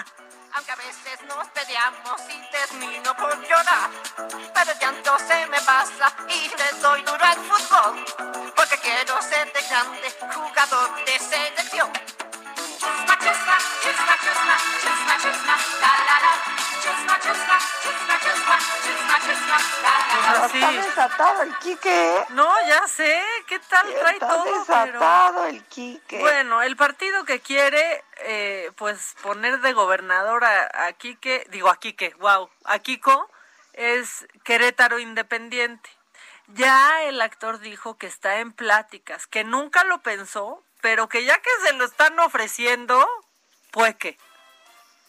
[0.55, 3.89] Aunque a veces nos peleamos y termino por llorar.
[4.53, 8.05] Pero el llanto se me pasa y te doy duro al fútbol.
[8.55, 11.91] Porque quiero ser de grande jugador de selección.
[12.79, 16.24] Chusma, chusma, chusma, chusma, chusma, chusma, la la la.
[17.33, 17.59] La.
[20.45, 22.17] Está desatado el Quique.
[22.17, 22.25] ¿eh?
[22.29, 24.59] No, ya sé, ¿qué tal trae Está todo?
[24.59, 26.19] desatado el Quique.
[26.19, 31.77] Bueno, el partido que quiere, eh, pues, poner de gobernador a, a Quique, digo a
[31.79, 33.29] Quique, wow, a Kiko,
[33.73, 35.89] es Querétaro Independiente.
[36.47, 41.37] Ya el actor dijo que está en pláticas, que nunca lo pensó, pero que ya
[41.39, 43.05] que se lo están ofreciendo,
[43.71, 44.17] pues que.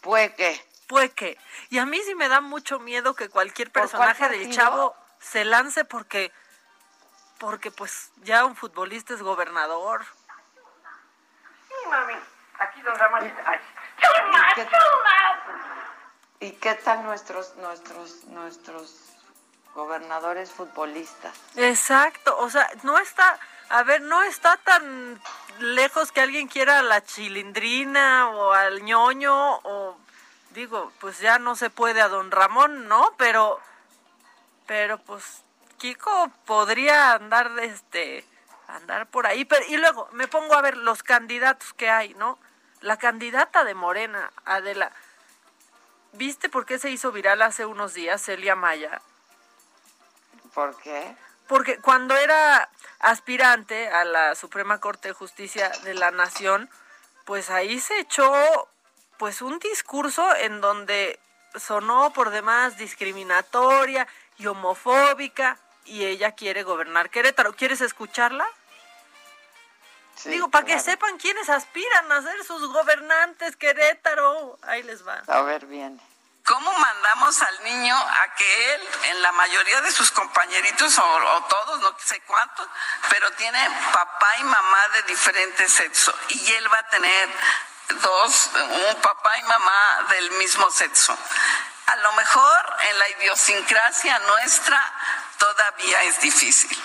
[0.00, 0.60] Pues que.
[0.87, 1.39] Pues que.
[1.70, 4.97] Y a mí sí me da mucho miedo que cualquier ¿Por cuál personaje del chavo
[5.18, 6.32] se lance porque,
[7.39, 10.05] porque pues ya un futbolista es gobernador.
[11.68, 12.14] Sí, mami.
[12.59, 13.32] Aquí don Ramón.
[13.45, 13.59] Ay.
[13.99, 14.68] ¿Y qué,
[16.41, 19.16] ¿Y qué tal nuestros, nuestros, nuestros
[19.74, 21.34] gobernadores futbolistas?
[21.57, 25.20] Exacto, o sea, no está, a ver, no está tan
[25.59, 29.99] lejos que alguien quiera a la chilindrina o al ñoño o
[30.57, 33.12] digo, pues ya no se puede a don Ramón, ¿no?
[33.18, 33.61] Pero,
[34.66, 35.42] pero pues
[35.76, 38.24] Kiko podría andar de este,
[38.66, 42.38] andar por ahí, pero y luego me pongo a ver los candidatos que hay, ¿no?
[42.80, 44.90] La candidata de Morena, Adela,
[46.12, 49.02] ¿viste por qué se hizo viral hace unos días Celia Maya?
[50.54, 51.16] ¿Por qué?
[51.48, 56.70] Porque cuando era aspirante a la Suprema Corte de Justicia de la Nación,
[57.26, 58.32] pues ahí se echó
[59.18, 61.18] pues un discurso en donde
[61.54, 64.06] sonó por demás discriminatoria
[64.38, 67.54] y homofóbica y ella quiere gobernar Querétaro.
[67.54, 68.46] ¿Quieres escucharla?
[70.24, 74.58] Digo, para que sepan quiénes aspiran a ser sus gobernantes Querétaro.
[74.62, 75.22] Ahí les va.
[75.26, 76.00] A ver, bien.
[76.44, 81.44] ¿Cómo mandamos al niño a que él, en la mayoría de sus compañeritos, o, o
[81.44, 82.68] todos, no sé cuántos,
[83.10, 83.58] pero tiene
[83.92, 86.14] papá y mamá de diferente sexo?
[86.28, 87.28] Y él va a tener
[87.89, 91.16] dos, un papá y mamá del mismo sexo.
[91.87, 94.93] A lo mejor en la idiosincrasia nuestra
[95.39, 96.82] todavía es difícil.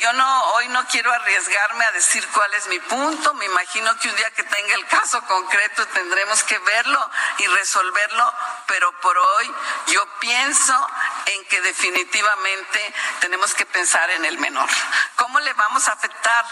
[0.00, 3.34] Yo no, hoy no quiero arriesgarme a decir cuál es mi punto.
[3.34, 8.32] Me imagino que un día que tenga el caso concreto tendremos que verlo y resolverlo,
[8.66, 9.54] pero por hoy
[9.88, 10.88] yo pienso
[11.26, 14.68] en que definitivamente tenemos que pensar en el menor.
[15.16, 16.44] ¿Cómo le vamos a afectar?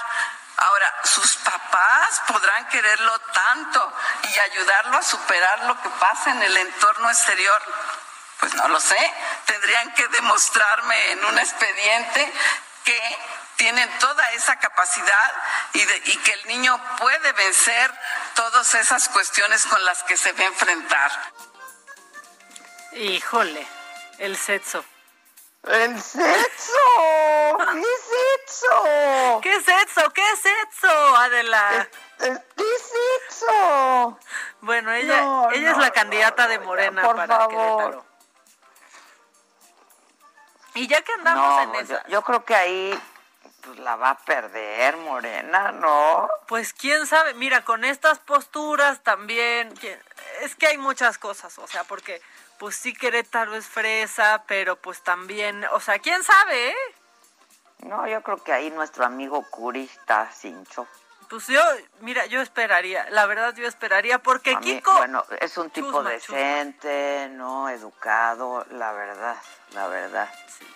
[0.59, 3.92] Ahora, sus papás podrán quererlo tanto
[4.34, 7.62] y ayudarlo a superar lo que pasa en el entorno exterior.
[8.40, 9.14] Pues no lo sé.
[9.46, 12.32] Tendrían que demostrarme en un expediente
[12.84, 13.18] que
[13.57, 15.32] tienen toda esa capacidad
[15.74, 17.92] y, de- y que el niño puede vencer
[18.34, 21.32] todas esas cuestiones con las que se va a enfrentar.
[22.92, 23.66] Híjole,
[24.18, 24.84] el sexo.
[25.64, 26.72] ¡El sexo!
[27.72, 27.82] ¿Qué
[28.47, 29.40] sexo?
[29.42, 30.12] ¿Qué sexo?
[30.12, 31.88] ¿Qué sexo, Adela?
[32.18, 34.18] ¿Qué sexo?
[34.61, 37.51] Bueno, ella, No, ella es no, la candidata de Morena por para favor.
[37.51, 38.07] Querétaro.
[40.74, 43.03] Y ya que andamos en yo, esa, yo creo que ahí
[43.62, 46.28] pues, la va a perder Morena, ¿no?
[46.47, 49.72] pues quién sabe, mira, con estas posturas también,
[50.42, 52.20] es que hay muchas cosas, o sea, porque
[52.59, 56.76] pues sí Querétaro es fresa, pero pues también, o sea, quién sabe, ¿eh?
[57.83, 60.87] No, yo creo que ahí nuestro amigo Curi está cincho.
[61.29, 61.61] Pues yo,
[62.01, 66.16] mira, yo esperaría, la verdad yo esperaría, porque mí, Kiko, bueno, es un tipo Chusma,
[66.18, 66.37] chusma.
[66.37, 67.68] decente, ¿no?
[67.68, 69.37] Educado, la verdad,
[69.72, 70.29] la verdad.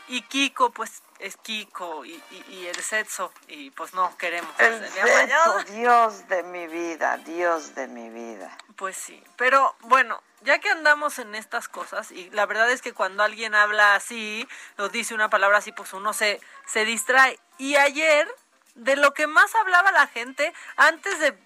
[0.09, 4.51] y Kiko, pues es Kiko, y, y, y el sexo, y pues no queremos.
[4.59, 8.57] El sexo, Dios de mi vida, Dios de mi vida.
[8.77, 12.95] Pues sí, pero bueno, ya que andamos en estas cosas, y la verdad es que
[12.95, 14.49] cuando alguien habla así,
[14.79, 17.39] o dice una palabra así, pues uno se, se distrae.
[17.59, 18.27] Y ayer,
[18.75, 21.37] de lo que más hablaba la gente, antes de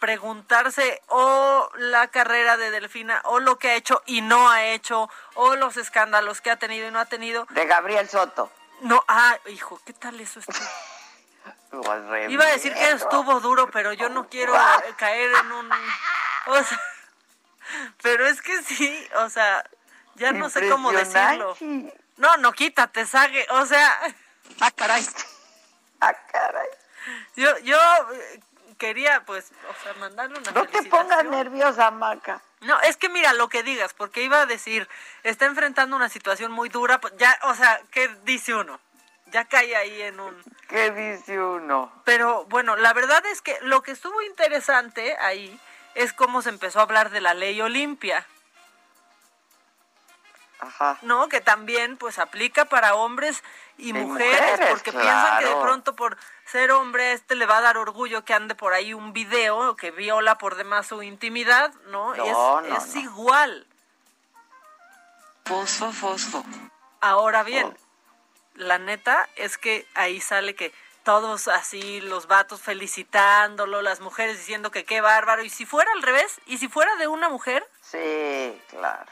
[0.00, 5.08] preguntarse o la carrera de Delfina, o lo que ha hecho y no ha hecho,
[5.34, 7.46] o los escándalos que ha tenido y no ha tenido.
[7.50, 8.50] De Gabriel Soto.
[8.80, 10.58] No, ah, hijo, ¿qué tal eso estuvo?
[11.70, 15.70] Pues, Iba a decir que estuvo duro, pero yo no quiero eh, caer en un...
[16.46, 16.80] O sea,
[18.02, 19.64] pero es que sí, o sea,
[20.16, 21.56] ya no sé cómo decirlo.
[22.16, 24.00] No, no, quítate, Sague, o sea...
[24.60, 25.06] Ah, caray.
[26.00, 26.68] Ah, caray.
[27.36, 27.78] Yo, yo
[28.14, 28.40] eh,
[28.76, 32.42] quería, pues, o sea, mandarle una No te pongas nerviosa, Maca.
[32.60, 34.86] No, es que mira lo que digas, porque iba a decir,
[35.22, 38.78] está enfrentando una situación muy dura, pues, ya, o sea, ¿qué dice uno?
[39.26, 40.42] Ya cae ahí en un...
[40.68, 41.90] ¿Qué dice uno?
[42.04, 45.58] Pero bueno, la verdad es que lo que estuvo interesante ahí
[45.94, 48.26] es cómo se empezó a hablar de la ley Olimpia.
[50.60, 50.98] Ajá.
[51.02, 51.28] ¿no?
[51.28, 53.42] Que también pues aplica para hombres
[53.78, 57.58] y, Y mujeres, mujeres, porque piensan que de pronto por ser hombre este le va
[57.58, 61.72] a dar orgullo que ande por ahí un video que viola por demás su intimidad,
[61.86, 62.14] ¿no?
[62.14, 63.00] No, es no, es no.
[63.00, 63.66] igual.
[65.46, 66.44] Fosfo, fosfo.
[67.00, 67.76] Ahora bien,
[68.54, 74.70] la neta es que ahí sale que todos así, los vatos felicitándolo, las mujeres diciendo
[74.70, 78.60] que qué bárbaro, y si fuera al revés, y si fuera de una mujer, Sí,
[78.68, 79.06] claro.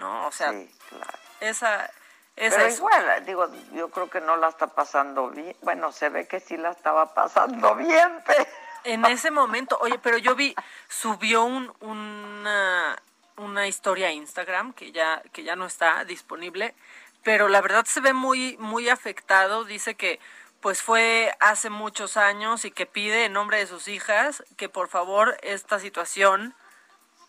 [0.00, 1.18] No, o sea, Sí, claro.
[1.40, 1.90] esa,
[2.36, 5.54] esa Pero es igual, digo, yo creo que no la está pasando bien.
[5.62, 8.44] Bueno, se ve que sí la estaba pasando bien, pero...
[8.82, 10.54] En ese momento, oye, pero yo vi,
[10.88, 12.96] subió un, una,
[13.36, 16.74] una historia a Instagram que ya, que ya no está disponible,
[17.22, 19.64] pero la verdad se ve muy, muy afectado.
[19.64, 20.18] Dice que
[20.62, 24.88] pues fue hace muchos años y que pide en nombre de sus hijas que por
[24.88, 26.54] favor esta situación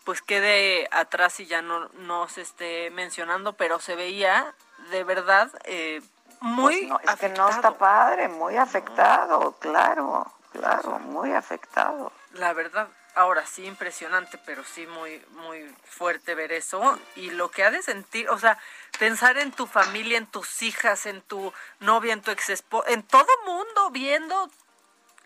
[0.04, 4.54] pues quede atrás y ya no, no se esté mencionando, pero se veía
[4.90, 6.02] de verdad eh,
[6.40, 12.12] muy Pues no, es que no está padre, muy afectado, claro, claro, muy afectado.
[12.32, 16.98] La verdad, ahora sí impresionante, pero sí muy muy fuerte ver eso.
[17.14, 18.58] Y lo que ha de sentir, o sea,
[18.98, 23.28] pensar en tu familia, en tus hijas, en tu novia, en tu ex en todo
[23.46, 24.50] mundo viendo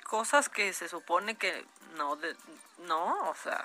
[0.04, 1.64] cosas que se supone que
[1.94, 2.36] no de-
[2.78, 3.64] no, o sea,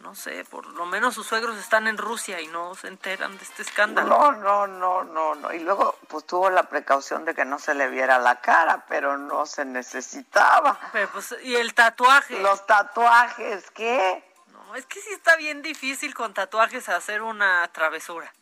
[0.00, 3.44] no sé, por lo menos sus suegros están en Rusia y no se enteran de
[3.44, 4.08] este escándalo.
[4.08, 5.52] No, no, no, no, no.
[5.52, 9.16] Y luego, pues tuvo la precaución de que no se le viera la cara, pero
[9.18, 10.78] no se necesitaba.
[10.92, 12.38] Pero, pues, y el tatuaje.
[12.40, 14.22] Los tatuajes, ¿qué?
[14.52, 18.32] No, es que sí está bien difícil con tatuajes hacer una travesura.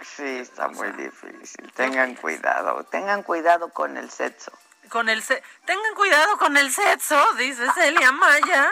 [0.00, 1.72] Sí, está muy difícil.
[1.72, 4.52] Tengan cuidado, tengan cuidado con el sexo.
[4.90, 8.70] Con el se tengan cuidado con el sexo, dice Celia Maya.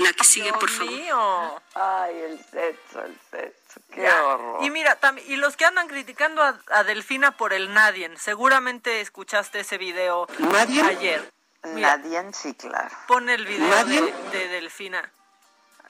[0.00, 0.92] La que sigue, por favor.
[0.92, 1.62] mío.
[1.74, 4.24] Ay, el sexo, el sexo, qué Ya.
[4.26, 4.64] horror.
[4.64, 9.00] Y mira, también, y los que andan criticando a, a Delfina por el Nadien, seguramente
[9.00, 10.86] escuchaste ese video ¿Nadien?
[10.86, 11.30] ayer.
[11.64, 12.88] Mira, Nadie, sí, claro.
[13.06, 14.30] pon el video de, ¿Nadien?
[14.32, 15.12] de Delfina.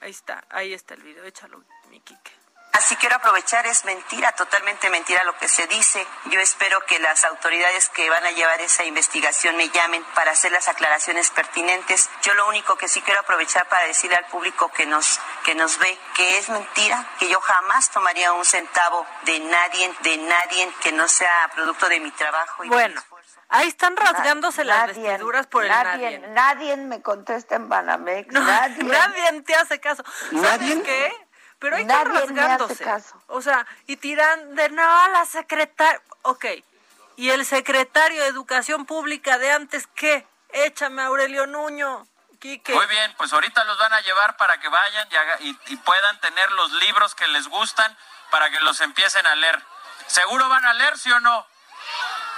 [0.01, 2.31] Ahí está, ahí está el video, échalo, mi Quique.
[2.73, 6.05] Así quiero aprovechar, es mentira, totalmente mentira lo que se dice.
[6.25, 10.51] Yo espero que las autoridades que van a llevar esa investigación me llamen para hacer
[10.53, 12.09] las aclaraciones pertinentes.
[12.21, 15.77] Yo lo único que sí quiero aprovechar para decirle al público que nos, que nos
[15.79, 20.91] ve que es mentira, que yo jamás tomaría un centavo de nadie, de nadie que
[20.93, 22.63] no sea producto de mi trabajo.
[22.63, 23.01] Y de Bueno,
[23.49, 26.33] ahí están rasgándose las Nadie, vestiduras por el nadie, Nadien.
[26.33, 28.83] nadie me contesta en Banamex, No, nadie.
[28.85, 30.03] nadie te hace caso.
[30.31, 30.83] ¿Sabes ¿Nadie?
[30.83, 31.27] qué?
[31.61, 32.83] Pero ahí están Nadie me hace rasgándose.
[32.83, 33.23] caso.
[33.27, 36.01] O sea, y tiran de no, la secretaria.
[36.23, 36.45] Ok.
[37.15, 40.27] ¿Y el secretario de Educación Pública de antes qué?
[40.49, 42.05] Échame a Aurelio Nuño.
[42.39, 42.73] Quique.
[42.73, 45.75] Muy bien, pues ahorita los van a llevar para que vayan y, haga- y- y
[45.77, 47.95] puedan tener los libros que les gustan
[48.31, 49.61] para que los empiecen a leer.
[50.07, 51.45] ¿Seguro van a leer, sí o no?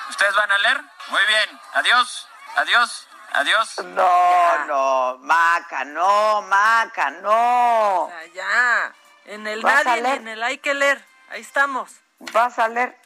[0.10, 0.82] ¿Ustedes van a leer?
[1.08, 1.62] Muy bien.
[1.76, 3.78] Adiós, adiós, adiós.
[3.86, 8.12] No, no, Maca, no, Maca, no.
[8.34, 8.94] Ya.
[9.26, 10.18] En el ¿Vas a nadie, leer?
[10.18, 11.04] en el hay que leer.
[11.30, 11.92] Ahí estamos.
[12.20, 12.98] Vas a leer.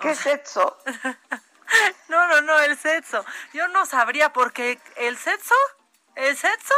[0.00, 0.76] ¿Qué sexo?
[2.08, 3.24] No, no, no, el sexo.
[3.52, 5.56] Yo no sabría porque el sexo,
[6.14, 6.74] el sexo,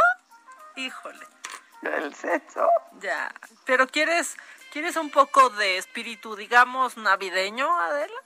[0.75, 1.27] híjole.
[1.83, 2.67] El sexo.
[2.99, 3.31] Ya.
[3.65, 4.35] Pero quieres,
[4.71, 8.19] quieres un poco de espíritu, digamos, navideño, Adela.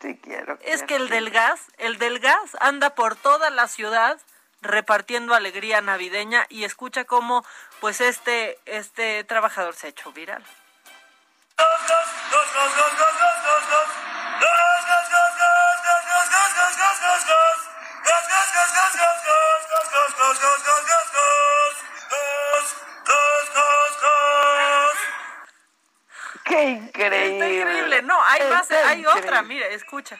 [0.00, 0.54] Sí quiero.
[0.62, 0.86] Es quiero.
[0.86, 4.20] que el del gas, el del gas anda por toda la ciudad
[4.66, 7.44] repartiendo alegría navideña y escucha cómo,
[7.80, 10.44] pues este, este trabajador se ha hecho viral.
[26.44, 27.32] Qué increíble.
[27.32, 28.02] Está increíble.
[28.02, 30.18] No, hay más, hay otra, mire, escucha.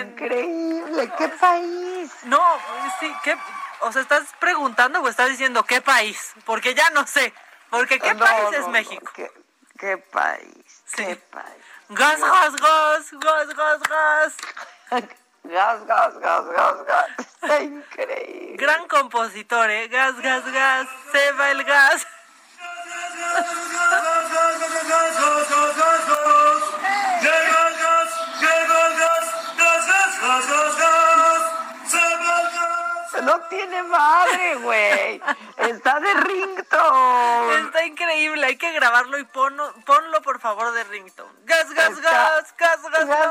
[0.00, 1.12] Increíble.
[1.18, 2.10] ¿Qué país?
[2.24, 2.40] No,
[2.80, 3.36] pues sí, ¿qué?
[3.80, 6.32] O sea, ¿estás preguntando o estás diciendo qué país?
[6.44, 7.32] Porque ya no sé.
[7.70, 9.12] Porque ¿qué No, país no, es no, México?
[9.14, 9.30] ¿Qué,
[9.78, 10.82] qué país?
[10.86, 11.04] Sí.
[11.04, 11.64] ¿Qué país?
[11.88, 14.34] Gas, gas, gas, gas, gas, gas.
[15.44, 17.06] gas, gas, gas, gas, gas.
[17.18, 18.56] Está increíble.
[18.56, 19.88] Gran compositor, ¿eh?
[19.88, 22.06] Gas, gas, gas, se va el gas.
[33.26, 35.20] No tiene madre, güey.
[35.56, 37.54] Está de ringtone.
[37.66, 41.32] Está increíble, hay que grabarlo y ponlo, ponlo por favor de ringtone.
[41.44, 43.24] Gas, gas, gas, gas, gas, gas.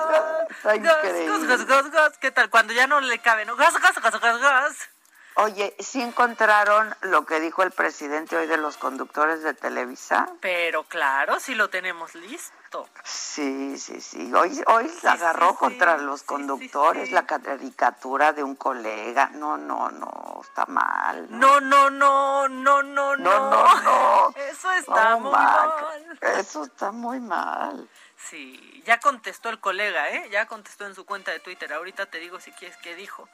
[0.63, 2.17] Gas, gas, gas, gas, gas.
[2.17, 2.49] ¿Qué tal?
[2.49, 3.55] Cuando ya no le cabe, ¿no?
[3.55, 4.89] Gas, gas, gas, gas, gas.
[5.37, 10.29] Oye, ¿sí encontraron lo que dijo el presidente hoy de los conductores de Televisa?
[10.39, 12.87] Pero claro, si lo tenemos listo.
[13.03, 14.33] Sí, sí, sí.
[14.33, 19.29] Hoy, hoy se agarró contra los conductores la caricatura de un colega.
[19.33, 21.27] No, no, no, está mal.
[21.29, 23.17] No, no, no, no, no, no.
[23.17, 24.33] No, no, no.
[24.37, 26.19] Eso está No, muy mal.
[26.21, 27.89] Eso está muy mal.
[28.17, 30.29] Sí, ya contestó el colega, ¿eh?
[30.31, 31.73] Ya contestó en su cuenta de Twitter.
[31.73, 33.27] Ahorita te digo si quieres qué dijo.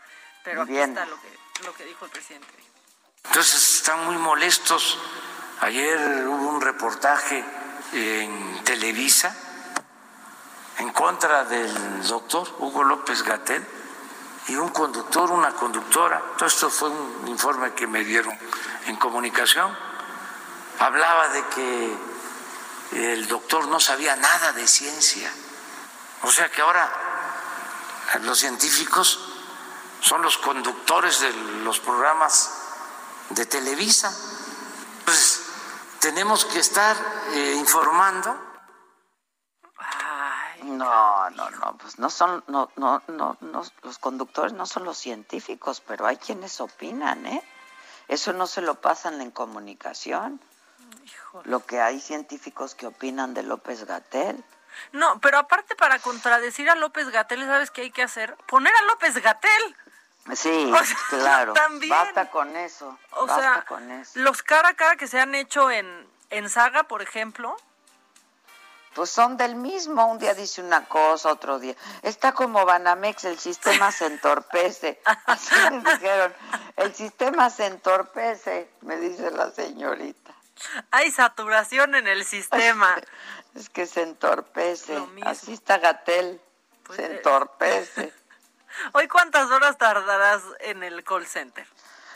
[0.43, 0.89] Pero aquí Bien.
[0.89, 2.47] está lo que, lo que dijo el presidente.
[3.25, 4.97] Entonces están muy molestos.
[5.61, 7.43] Ayer hubo un reportaje
[7.93, 9.35] en Televisa
[10.79, 13.63] en contra del doctor Hugo López Gatel
[14.47, 16.21] y un conductor, una conductora.
[16.37, 18.37] Todo esto fue un informe que me dieron
[18.87, 19.77] en comunicación.
[20.79, 21.97] Hablaba de que
[22.93, 25.31] el doctor no sabía nada de ciencia.
[26.23, 26.91] O sea que ahora
[28.21, 29.30] los científicos
[30.01, 31.31] son los conductores de
[31.63, 32.51] los programas
[33.29, 34.13] de Televisa.
[34.99, 35.41] Entonces,
[35.99, 36.97] tenemos que estar
[37.33, 38.49] eh, informando.
[40.63, 44.97] No, no, no, pues no son, no, no, no, no, los conductores no son los
[44.97, 47.43] científicos, pero hay quienes opinan, ¿eh?
[48.07, 50.41] Eso no se lo pasan en comunicación.
[51.45, 54.43] Lo que hay científicos que opinan de López Gatel.
[54.91, 58.35] No, pero aparte para contradecir a López Gatel, ¿sabes qué hay que hacer?
[58.47, 59.77] Poner a López Gatel.
[60.35, 61.53] Sí, O sea, claro.
[61.53, 61.89] también.
[61.89, 62.97] Basta con eso.
[63.11, 64.19] O basta sea, con eso.
[64.19, 67.55] los cara a cara que se han hecho en, en Saga, por ejemplo,
[68.93, 71.75] Pues son del mismo, un día dice una cosa, otro día.
[72.01, 75.01] Está como Banamex, el sistema se entorpece.
[75.25, 76.33] Así me dijeron,
[76.75, 80.33] el sistema se entorpece, me dice la señorita.
[80.91, 82.95] hay saturación en el sistema.
[83.55, 84.97] Es que se entorpece.
[85.25, 86.39] Así está Gatel,
[86.83, 88.13] Pues, se entorpece.
[88.93, 91.67] Hoy, ¿cuántas horas tardarás en el call center?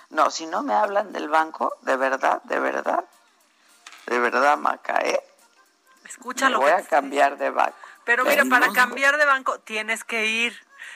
[0.09, 3.03] No, si no me hablan del banco, de verdad, de verdad,
[4.05, 5.21] de verdad, Maca, ¿eh?
[6.05, 7.75] Escucha Me lo voy que a cambiar de banco.
[8.05, 10.55] Pero mira, para cambiar de banco tienes que ir,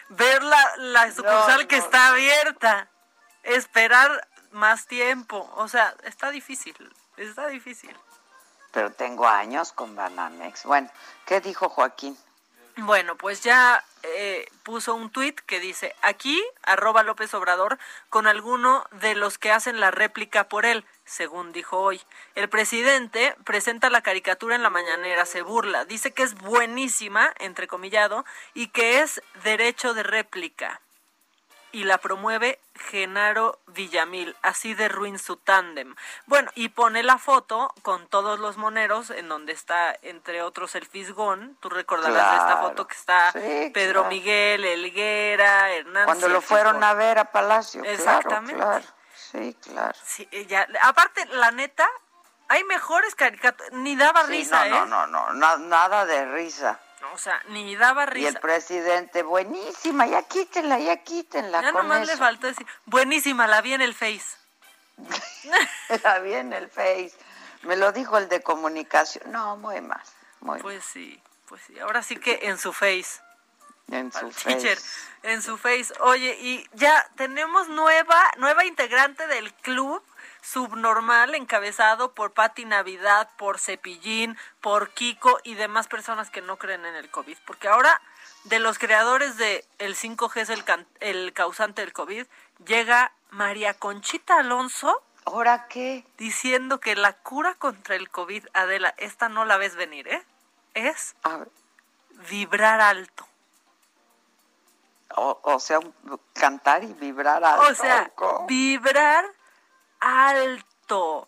[0.10, 2.88] ver la, la sucursal No, que no, está abierta,
[3.44, 5.52] esperar más tiempo.
[5.56, 6.76] O sea, está difícil,
[7.18, 7.96] está difícil.
[8.72, 10.66] Pero tengo años con Banamex.
[10.66, 10.90] Bueno,
[11.26, 12.16] ¿qué dijo Joaquín?
[12.82, 17.78] Bueno, pues ya eh, puso un tuit que dice, aquí, arroba López Obrador,
[18.10, 22.02] con alguno de los que hacen la réplica por él, según dijo hoy.
[22.36, 28.26] El presidente presenta la caricatura en la mañanera, se burla, dice que es buenísima, entrecomillado,
[28.54, 30.82] y que es derecho de réplica.
[31.72, 32.60] Y la promueve
[32.90, 35.96] Genaro Villamil, así de ruin su tándem.
[36.26, 40.88] Bueno, y pone la foto con todos los moneros, en donde está, entre otros, el
[40.88, 41.58] Fisgón.
[41.60, 42.62] Tú recordarás de esta Claro.
[42.70, 44.10] foto que está Sí, Pedro claro.
[44.10, 46.06] Miguel, Elguera, Hernández.
[46.06, 46.84] Cuando lo fueron Fisgón.
[46.90, 47.82] a ver a Palacio.
[47.82, 48.56] claro, Exactamente.
[48.56, 48.86] Claro,
[49.16, 49.98] Sí, claro.
[50.04, 51.88] Sí, ya- aparte, la neta,
[52.48, 53.72] hay mejores caricaturas.
[53.74, 54.70] Ni daba Sí, risa, no, ¿eh?
[54.70, 56.80] no, no, no, na- nada de risa.
[57.14, 58.40] O sea, ni daba Y el risa.
[58.40, 62.20] presidente, buenísima, ya quítenla, ya quítenla Ya con nomás le eso.
[62.22, 64.26] faltó decir, buenísima, la vi en el Face.
[66.04, 67.14] La vi en el Face.
[67.64, 69.32] Me lo dijo el de comunicación.
[69.32, 70.02] No, muy mal,
[70.42, 71.80] muy Pues sí, pues sí.
[71.80, 73.22] Ahora sí que en su Face.
[73.92, 74.78] En su Face.
[75.24, 75.92] en su face.
[76.02, 80.04] Oye, y ya tenemos nueva, nueva integrante del club
[80.42, 86.86] subnormal encabezado por Patti Navidad, por Cepillín, por Kiko y demás personas que no creen
[86.86, 87.38] en el COVID.
[87.46, 88.02] Porque ahora,
[88.46, 90.64] de los creadores de el 5G es el,
[91.00, 92.26] el causante del COVID,
[92.66, 95.02] llega María Conchita Alonso.
[95.26, 96.06] ¿Ahora qué?
[96.18, 100.24] Diciendo que la cura contra el COVID, Adela, esta no la ves venir, ¿eh?
[100.74, 101.16] Es
[102.30, 103.28] vibrar alto.
[105.16, 105.80] O, o sea,
[106.34, 107.68] cantar y vibrar alto.
[107.70, 108.46] O sea, ¿cómo?
[108.48, 109.26] vibrar
[110.00, 111.28] alto.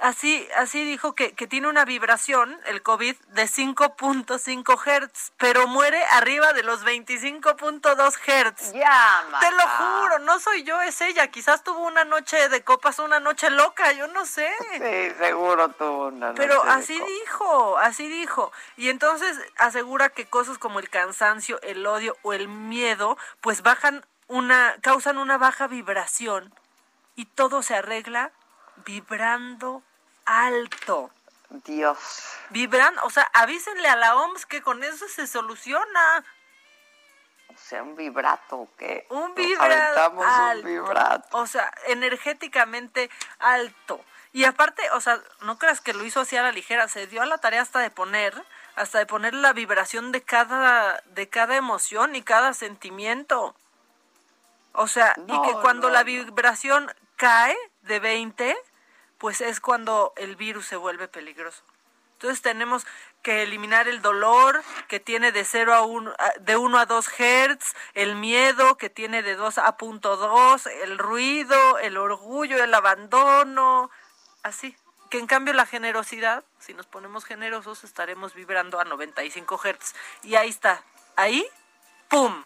[0.00, 6.02] así, así dijo que, que tiene una vibración, el COVID, de 5.5 hertz, pero muere
[6.12, 8.72] arriba de los 25.2 hertz.
[8.72, 11.28] Ya, Te lo juro, no soy yo, es ella.
[11.28, 14.48] Quizás tuvo una noche de copas, una noche loca, yo no sé.
[14.72, 18.52] Sí, seguro tuvo una Pero noche de así dijo, así dijo.
[18.76, 24.04] Y entonces asegura que cosas como el cansancio, el odio o el miedo, pues bajan
[24.28, 26.54] una, causan una baja vibración
[27.18, 28.30] y todo se arregla
[28.84, 29.82] vibrando
[30.24, 31.10] alto.
[31.50, 31.98] Dios.
[32.50, 36.24] Vibran, o sea, avísenle a la OMS que con eso se soluciona.
[37.48, 39.04] O sea, un vibrato, ¿o ¿qué?
[39.10, 40.12] Un vibrato.
[40.12, 41.38] un vibrato.
[41.38, 44.00] O sea, energéticamente alto.
[44.32, 47.20] Y aparte, o sea, no creas que lo hizo así a la ligera, se dio
[47.22, 48.40] a la tarea hasta de poner,
[48.76, 53.56] hasta de poner la vibración de cada, de cada emoción y cada sentimiento.
[54.72, 58.56] O sea, y que cuando no, la vibración cae de 20,
[59.18, 61.62] pues es cuando el virus se vuelve peligroso.
[62.14, 62.86] Entonces tenemos
[63.22, 67.74] que eliminar el dolor que tiene de 0 a 1 de 1 a 2 hertz,
[67.94, 73.90] el miedo que tiene de 2 a punto 2, el ruido, el orgullo, el abandono,
[74.42, 74.76] así.
[75.10, 79.94] Que en cambio la generosidad, si nos ponemos generosos, estaremos vibrando a 95 hertz.
[80.22, 80.82] Y ahí está,
[81.16, 81.46] ahí,
[82.08, 82.44] ¡pum!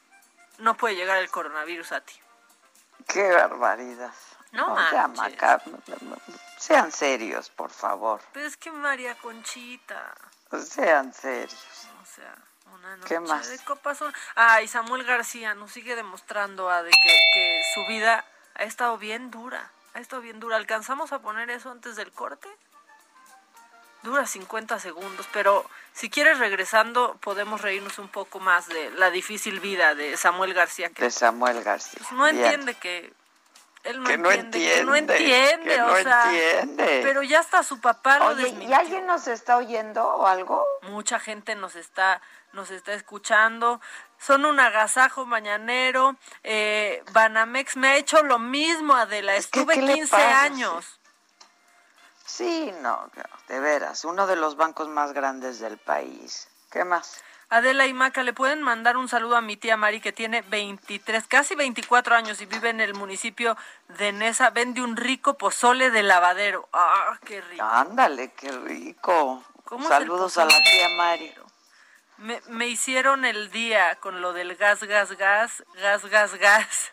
[0.59, 2.15] No puede llegar el coronavirus a ti.
[3.09, 4.15] Qué barbaridad.
[4.53, 4.74] No.
[4.74, 5.62] Maca-
[6.59, 8.20] Sean serios, por favor.
[8.33, 10.15] Pero es que María Conchita,
[10.65, 11.57] Sean serios.
[12.03, 12.35] o sea,
[12.74, 13.49] una noche ¿Qué más?
[13.49, 14.01] de copas.
[14.03, 18.24] un- Ay, Samuel García nos sigue demostrando a de que, que su vida
[18.55, 19.70] ha estado bien dura.
[19.95, 20.57] Ha estado bien dura.
[20.57, 22.49] ¿Alcanzamos a poner eso antes del corte?
[24.03, 29.61] Dura 50 segundos, pero si quieres regresando podemos reírnos un poco más de la difícil
[29.61, 31.99] vida de Samuel García, que De Samuel García.
[31.99, 32.37] pues, no Bien.
[32.39, 33.12] entiende que
[33.85, 36.25] él no Que no entiende, que no entiende, entiende, que o no sea,
[36.61, 37.01] entiende.
[37.03, 40.65] pero ya hasta su papá lo Oye, ¿y alguien nos está oyendo o algo?
[40.83, 42.21] Mucha gente nos está,
[42.53, 43.81] nos está escuchando.
[44.19, 46.17] Son un agasajo mañanero.
[46.45, 49.35] Eh, Banamex me ha hecho lo mismo, Adela.
[49.35, 50.43] Estuve ¿qué le 15 pasa?
[50.43, 51.01] años.
[52.25, 53.11] Sí, no,
[53.49, 56.49] de veras, uno de los bancos más grandes del país.
[56.71, 57.23] ¿Qué más?
[57.53, 61.27] Adela y Maca, ¿le pueden mandar un saludo a mi tía Mari que tiene 23,
[61.27, 63.59] casi 24 años y vive en el municipio
[63.99, 64.49] de Nesa?
[64.49, 66.66] Vende un rico pozole de lavadero.
[66.73, 67.62] ¡Ah, qué rico!
[67.62, 69.45] Ándale, qué rico.
[69.65, 71.35] ¿Cómo es el Saludos a la tía Mari.
[72.16, 76.93] Me, me hicieron el día con lo del gas, gas, gas, gas, gas, gas.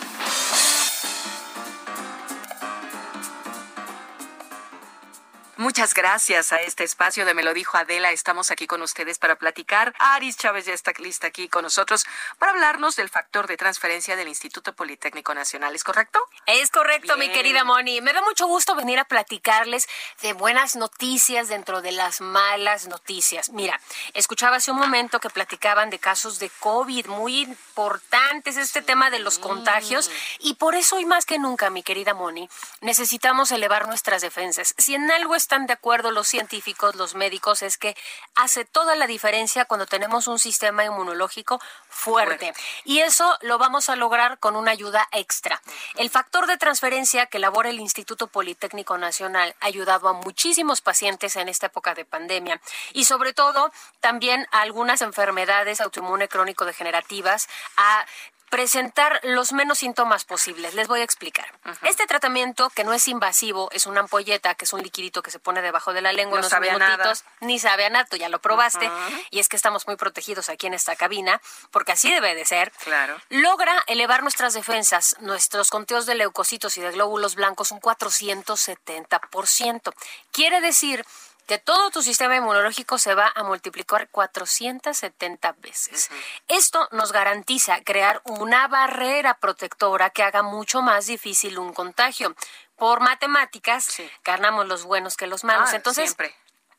[5.61, 8.11] Muchas gracias a este espacio de Me lo dijo Adela.
[8.11, 9.93] Estamos aquí con ustedes para platicar.
[9.99, 12.03] Aris Chávez ya está lista aquí con nosotros
[12.39, 15.75] para hablarnos del factor de transferencia del Instituto Politécnico Nacional.
[15.75, 16.19] ¿Es correcto?
[16.47, 18.01] Es correcto, mi querida Moni.
[18.01, 19.87] Me da mucho gusto venir a platicarles
[20.23, 23.49] de buenas noticias dentro de las malas noticias.
[23.49, 23.79] Mira,
[24.15, 29.19] escuchaba hace un momento que platicaban de casos de COVID muy importantes, este tema de
[29.19, 30.09] los contagios,
[30.39, 34.73] y por eso hoy más que nunca, mi querida Moni, necesitamos elevar nuestras defensas.
[34.79, 37.95] Si en algo están de acuerdo los científicos, los médicos, es que
[38.35, 41.59] hace toda la diferencia cuando tenemos un sistema inmunológico
[41.89, 42.53] fuerte.
[42.85, 45.61] Y eso lo vamos a lograr con una ayuda extra.
[45.95, 51.35] El factor de transferencia que elabora el Instituto Politécnico Nacional ha ayudado a muchísimos pacientes
[51.35, 52.61] en esta época de pandemia
[52.93, 57.47] y sobre todo también a algunas enfermedades autoinmune crónico degenerativas
[57.77, 58.05] a
[58.51, 60.75] presentar los menos síntomas posibles.
[60.75, 61.45] Les voy a explicar.
[61.83, 65.39] Este tratamiento, que no es invasivo, es una ampolleta, que es un liquidito que se
[65.39, 66.97] pone debajo de la lengua No unos sabe a nada.
[66.97, 68.91] minutitos, ni sabe a nada, tú ya lo probaste,
[69.29, 71.41] y es que estamos muy protegidos aquí en esta cabina,
[71.71, 72.73] porque así debe de ser.
[72.83, 73.15] Claro.
[73.29, 79.93] Logra elevar nuestras defensas, nuestros conteos de leucocitos y de glóbulos blancos un 470%.
[80.33, 81.05] Quiere decir
[81.51, 86.09] que todo tu sistema inmunológico se va a multiplicar 470 veces.
[86.47, 92.33] Esto nos garantiza crear una barrera protectora que haga mucho más difícil un contagio.
[92.77, 95.71] Por matemáticas, ganamos los buenos que los malos.
[95.73, 96.33] Ah, Entonces, siempre.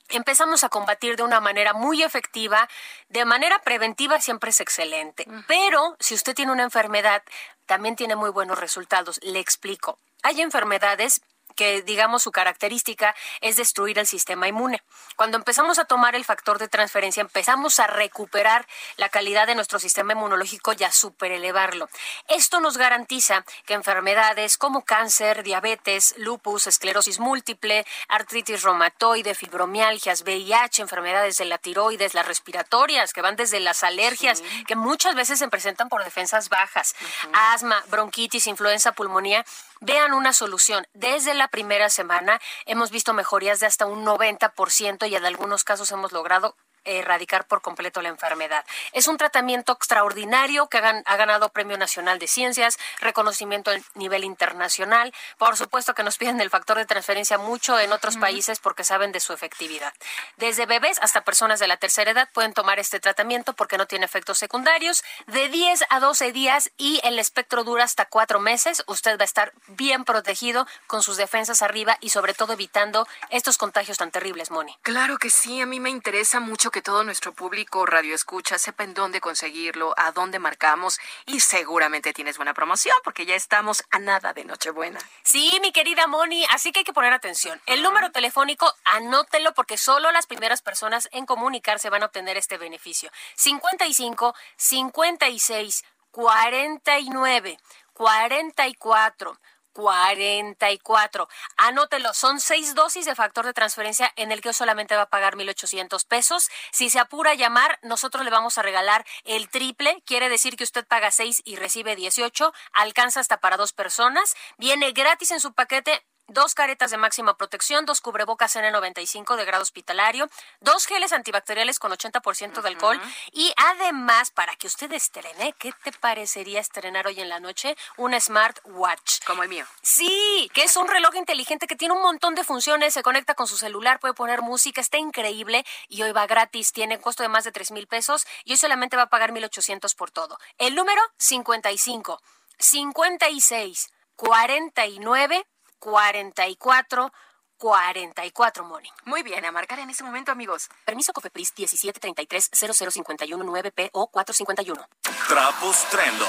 [0.08, 2.66] empezamos a combatir de una manera muy efectiva,
[3.10, 7.22] de manera preventiva siempre es excelente, pero si usted tiene una enfermedad,
[7.66, 9.20] también tiene muy buenos resultados.
[9.22, 9.98] Le explico.
[10.22, 11.20] Hay enfermedades
[11.52, 14.82] que digamos su característica es destruir el sistema inmune.
[15.16, 18.66] Cuando empezamos a tomar el factor de transferencia, empezamos a recuperar
[18.96, 21.88] la calidad de nuestro sistema inmunológico y a superelevarlo.
[22.28, 30.82] Esto nos garantiza que enfermedades como cáncer, diabetes, lupus, esclerosis múltiple, artritis reumatoide, fibromialgias, VIH,
[30.82, 35.48] enfermedades de la tiroides, las respiratorias, que van desde las alergias, que muchas veces se
[35.48, 36.94] presentan por defensas bajas,
[37.32, 39.44] asma, bronquitis, influenza, pulmonía,
[39.82, 40.86] vean una solución.
[40.94, 45.90] Desde la primera semana hemos visto mejorías de hasta un 90% y en algunos casos
[45.90, 48.64] hemos logrado erradicar por completo la enfermedad.
[48.92, 55.12] Es un tratamiento extraordinario que ha ganado Premio Nacional de Ciencias, reconocimiento a nivel internacional.
[55.38, 59.12] Por supuesto que nos piden el factor de transferencia mucho en otros países porque saben
[59.12, 59.92] de su efectividad.
[60.36, 64.04] Desde bebés hasta personas de la tercera edad pueden tomar este tratamiento porque no tiene
[64.04, 65.04] efectos secundarios.
[65.26, 68.82] De 10 a 12 días y el espectro dura hasta cuatro meses.
[68.86, 73.58] Usted va a estar bien protegido con sus defensas arriba y sobre todo evitando estos
[73.58, 74.76] contagios tan terribles, Moni.
[74.82, 78.82] Claro que sí, a mí me interesa mucho que todo nuestro público radio escucha sepa
[78.82, 83.98] en dónde conseguirlo, a dónde marcamos y seguramente tienes buena promoción porque ya estamos a
[83.98, 84.98] nada de Nochebuena.
[85.22, 87.60] Sí, mi querida Moni, así que hay que poner atención.
[87.66, 92.56] El número telefónico, anótelo porque solo las primeras personas en comunicarse van a obtener este
[92.56, 93.10] beneficio.
[93.36, 97.58] 55 56 49
[97.92, 99.38] 44
[99.72, 101.28] 44.
[101.56, 105.36] Anótelo, son seis dosis de factor de transferencia en el que solamente va a pagar
[105.36, 106.48] 1,800 pesos.
[106.70, 110.02] Si se apura a llamar, nosotros le vamos a regalar el triple.
[110.06, 112.52] Quiere decir que usted paga seis y recibe 18.
[112.72, 114.34] Alcanza hasta para dos personas.
[114.58, 119.62] Viene gratis en su paquete dos caretas de máxima protección, dos cubrebocas N95 de grado
[119.62, 120.28] hospitalario,
[120.60, 123.00] dos geles antibacteriales con 80% de alcohol
[123.32, 127.76] y además, para que usted estrene, ¿qué te parecería estrenar hoy en la noche?
[127.96, 129.24] Un smartwatch.
[129.24, 129.66] Como el mío.
[129.82, 133.46] Sí, que es un reloj inteligente que tiene un montón de funciones, se conecta con
[133.46, 137.44] su celular, puede poner música, está increíble y hoy va gratis, tiene costo de más
[137.44, 140.38] de 3 mil pesos y hoy solamente va a pagar 1,800 por todo.
[140.58, 142.20] El número 55
[142.58, 145.46] 56 49
[145.82, 147.12] 44
[147.56, 148.88] 44 Moni.
[149.04, 150.68] Muy bien, a marcar en ese momento, amigos.
[150.84, 154.88] Permiso Cofepris 1733 0051 9P o 451.
[155.28, 156.26] Trapos Trendo.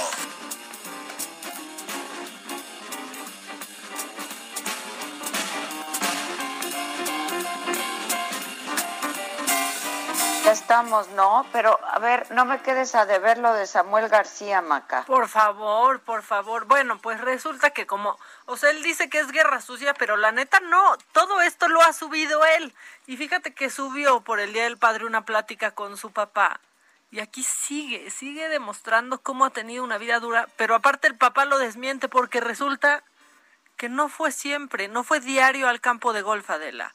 [10.81, 11.45] ¿No?
[11.51, 15.03] Pero, a ver, no me quedes a deber lo de Samuel García, Maca.
[15.03, 16.65] Por favor, por favor.
[16.65, 20.31] Bueno, pues resulta que como, o sea, él dice que es guerra sucia, pero la
[20.31, 22.73] neta no, todo esto lo ha subido él.
[23.05, 26.59] Y fíjate que subió por el Día del Padre una plática con su papá.
[27.11, 31.45] Y aquí sigue, sigue demostrando cómo ha tenido una vida dura, pero aparte el papá
[31.45, 33.03] lo desmiente porque resulta
[33.77, 36.93] que no fue siempre, no fue diario al campo de golf, Adela.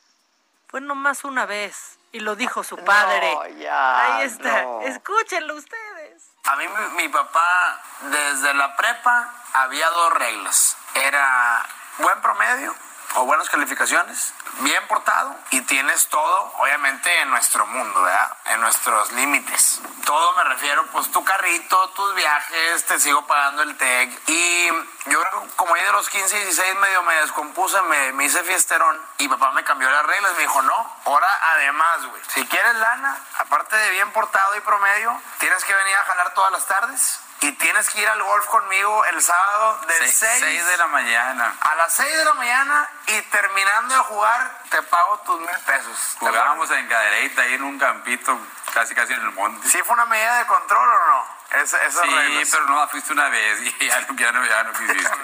[0.66, 1.97] Fue nomás una vez.
[2.12, 3.34] Y lo dijo su padre.
[3.34, 4.62] No, ya, Ahí está.
[4.62, 4.80] no.
[4.82, 6.30] Escúchenlo ustedes.
[6.44, 10.76] A mí mi, mi papá desde la prepa había dos reglas.
[10.94, 11.66] Era
[11.98, 12.74] buen promedio
[13.14, 18.36] o buenas calificaciones, bien portado y tienes todo, obviamente, en nuestro mundo, ¿verdad?
[18.46, 19.80] En nuestros límites.
[20.04, 24.28] Todo me refiero, pues tu carrito, tus viajes, te sigo pagando el TEC.
[24.28, 24.68] Y
[25.06, 25.22] yo
[25.56, 29.28] como ahí de los 15 y 16 medio me descompuse, me, me hice fiesterón y
[29.28, 30.32] papá me cambió las reglas.
[30.34, 35.20] Me dijo, no, ahora además, güey, si quieres lana, aparte de bien portado y promedio,
[35.38, 37.20] tienes que venir a jalar todas las tardes.
[37.40, 40.86] Y tienes que ir al golf conmigo el sábado de Seis- 6 seis de la
[40.88, 41.56] mañana.
[41.60, 46.16] a las 6 de la mañana y terminando de jugar te pago tus mil pesos.
[46.18, 48.36] ¿Te Jugábamos en cadereita ahí en un campito,
[48.74, 49.68] casi casi en el monte.
[49.68, 51.38] ¿Sí fue una medida de control o no?
[51.62, 52.48] Es, esas sí, reglas.
[52.50, 55.18] pero no, fuiste una vez y ya no, ya no, ya no quisiste.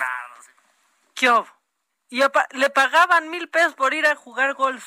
[1.15, 1.49] ¿Qué hubo?
[2.11, 4.85] Y le pagaban mil pesos por ir a jugar golf.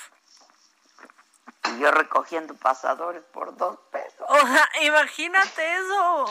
[1.66, 4.22] Y yo recogiendo pasadores por dos pesos.
[4.30, 6.26] O sea, imagínate eso.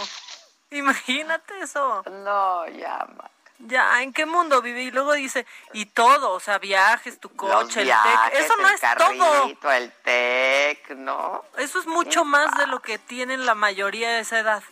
[0.71, 2.03] Imagínate eso.
[2.11, 3.31] No, ya, Maca.
[3.59, 4.83] Ya, ¿en qué mundo vive?
[4.83, 8.35] Y luego dice, y todo, o sea, viajes, tu coche, el tec.
[8.35, 9.73] Eso no el es todo.
[9.73, 11.43] el tec, ¿no?
[11.57, 14.63] Eso es mucho más de lo que tienen la mayoría de esa edad.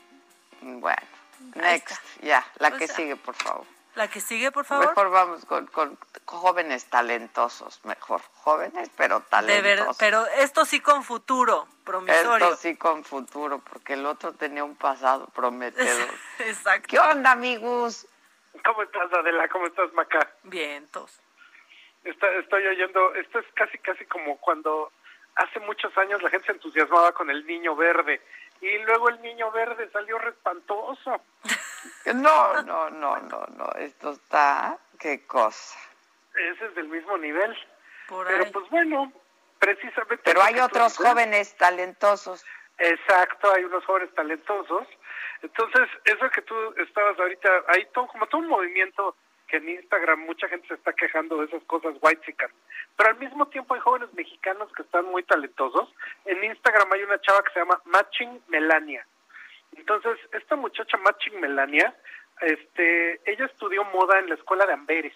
[0.61, 1.01] Bueno,
[1.55, 3.67] next, ya, la O que sea, sigue, por favor.
[3.95, 4.89] La que sigue, por favor.
[4.89, 8.21] Mejor vamos con, con jóvenes talentosos, mejor.
[8.33, 9.63] Jóvenes, pero De talentosos.
[9.65, 12.47] verdad, pero esto sí con futuro, promisorio.
[12.49, 16.09] Esto sí con futuro, porque el otro tenía un pasado prometedor.
[16.41, 16.89] Exacto.
[16.89, 18.07] ¿Qué onda, amigos?
[18.65, 19.49] ¿Cómo estás, Adela?
[19.49, 20.29] ¿Cómo estás, Maca?
[20.43, 21.21] Vientos.
[22.03, 24.91] Está- estoy oyendo, esto es casi, casi como cuando
[25.37, 28.21] hace muchos años la gente se entusiasmaba con el niño verde
[28.61, 31.21] y luego el niño verde salió respantoso.
[32.15, 35.79] No, no, no, no, no, esto está, qué cosa.
[36.35, 37.57] Ese es del mismo nivel.
[38.09, 39.13] Pero pues bueno,
[39.59, 40.23] precisamente...
[40.25, 42.45] Pero hay otros jóvenes talentosos.
[42.79, 44.87] Exacto, hay unos jóvenes talentosos.
[45.43, 49.17] Entonces, eso que tú estabas ahorita, hay todo, como todo un movimiento
[49.47, 52.35] que en Instagram mucha gente se está quejando de esas cosas white
[52.97, 55.93] pero al mismo tiempo hay jóvenes mexicanos que están muy talentosos.
[56.25, 59.07] En Instagram hay una chava que se llama Matching Melania.
[59.77, 61.95] Entonces, esta muchacha Matching Melania,
[62.41, 65.15] este, ella estudió moda en la escuela de Amberes.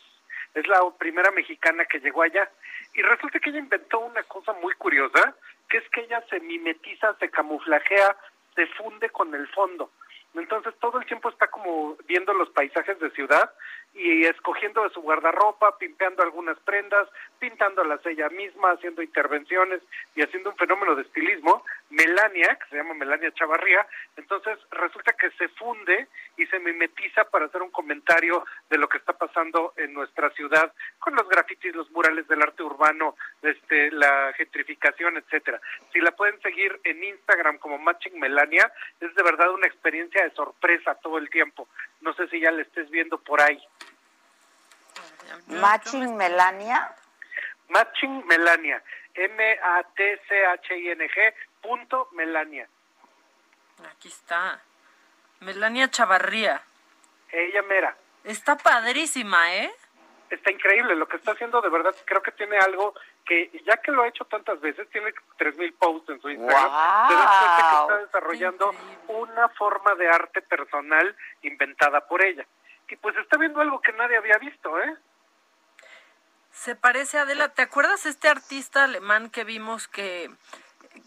[0.55, 2.51] Es la primera mexicana que llegó allá.
[2.95, 5.35] Y resulta que ella inventó una cosa muy curiosa,
[5.69, 8.17] que es que ella se mimetiza, se camuflajea,
[8.55, 9.91] se funde con el fondo.
[10.35, 13.51] Entonces todo el tiempo está como viendo los paisajes de ciudad
[13.99, 17.09] y escogiendo de su guardarropa, pimpeando algunas prendas,
[17.39, 19.83] pintándolas ella misma, haciendo intervenciones
[20.15, 21.65] y haciendo un fenómeno de estilismo.
[21.91, 26.07] Melania, que se llama Melania Chavarría, entonces resulta que se funde
[26.37, 30.73] y se mimetiza para hacer un comentario de lo que está pasando en nuestra ciudad
[30.99, 35.61] con los grafitis, los murales del arte urbano, este, la gentrificación, etcétera.
[35.93, 38.71] Si la pueden seguir en Instagram como Matching Melania,
[39.01, 41.69] es de verdad una experiencia de sorpresa todo el tiempo.
[42.01, 43.61] No sé si ya la estés viendo por ahí.
[45.47, 46.95] Matching Melania.
[47.69, 48.83] Matching Melania.
[49.15, 49.75] M-A-T-C-H-I-N-G
[51.61, 52.69] punto Melania.
[53.91, 54.61] Aquí está.
[55.41, 56.63] Melania Chavarría.
[57.31, 57.97] Ella mera.
[58.25, 59.71] Está padrísima, ¿eh?
[60.31, 60.97] Está increíble.
[60.97, 62.95] Lo que está haciendo de verdad creo que tiene algo
[63.25, 67.09] que ya que lo ha hecho tantas veces, tiene 3.000 posts en su Instagram, wow.
[67.09, 68.75] te das cuenta que está desarrollando
[69.09, 72.47] una forma de arte personal inventada por ella.
[72.89, 74.97] Y pues está viendo algo que nadie había visto, ¿eh?
[76.59, 77.49] Se parece a Adela.
[77.51, 80.29] ¿Te acuerdas este artista alemán que vimos que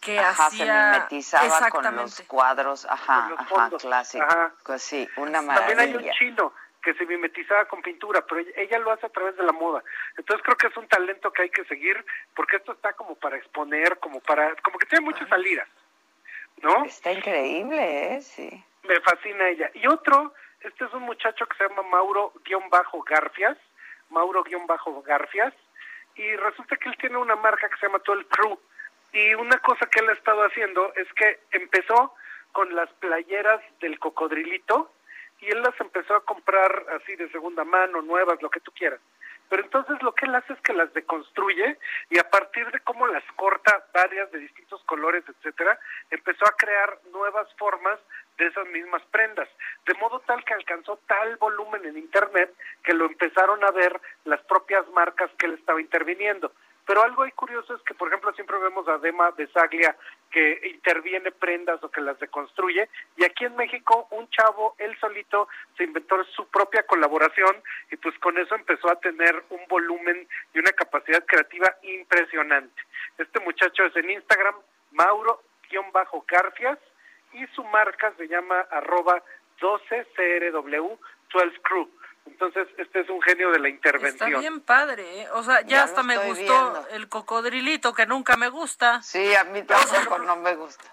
[0.02, 4.24] que ajá, hacía se mimetizaba con los cuadros, ajá, los ajá, clásico.
[4.24, 4.54] ajá.
[4.64, 6.14] Pues sí, una También hay un maravilla.
[6.14, 9.52] chino que se mimetizaba con pintura, pero ella, ella lo hace a través de la
[9.52, 9.84] moda.
[10.18, 12.04] Entonces creo que es un talento que hay que seguir,
[12.34, 15.68] porque esto está como para exponer, como para, como que tiene muchas salidas,
[16.62, 16.86] ¿no?
[16.86, 18.22] Está increíble, ¿eh?
[18.22, 18.64] Sí.
[18.84, 19.70] Me fascina ella.
[19.74, 23.58] Y otro, este es un muchacho que se llama Mauro-Garfias,
[24.12, 25.54] Mauro-Garfias,
[26.16, 28.60] y resulta que él tiene una marca que se llama Todo el Crew.
[29.14, 32.14] Y una cosa que él ha estado haciendo es que empezó
[32.52, 34.92] con las playeras del cocodrilito
[35.40, 39.00] y él las empezó a comprar así de segunda mano, nuevas, lo que tú quieras.
[39.50, 41.78] Pero entonces lo que él hace es que las deconstruye
[42.10, 45.78] y a partir de cómo las corta varias de distintos colores, etcétera,
[46.10, 48.00] empezó a crear nuevas formas
[48.38, 49.50] de esas mismas prendas,
[49.86, 52.54] de modo tal que alcanzó tal volumen en internet
[52.84, 56.52] que lo empezaron a ver las propias marcas que él estaba interviniendo.
[56.86, 59.96] Pero algo ahí curioso es que, por ejemplo, siempre vemos a Dema Besaglia
[60.32, 65.48] que interviene prendas o que las deconstruye, y aquí en México un chavo, él solito,
[65.78, 70.60] se inventó su propia colaboración y pues con eso empezó a tener un volumen y
[70.60, 72.82] una capacidad creativa impresionante.
[73.18, 74.56] Este muchacho es en Instagram,
[74.92, 76.80] Mauro-Garfias,
[77.34, 79.22] y su marca se llama arroba
[79.60, 81.90] 12CRW12Crew.
[82.28, 84.30] Entonces, este es un genio de la intervención.
[84.30, 85.28] Está bien padre, ¿eh?
[85.34, 86.88] O sea, ya, Ya hasta me gustó viendo.
[86.90, 89.02] el cocodrilito, que nunca me gusta.
[89.02, 90.86] Sí, a mí tampoco no me gusta.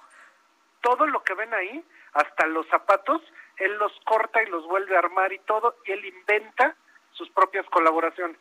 [0.81, 1.85] Todo lo que ven ahí,
[2.15, 3.20] hasta los zapatos,
[3.59, 6.74] él los corta y los vuelve a armar y todo, y él inventa
[7.12, 8.39] sus propias colaboraciones.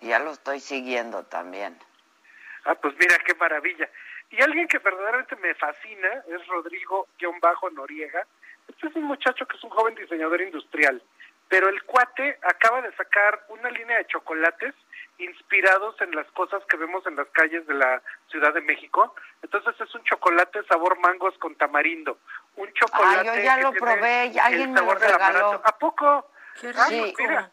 [0.00, 1.76] Ya lo estoy siguiendo también.
[2.64, 3.90] Ah, pues mira qué maravilla.
[4.30, 8.26] Y alguien que verdaderamente me fascina es Rodrigo-Noriega.
[8.68, 11.02] Este es un muchacho que es un joven diseñador industrial,
[11.48, 14.74] pero el cuate acaba de sacar una línea de chocolates
[15.18, 19.14] inspirados en las cosas que vemos en las calles de la Ciudad de México.
[19.42, 22.18] Entonces es un chocolate sabor mangos con tamarindo.
[22.56, 25.12] Un chocolate Ah, yo ya que lo tiene probé, alguien el me lo sabor del
[25.12, 25.62] regaló.
[25.64, 26.30] ¿A poco?
[26.60, 27.12] Qué Ah, rico.
[27.16, 27.50] pues mira.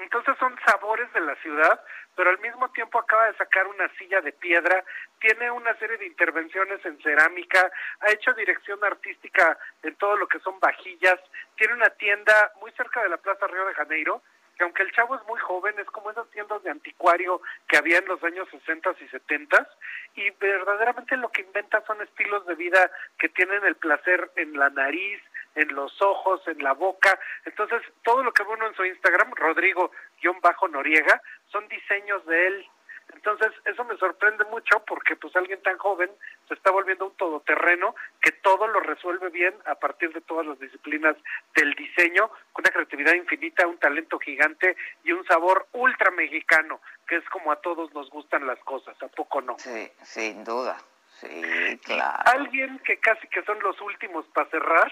[0.00, 1.80] Entonces son sabores de la ciudad,
[2.16, 4.82] pero al mismo tiempo acaba de sacar una silla de piedra,
[5.20, 7.70] tiene una serie de intervenciones en cerámica,
[8.00, 11.20] ha hecho dirección artística en todo lo que son vajillas,
[11.56, 14.22] tiene una tienda muy cerca de la Plaza Río de Janeiro,
[14.56, 17.98] que aunque el chavo es muy joven, es como esas tiendas de anticuario que había
[17.98, 19.68] en los años 60 y 70
[20.16, 24.68] y verdaderamente lo que inventa son estilos de vida que tienen el placer en la
[24.68, 25.22] nariz,
[25.54, 27.18] en los ojos, en la boca.
[27.44, 32.68] Entonces, todo lo que ve uno en su Instagram, Rodrigo-Noriega, son diseños de él.
[33.14, 36.10] Entonces, eso me sorprende mucho porque pues alguien tan joven
[36.48, 40.58] se está volviendo un todoterreno que todo lo resuelve bien a partir de todas las
[40.60, 41.16] disciplinas
[41.54, 47.16] del diseño, con una creatividad infinita, un talento gigante y un sabor ultra mexicano, que
[47.16, 49.58] es como a todos nos gustan las cosas, ¿a poco no?
[49.58, 50.78] Sí, sin duda.
[51.20, 52.22] Sí, claro.
[52.26, 54.90] Alguien que casi que son los últimos para cerrar,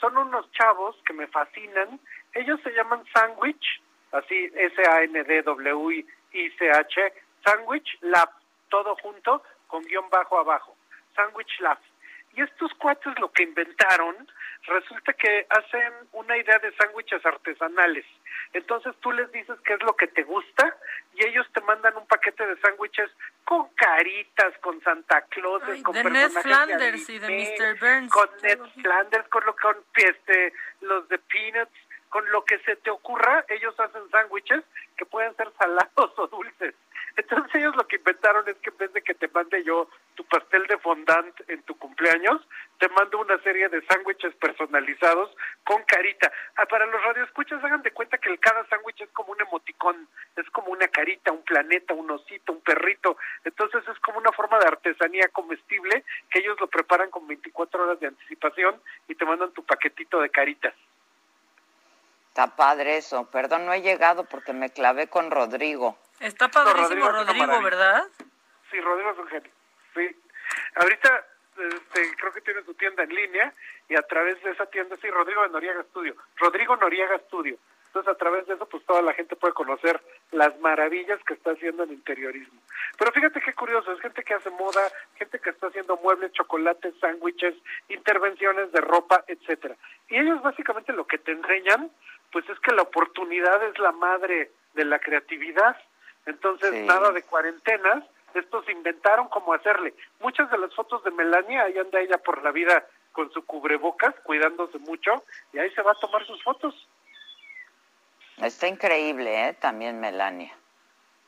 [0.00, 2.00] son unos chavos que me fascinan.
[2.34, 5.12] Ellos se llaman Sandwich, así S-A-N-D-W-I-C-H,
[7.44, 8.30] Sandwich Lab,
[8.68, 10.76] todo junto con guion bajo abajo.
[11.14, 11.78] Sandwich Lab.
[12.34, 14.28] Y estos cuates lo que inventaron,
[14.62, 18.04] resulta que hacen una idea de sándwiches artesanales.
[18.52, 20.76] Entonces tú les dices qué es lo que te gusta
[21.14, 23.10] y ellos te mandan un paquete de sándwiches
[23.44, 27.78] con caritas, con Santa Claus, con de Ned Flanders y de Mr.
[27.78, 28.12] Burns.
[28.12, 31.72] con Ned Flanders, con lo con este, los de Peanuts,
[32.08, 34.64] con lo que se te ocurra, ellos hacen sándwiches
[34.96, 36.74] que pueden ser salados o dulces.
[37.18, 40.24] Entonces ellos lo que inventaron es que en vez de que te mande yo tu
[40.26, 42.40] pastel de fondant en tu cumpleaños,
[42.78, 46.30] te mando una serie de sándwiches personalizados con carita.
[46.56, 50.48] Ah, para los radioescuchas, hagan de cuenta que cada sándwich es como un emoticón, es
[50.50, 53.16] como una carita, un planeta, un osito, un perrito.
[53.44, 57.98] Entonces es como una forma de artesanía comestible que ellos lo preparan con 24 horas
[57.98, 60.74] de anticipación y te mandan tu paquetito de caritas.
[62.28, 63.28] Está padre eso.
[63.32, 65.98] Perdón, no he llegado porque me clavé con Rodrigo.
[66.20, 67.62] Está padrísimo Rodrigo.
[67.62, 68.06] ¿verdad?
[68.70, 69.50] Sí, Rodrigo es un genio.
[69.94, 70.16] Sí.
[70.76, 71.26] Ahorita
[71.58, 73.52] este, creo que tiene su tienda en línea
[73.88, 76.14] y a través de esa tienda, sí, Rodrigo de Noriega Studio.
[76.36, 77.58] Rodrigo Noriega Studio.
[77.88, 80.00] Entonces, a través de eso, pues toda la gente puede conocer
[80.30, 82.60] las maravillas que está haciendo en interiorismo.
[82.98, 86.94] Pero fíjate qué curioso, es gente que hace moda, gente que está haciendo muebles, chocolates,
[87.00, 87.54] sándwiches,
[87.88, 89.74] intervenciones de ropa, etcétera.
[90.08, 91.90] Y ellos básicamente lo que te enseñan,
[92.30, 95.76] pues es que la oportunidad es la madre de la creatividad.
[96.26, 96.80] Entonces, Sí.
[96.86, 98.04] nada de cuarentenas,
[98.34, 99.94] estos inventaron cómo hacerle.
[100.20, 104.14] Muchas de las fotos de Melania, ahí anda ella por la vida con su cubrebocas,
[104.22, 106.88] cuidándose mucho, y ahí se va a tomar sus fotos.
[108.36, 109.54] Está increíble, ¿eh?
[109.54, 110.54] También Melania.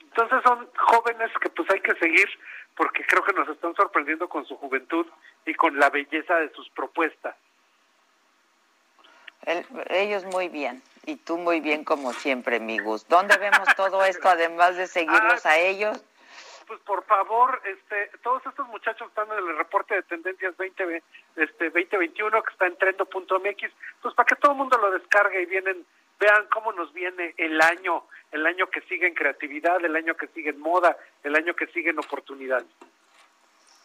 [0.01, 2.29] Entonces son jóvenes que pues hay que seguir
[2.77, 5.07] porque creo que nos están sorprendiendo con su juventud
[5.45, 7.35] y con la belleza de sus propuestas.
[9.47, 10.83] El- ellos muy bien.
[11.07, 13.09] Y tú muy bien como siempre, mi Gus.
[13.09, 16.03] ¿Dónde vemos todo esto además de seguirlos a ellos?
[16.67, 21.03] Pues por favor, este, todos estos muchachos están en el reporte de tendencias 20,
[21.37, 23.73] este, 2021 que está en trendo.mx,
[24.03, 25.85] pues para que todo el mundo lo descargue y vienen,
[26.21, 30.29] vean cómo nos viene el año, el año que sigue en creatividad, el año que
[30.29, 32.63] sigue en moda, el año que sigue en oportunidad.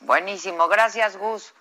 [0.02, 0.68] Buenísimo.
[0.68, 1.56] Gracias, Gus.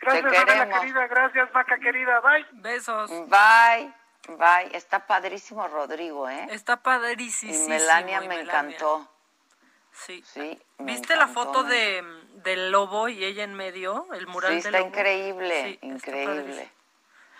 [0.00, 0.80] Gracias, Te queremos.
[0.80, 2.46] querida, gracias, Maca querida, bye.
[2.52, 3.10] Besos.
[3.28, 3.92] Bye.
[4.36, 4.76] Bye.
[4.76, 6.48] Está padrísimo Rodrigo, ¿eh?
[6.50, 7.52] Está padrísimo.
[7.54, 9.08] Y Melania me encantó.
[9.92, 10.22] Sí.
[10.26, 10.60] Sí.
[10.78, 12.04] ¿Viste la foto me- de
[12.44, 14.06] del lobo y ella en medio?
[14.12, 14.88] El mural Sí, del está lobo.
[14.90, 16.70] increíble, Sí, está increíble.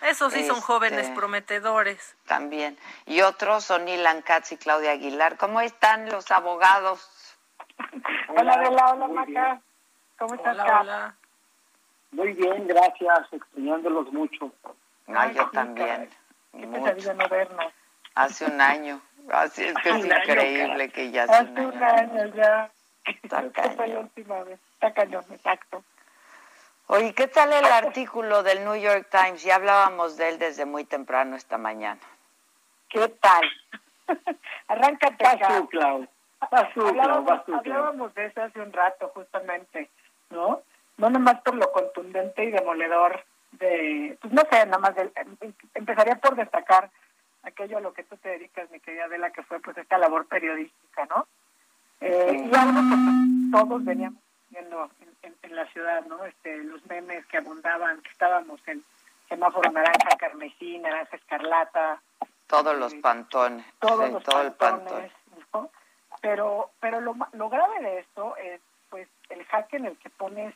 [0.02, 2.16] Esos sí son jóvenes Este, prometedores.
[2.26, 2.78] También.
[3.06, 5.36] Y otros son Ilan Katz y Claudia Aguilar.
[5.36, 7.36] ¿Cómo están los abogados?
[8.28, 9.60] Hola, hola, Muy Maca.
[10.18, 11.16] ¿Cómo estás, Hola, hola.
[12.16, 14.50] Muy bien, gracias, extrañándolos mucho.
[15.08, 16.08] Ah, yo sí, también.
[16.58, 17.72] Qué pesadilla no vernos.
[18.14, 19.00] Hace un año.
[19.30, 22.12] Así es que es año, increíble que ya hace Hace un un año.
[22.22, 22.70] año ya.
[23.04, 23.98] Está Esta fue la cañón.
[24.04, 24.58] última vez.
[24.74, 25.84] Está cañón, exacto.
[26.86, 29.42] Oye, ¿qué tal el artículo del New York Times?
[29.42, 32.00] Ya hablábamos de él desde muy temprano esta mañana.
[32.88, 33.44] ¿Qué tal?
[34.68, 35.58] Arráncate, Vas Kat.
[35.58, 36.06] tú, Clau.
[36.50, 37.58] Vas tú, Clau, Hablábamos, vas tú, Clau.
[37.60, 39.90] hablábamos de eso hace un rato, justamente,
[40.30, 40.62] ¿no?
[40.98, 45.52] No nomás por lo contundente y demoledor de, pues no sé, nada más, de- em-
[45.74, 46.90] empezaría por destacar
[47.42, 50.26] aquello a lo que tú te dedicas, mi querida Adela, que fue pues esta labor
[50.26, 51.26] periodística, ¿no?
[52.00, 54.20] Eh, y algo que todos veníamos
[54.50, 56.24] viendo en, en- en la ciudad, ¿no?
[56.24, 58.84] Este, los memes que abundaban, que estábamos en
[59.28, 62.00] semáforo naranja, carmesí, naranja escarlata,
[62.46, 63.66] Todos los pantones.
[63.80, 64.84] todos sí, los todo el pantón.
[64.88, 65.12] pantones,
[65.52, 65.70] ¿no?
[66.20, 70.54] Pero, pero lo, lo grave de esto es pues el jaque en el que pones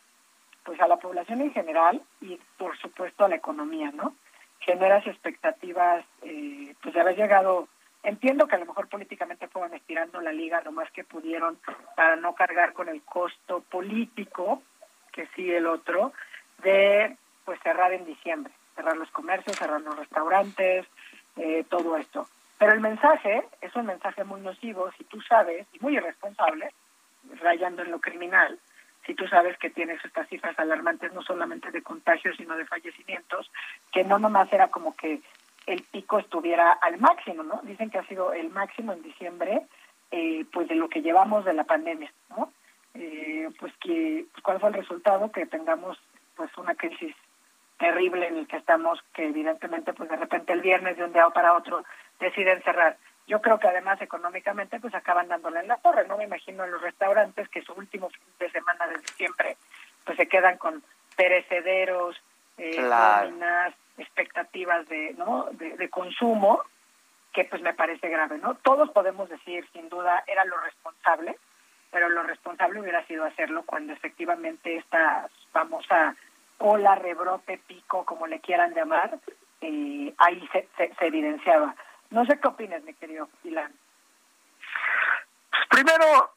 [0.64, 4.14] pues a la población en general y por supuesto a la economía, ¿no?
[4.60, 7.68] Generas expectativas, eh, pues de haber llegado,
[8.02, 11.58] entiendo que a lo mejor políticamente fueron estirando la liga lo más que pudieron
[11.96, 14.62] para no cargar con el costo político,
[15.12, 16.12] que sí el otro,
[16.62, 20.86] de pues cerrar en diciembre, cerrar los comercios, cerrar los restaurantes,
[21.36, 22.26] eh, todo esto.
[22.58, 26.70] Pero el mensaje es un mensaje muy nocivo si tú sabes, y muy irresponsable,
[27.40, 28.58] rayando en lo criminal,
[29.06, 33.50] si tú sabes que tienes estas cifras alarmantes no solamente de contagios, sino de fallecimientos,
[33.92, 35.20] que no nomás era como que
[35.66, 37.60] el pico estuviera al máximo, ¿no?
[37.62, 39.62] Dicen que ha sido el máximo en diciembre
[40.10, 42.52] eh, pues de lo que llevamos de la pandemia, ¿no?
[42.94, 45.98] Eh, pues que pues, cuál fue el resultado que tengamos
[46.34, 47.14] pues una crisis
[47.78, 51.28] terrible en el que estamos que evidentemente pues de repente el viernes de un día
[51.30, 51.84] para otro
[52.18, 52.98] deciden cerrar
[53.30, 56.72] yo creo que además económicamente pues acaban dándole en la torre no me imagino en
[56.72, 59.56] los restaurantes que su último fin de semana de diciembre
[60.04, 60.82] pues se quedan con
[61.16, 62.20] perecederos
[62.58, 66.62] eh, nóminas expectativas de no de, de consumo
[67.32, 71.36] que pues me parece grave no todos podemos decir sin duda era lo responsable
[71.92, 76.16] pero lo responsable hubiera sido hacerlo cuando efectivamente esta famosa
[76.60, 79.18] ola, rebrote, pico, como le quieran llamar,
[79.60, 81.74] eh, ahí se, se, evidenciaba.
[82.10, 83.72] No sé qué opinas, mi querido Ilan.
[85.50, 86.32] Pues primero,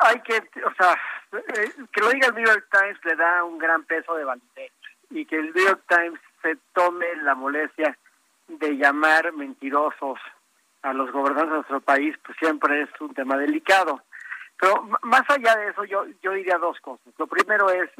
[0.00, 0.94] hay que, o sea,
[1.32, 4.72] eh, que lo diga el New York Times le da un gran peso de validez
[5.10, 7.96] y que el New York Times se tome la molestia
[8.48, 10.18] de llamar mentirosos
[10.82, 14.02] a los gobernantes de nuestro país, pues siempre es un tema delicado.
[14.58, 17.12] Pero más allá de eso, yo, yo diría dos cosas.
[17.18, 17.90] Lo primero es,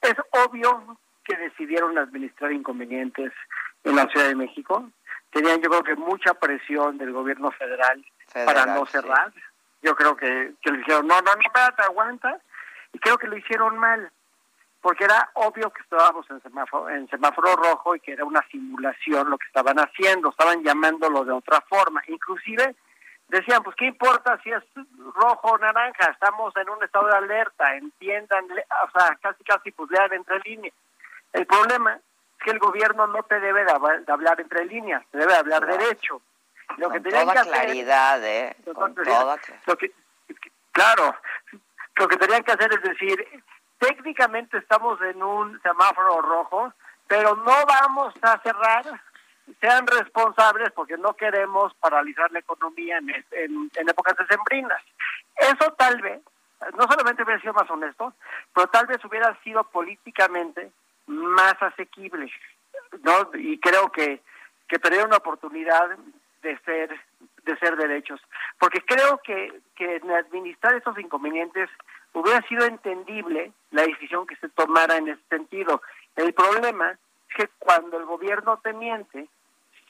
[0.00, 0.14] es
[0.46, 3.32] obvio que decidieron administrar inconvenientes
[3.84, 4.90] en la Ciudad de México.
[5.30, 9.32] Tenían yo creo que mucha presión del gobierno federal, para no cerrar.
[9.82, 12.38] Yo creo que, que le dijeron, no, no, no, espérate, aguanta.
[12.92, 14.10] Y creo que lo hicieron mal,
[14.80, 19.30] porque era obvio que estábamos en semáforo, en semáforo rojo y que era una simulación
[19.30, 22.02] lo que estaban haciendo, estaban llamándolo de otra forma.
[22.08, 22.74] Inclusive
[23.28, 24.62] decían, pues qué importa si es
[25.14, 29.90] rojo o naranja, estamos en un estado de alerta, entiendan, o sea, casi casi pues
[29.90, 30.74] lean entre líneas.
[31.32, 31.98] El problema
[32.42, 36.20] que el gobierno no te debe de hablar entre líneas, te debe hablar derecho.
[36.76, 38.56] Lo con que toda que claridad, ¿eh?
[38.74, 39.92] Con toda lo que,
[40.72, 41.14] claro,
[41.96, 43.26] lo que tenían que hacer es decir,
[43.78, 46.72] técnicamente estamos en un semáforo rojo,
[47.06, 48.84] pero no vamos a cerrar
[49.60, 54.80] sean responsables porque no queremos paralizar la economía en, en, en épocas decembrinas.
[55.36, 56.20] Eso tal vez,
[56.76, 58.12] no solamente hubiera sido más honesto,
[58.54, 60.70] pero tal vez hubiera sido políticamente
[61.10, 62.30] más asequible,
[63.02, 63.30] ¿no?
[63.34, 64.20] Y creo que,
[64.68, 65.96] que tendría una oportunidad
[66.42, 66.98] de ser
[67.44, 68.20] de ser derechos,
[68.58, 71.70] porque creo que, que en administrar estos inconvenientes
[72.12, 75.80] hubiera sido entendible la decisión que se tomara en ese sentido.
[76.16, 76.98] El problema es
[77.36, 79.28] que cuando el gobierno te miente,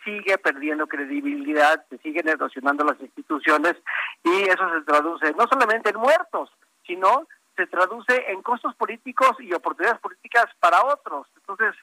[0.04, 3.76] sigue perdiendo credibilidad, se siguen erosionando las instituciones
[4.24, 6.50] y eso se traduce no solamente en muertos,
[6.86, 7.26] sino
[7.60, 11.26] se traduce en costos políticos y oportunidades políticas para otros.
[11.36, 11.74] Entonces,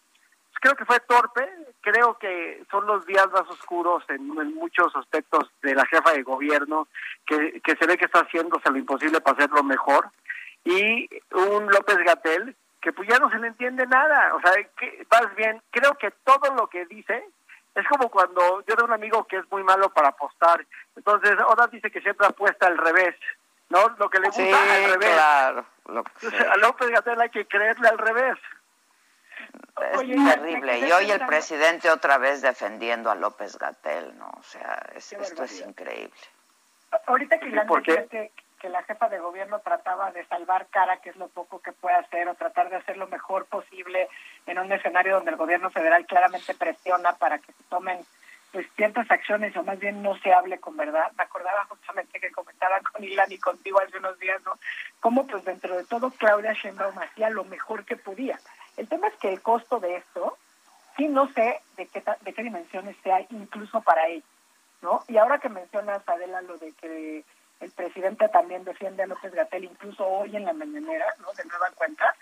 [0.59, 1.47] creo que fue torpe,
[1.81, 6.87] creo que son los días más oscuros en, muchos aspectos de la jefa de gobierno,
[7.27, 10.09] que, que se ve que está haciéndose lo imposible para hacerlo mejor,
[10.65, 15.05] y un López Gatel que pues ya no se le entiende nada, o sea, que,
[15.11, 17.23] más bien, creo que todo lo que dice
[17.75, 21.67] es como cuando yo tengo un amigo que es muy malo para apostar, entonces ahora
[21.67, 23.15] dice que siempre apuesta al revés,
[23.69, 23.89] ¿no?
[23.97, 25.09] Lo que le gusta al revés.
[25.09, 25.65] Claro,
[26.51, 28.37] a López Gatel hay que creerle al revés.
[29.93, 30.79] Es terrible.
[30.79, 34.29] Y hoy el presidente otra vez defendiendo a López Gatel, ¿no?
[34.29, 36.17] O sea, esto es increíble.
[37.05, 37.51] Ahorita que,
[38.09, 41.73] que, que la jefa de gobierno trataba de salvar cara, que es lo poco que
[41.73, 44.09] puede hacer, o tratar de hacer lo mejor posible
[44.45, 47.99] en un escenario donde el gobierno federal claramente presiona para que se tomen
[48.57, 51.11] pues ciertas acciones o más bien no se hable con verdad.
[51.15, 54.53] Me acordaba justamente que comentaba con Ilan y contigo hace unos días, ¿no?
[54.99, 58.39] Cómo pues dentro de todo Claudia Sheinbaum hacía lo mejor que podía.
[58.75, 60.39] El tema es que el costo de esto,
[60.95, 64.25] sí no sé de qué, de qué dimensiones sea incluso para ella,
[64.81, 65.03] ¿no?
[65.07, 67.23] Y ahora que mencionas, Adela, lo de que
[67.59, 71.31] el presidente también defiende a López Gatel, incluso hoy en la mañanera, ¿no?
[71.33, 72.15] De nueva cuenta,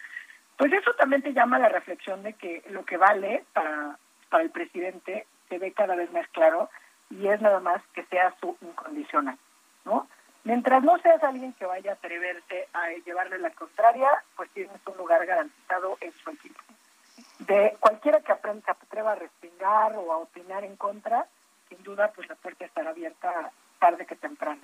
[0.58, 3.98] pues eso también te llama a la reflexión de que lo que vale para,
[4.30, 6.70] para el presidente se ve cada vez más claro
[7.10, 9.38] y es nada más que sea su incondicional,
[9.86, 10.08] ¿no?
[10.44, 14.98] Mientras no seas alguien que vaya a atreverse a llevarle la contraria, pues tienes un
[14.98, 16.62] lugar garantizado en su equipo.
[17.40, 21.26] De cualquiera que aprenda, se atreva a respingar o a opinar en contra,
[21.68, 24.62] sin duda, pues la puerta estará abierta tarde que temprano.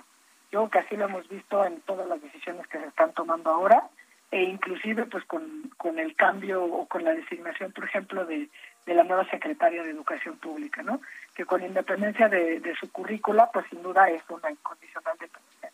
[0.52, 3.50] Yo creo que así lo hemos visto en todas las decisiones que se están tomando
[3.50, 3.88] ahora
[4.30, 8.48] e inclusive pues con, con el cambio o con la designación, por ejemplo, de,
[8.86, 11.00] de la nueva secretaria de Educación Pública, ¿no?
[11.34, 15.70] Que con independencia de, su currícula, pues sin duda es una incondicional dependencia.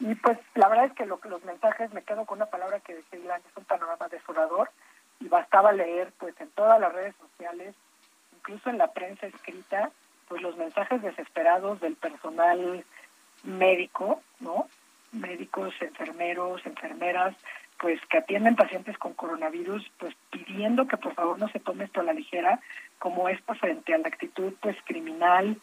[0.00, 2.94] Y pues la verdad es que lo, los mensajes, me quedo con una palabra que
[2.94, 4.70] decía Ilan, es un panorama desolador
[5.20, 7.74] y bastaba leer pues en todas las redes sociales,
[8.36, 9.90] incluso en la prensa escrita,
[10.28, 12.84] pues los mensajes desesperados del personal
[13.42, 14.68] médico, ¿no?
[15.10, 17.34] Médicos, enfermeros, enfermeras,
[17.78, 22.00] pues que atienden pacientes con coronavirus, pues pidiendo que por favor no se tome esto
[22.00, 22.60] a la ligera,
[22.98, 25.56] como esto frente a la actitud pues criminal,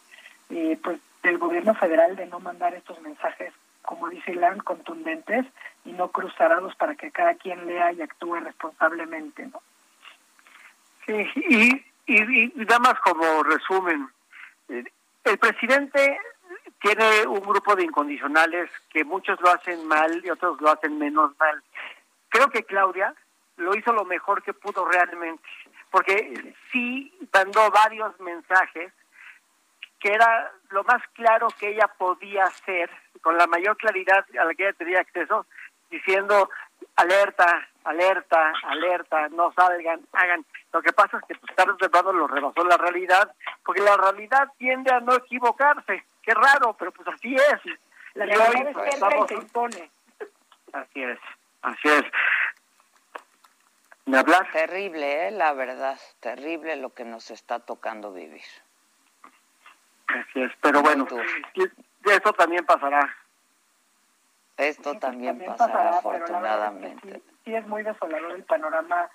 [0.50, 3.52] eh, pues del gobierno federal de no mandar estos mensajes
[3.86, 5.46] como dice Ilan, contundentes
[5.86, 9.62] y no cruzados para que cada quien lea y actúe responsablemente, ¿no?
[11.06, 11.70] Sí, y,
[12.06, 12.66] y, y
[13.02, 14.08] como resumen,
[14.68, 14.84] eh,
[15.24, 16.18] el presidente
[16.82, 21.30] tiene un grupo de incondicionales que muchos lo hacen mal y otros lo hacen menos
[21.38, 21.62] mal.
[22.28, 23.14] Creo que Claudia
[23.56, 25.42] lo hizo lo mejor que pudo realmente,
[25.90, 28.92] porque sí mandó varios mensajes
[29.98, 32.90] que era lo más claro que ella podía hacer,
[33.22, 35.46] con la mayor claridad a la que ella tenía acceso,
[35.90, 36.50] diciendo
[36.96, 40.44] alerta, alerta, alerta, no salgan, hagan.
[40.72, 43.32] Lo que pasa es que pues, tarde o temprano lo rebasó la realidad,
[43.64, 46.04] porque la realidad tiende a no equivocarse.
[46.22, 47.78] Qué raro, pero pues así es.
[48.14, 49.90] La realidad es que se impone.
[50.72, 51.18] Así es,
[51.66, 52.04] así es.
[54.06, 54.50] ¿Me hablas?
[54.52, 55.30] Terrible, ¿eh?
[55.32, 58.44] la verdad, terrible lo que nos está tocando vivir.
[60.06, 61.06] Así es, pero bueno,
[62.04, 63.16] eso también pasará.
[64.56, 67.20] Esto también, pasará, afortunadamente.
[67.44, 69.10] Sí, es muy desolador el panorama,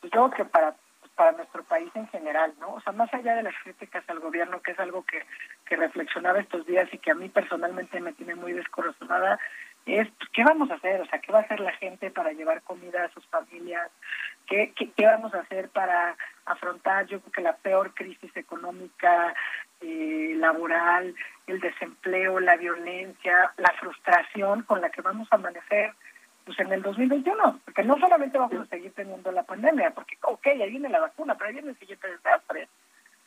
[0.00, 0.76] pues, yo creo que para
[1.16, 2.74] para nuestro país en general, ¿no?
[2.74, 5.24] O sea, más allá de las críticas al gobierno, que es algo que,
[5.64, 9.40] que reflexionaba estos días y que a mí personalmente me tiene muy descorazonada,
[9.86, 12.32] es pues, qué vamos a hacer, o sea, qué va a hacer la gente para
[12.32, 13.88] llevar comida a sus familias,
[14.46, 19.34] qué, qué, qué vamos a hacer para afrontar, yo creo que la peor crisis económica,
[19.80, 21.14] eh, laboral,
[21.46, 25.92] el desempleo, la violencia, la frustración con la que vamos a amanecer
[26.44, 30.46] pues en el 2021, porque no solamente vamos a seguir teniendo la pandemia, porque, ok,
[30.46, 32.68] ahí viene la vacuna, pero ahí viene el siguiente desastre,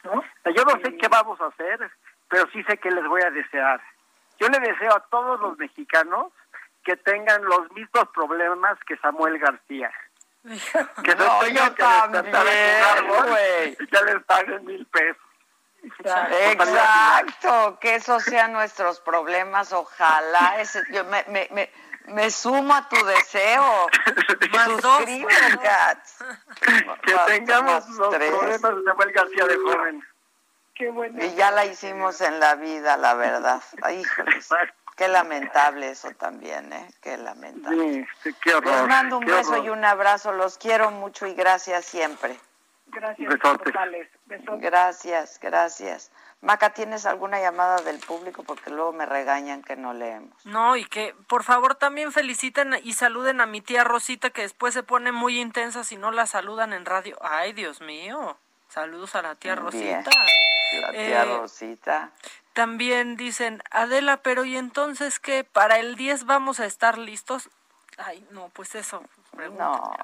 [0.06, 0.24] ¿no?
[0.56, 1.92] Yo no sé qué vamos a hacer,
[2.30, 3.82] pero sí sé que les voy a desear.
[4.40, 6.32] Yo le deseo a todos los mexicanos
[6.84, 9.92] que tengan los mismos problemas que Samuel García.
[11.04, 11.84] que no, tengan que
[13.80, 15.30] y ya les paguen mil pesos.
[16.00, 20.60] Exacto, que esos sean nuestros problemas, ojalá.
[20.60, 21.72] Ese, yo me, me, me,
[22.08, 23.88] me sumo a tu deseo.
[27.02, 30.04] Que tengamos los problemas de Samuel García de joven.
[30.76, 31.24] Qué bueno.
[31.24, 33.62] Y ya la hicimos en la vida, la verdad.
[33.82, 34.50] Ay, híjoles.
[35.00, 36.92] Qué lamentable eso también, ¿eh?
[37.02, 38.06] Qué lamentable.
[38.22, 38.74] Sí, qué horror.
[38.74, 39.66] Les mando un qué beso horror.
[39.66, 40.34] y un abrazo.
[40.34, 42.38] Los quiero mucho y gracias siempre.
[42.88, 43.74] Gracias, Besotes.
[44.60, 46.12] Gracias, gracias.
[46.42, 48.44] Maca, ¿tienes alguna llamada del público?
[48.44, 50.34] Porque luego me regañan que no leemos.
[50.46, 54.74] No, y que por favor también feliciten y saluden a mi tía Rosita, que después
[54.74, 57.18] se pone muy intensa si no la saludan en radio.
[57.22, 58.38] Ay, Dios mío.
[58.68, 59.66] Saludos a la tía Bien.
[59.66, 60.12] Rosita.
[60.82, 62.12] La tía Eh, Rosita.
[62.60, 65.46] También dicen, Adela, pero ¿y entonces qué?
[65.46, 67.50] ¿Para el 10 vamos a estar listos?
[67.98, 69.02] Ay, no, pues eso.
[69.32, 69.96] No,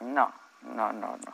[0.00, 1.32] no, no, no, no.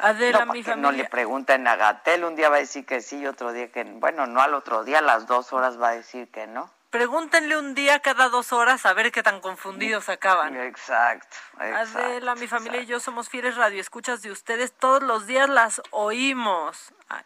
[0.00, 1.08] Adela, no, mi que no le familia.
[1.08, 4.26] pregunten a Gatel, un día va a decir que sí y otro día que bueno,
[4.26, 6.70] no al otro día, a las dos horas va a decir que no.
[6.90, 10.54] Pregúntenle un día cada dos horas a ver qué tan confundidos acaban.
[10.56, 11.98] Exacto, exacto.
[12.00, 14.74] Adela, mi familia y yo somos fieles radioescuchas de ustedes.
[14.74, 16.92] Todos los días las oímos.
[17.08, 17.22] Ay,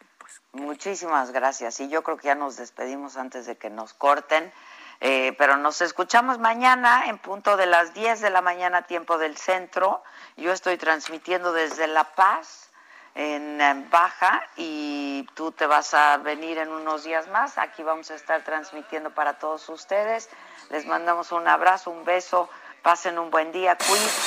[0.55, 1.81] Muchísimas gracias.
[1.81, 4.53] Y yo creo que ya nos despedimos antes de que nos corten.
[5.01, 9.35] Eh, pero nos escuchamos mañana en punto de las 10 de la mañana, tiempo del
[9.35, 10.01] centro.
[10.37, 12.69] Yo estoy transmitiendo desde La Paz,
[13.15, 17.57] en eh, Baja, y tú te vas a venir en unos días más.
[17.57, 20.29] Aquí vamos a estar transmitiendo para todos ustedes.
[20.69, 22.49] Les mandamos un abrazo, un beso.
[22.81, 23.77] Pasen un buen día.
[23.77, 24.21] Cuídense.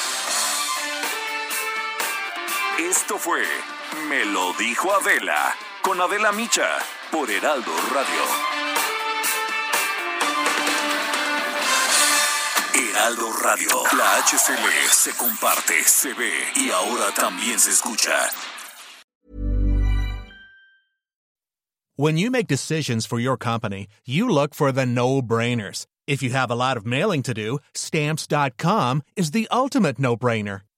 [2.80, 3.44] Esto fue
[4.08, 5.56] Me lo dijo Adela
[5.88, 6.68] con Adela Micha
[7.10, 8.22] por Heraldo Radio.
[12.74, 18.28] Heraldo Radio, la HCL se comparte, se ve y ahora también se escucha.
[21.96, 25.86] When you make decisions for your company, you look for the no-brainers.
[26.06, 30.67] If you have a lot of mailing to do, stamps.com is the ultimate no-brainer.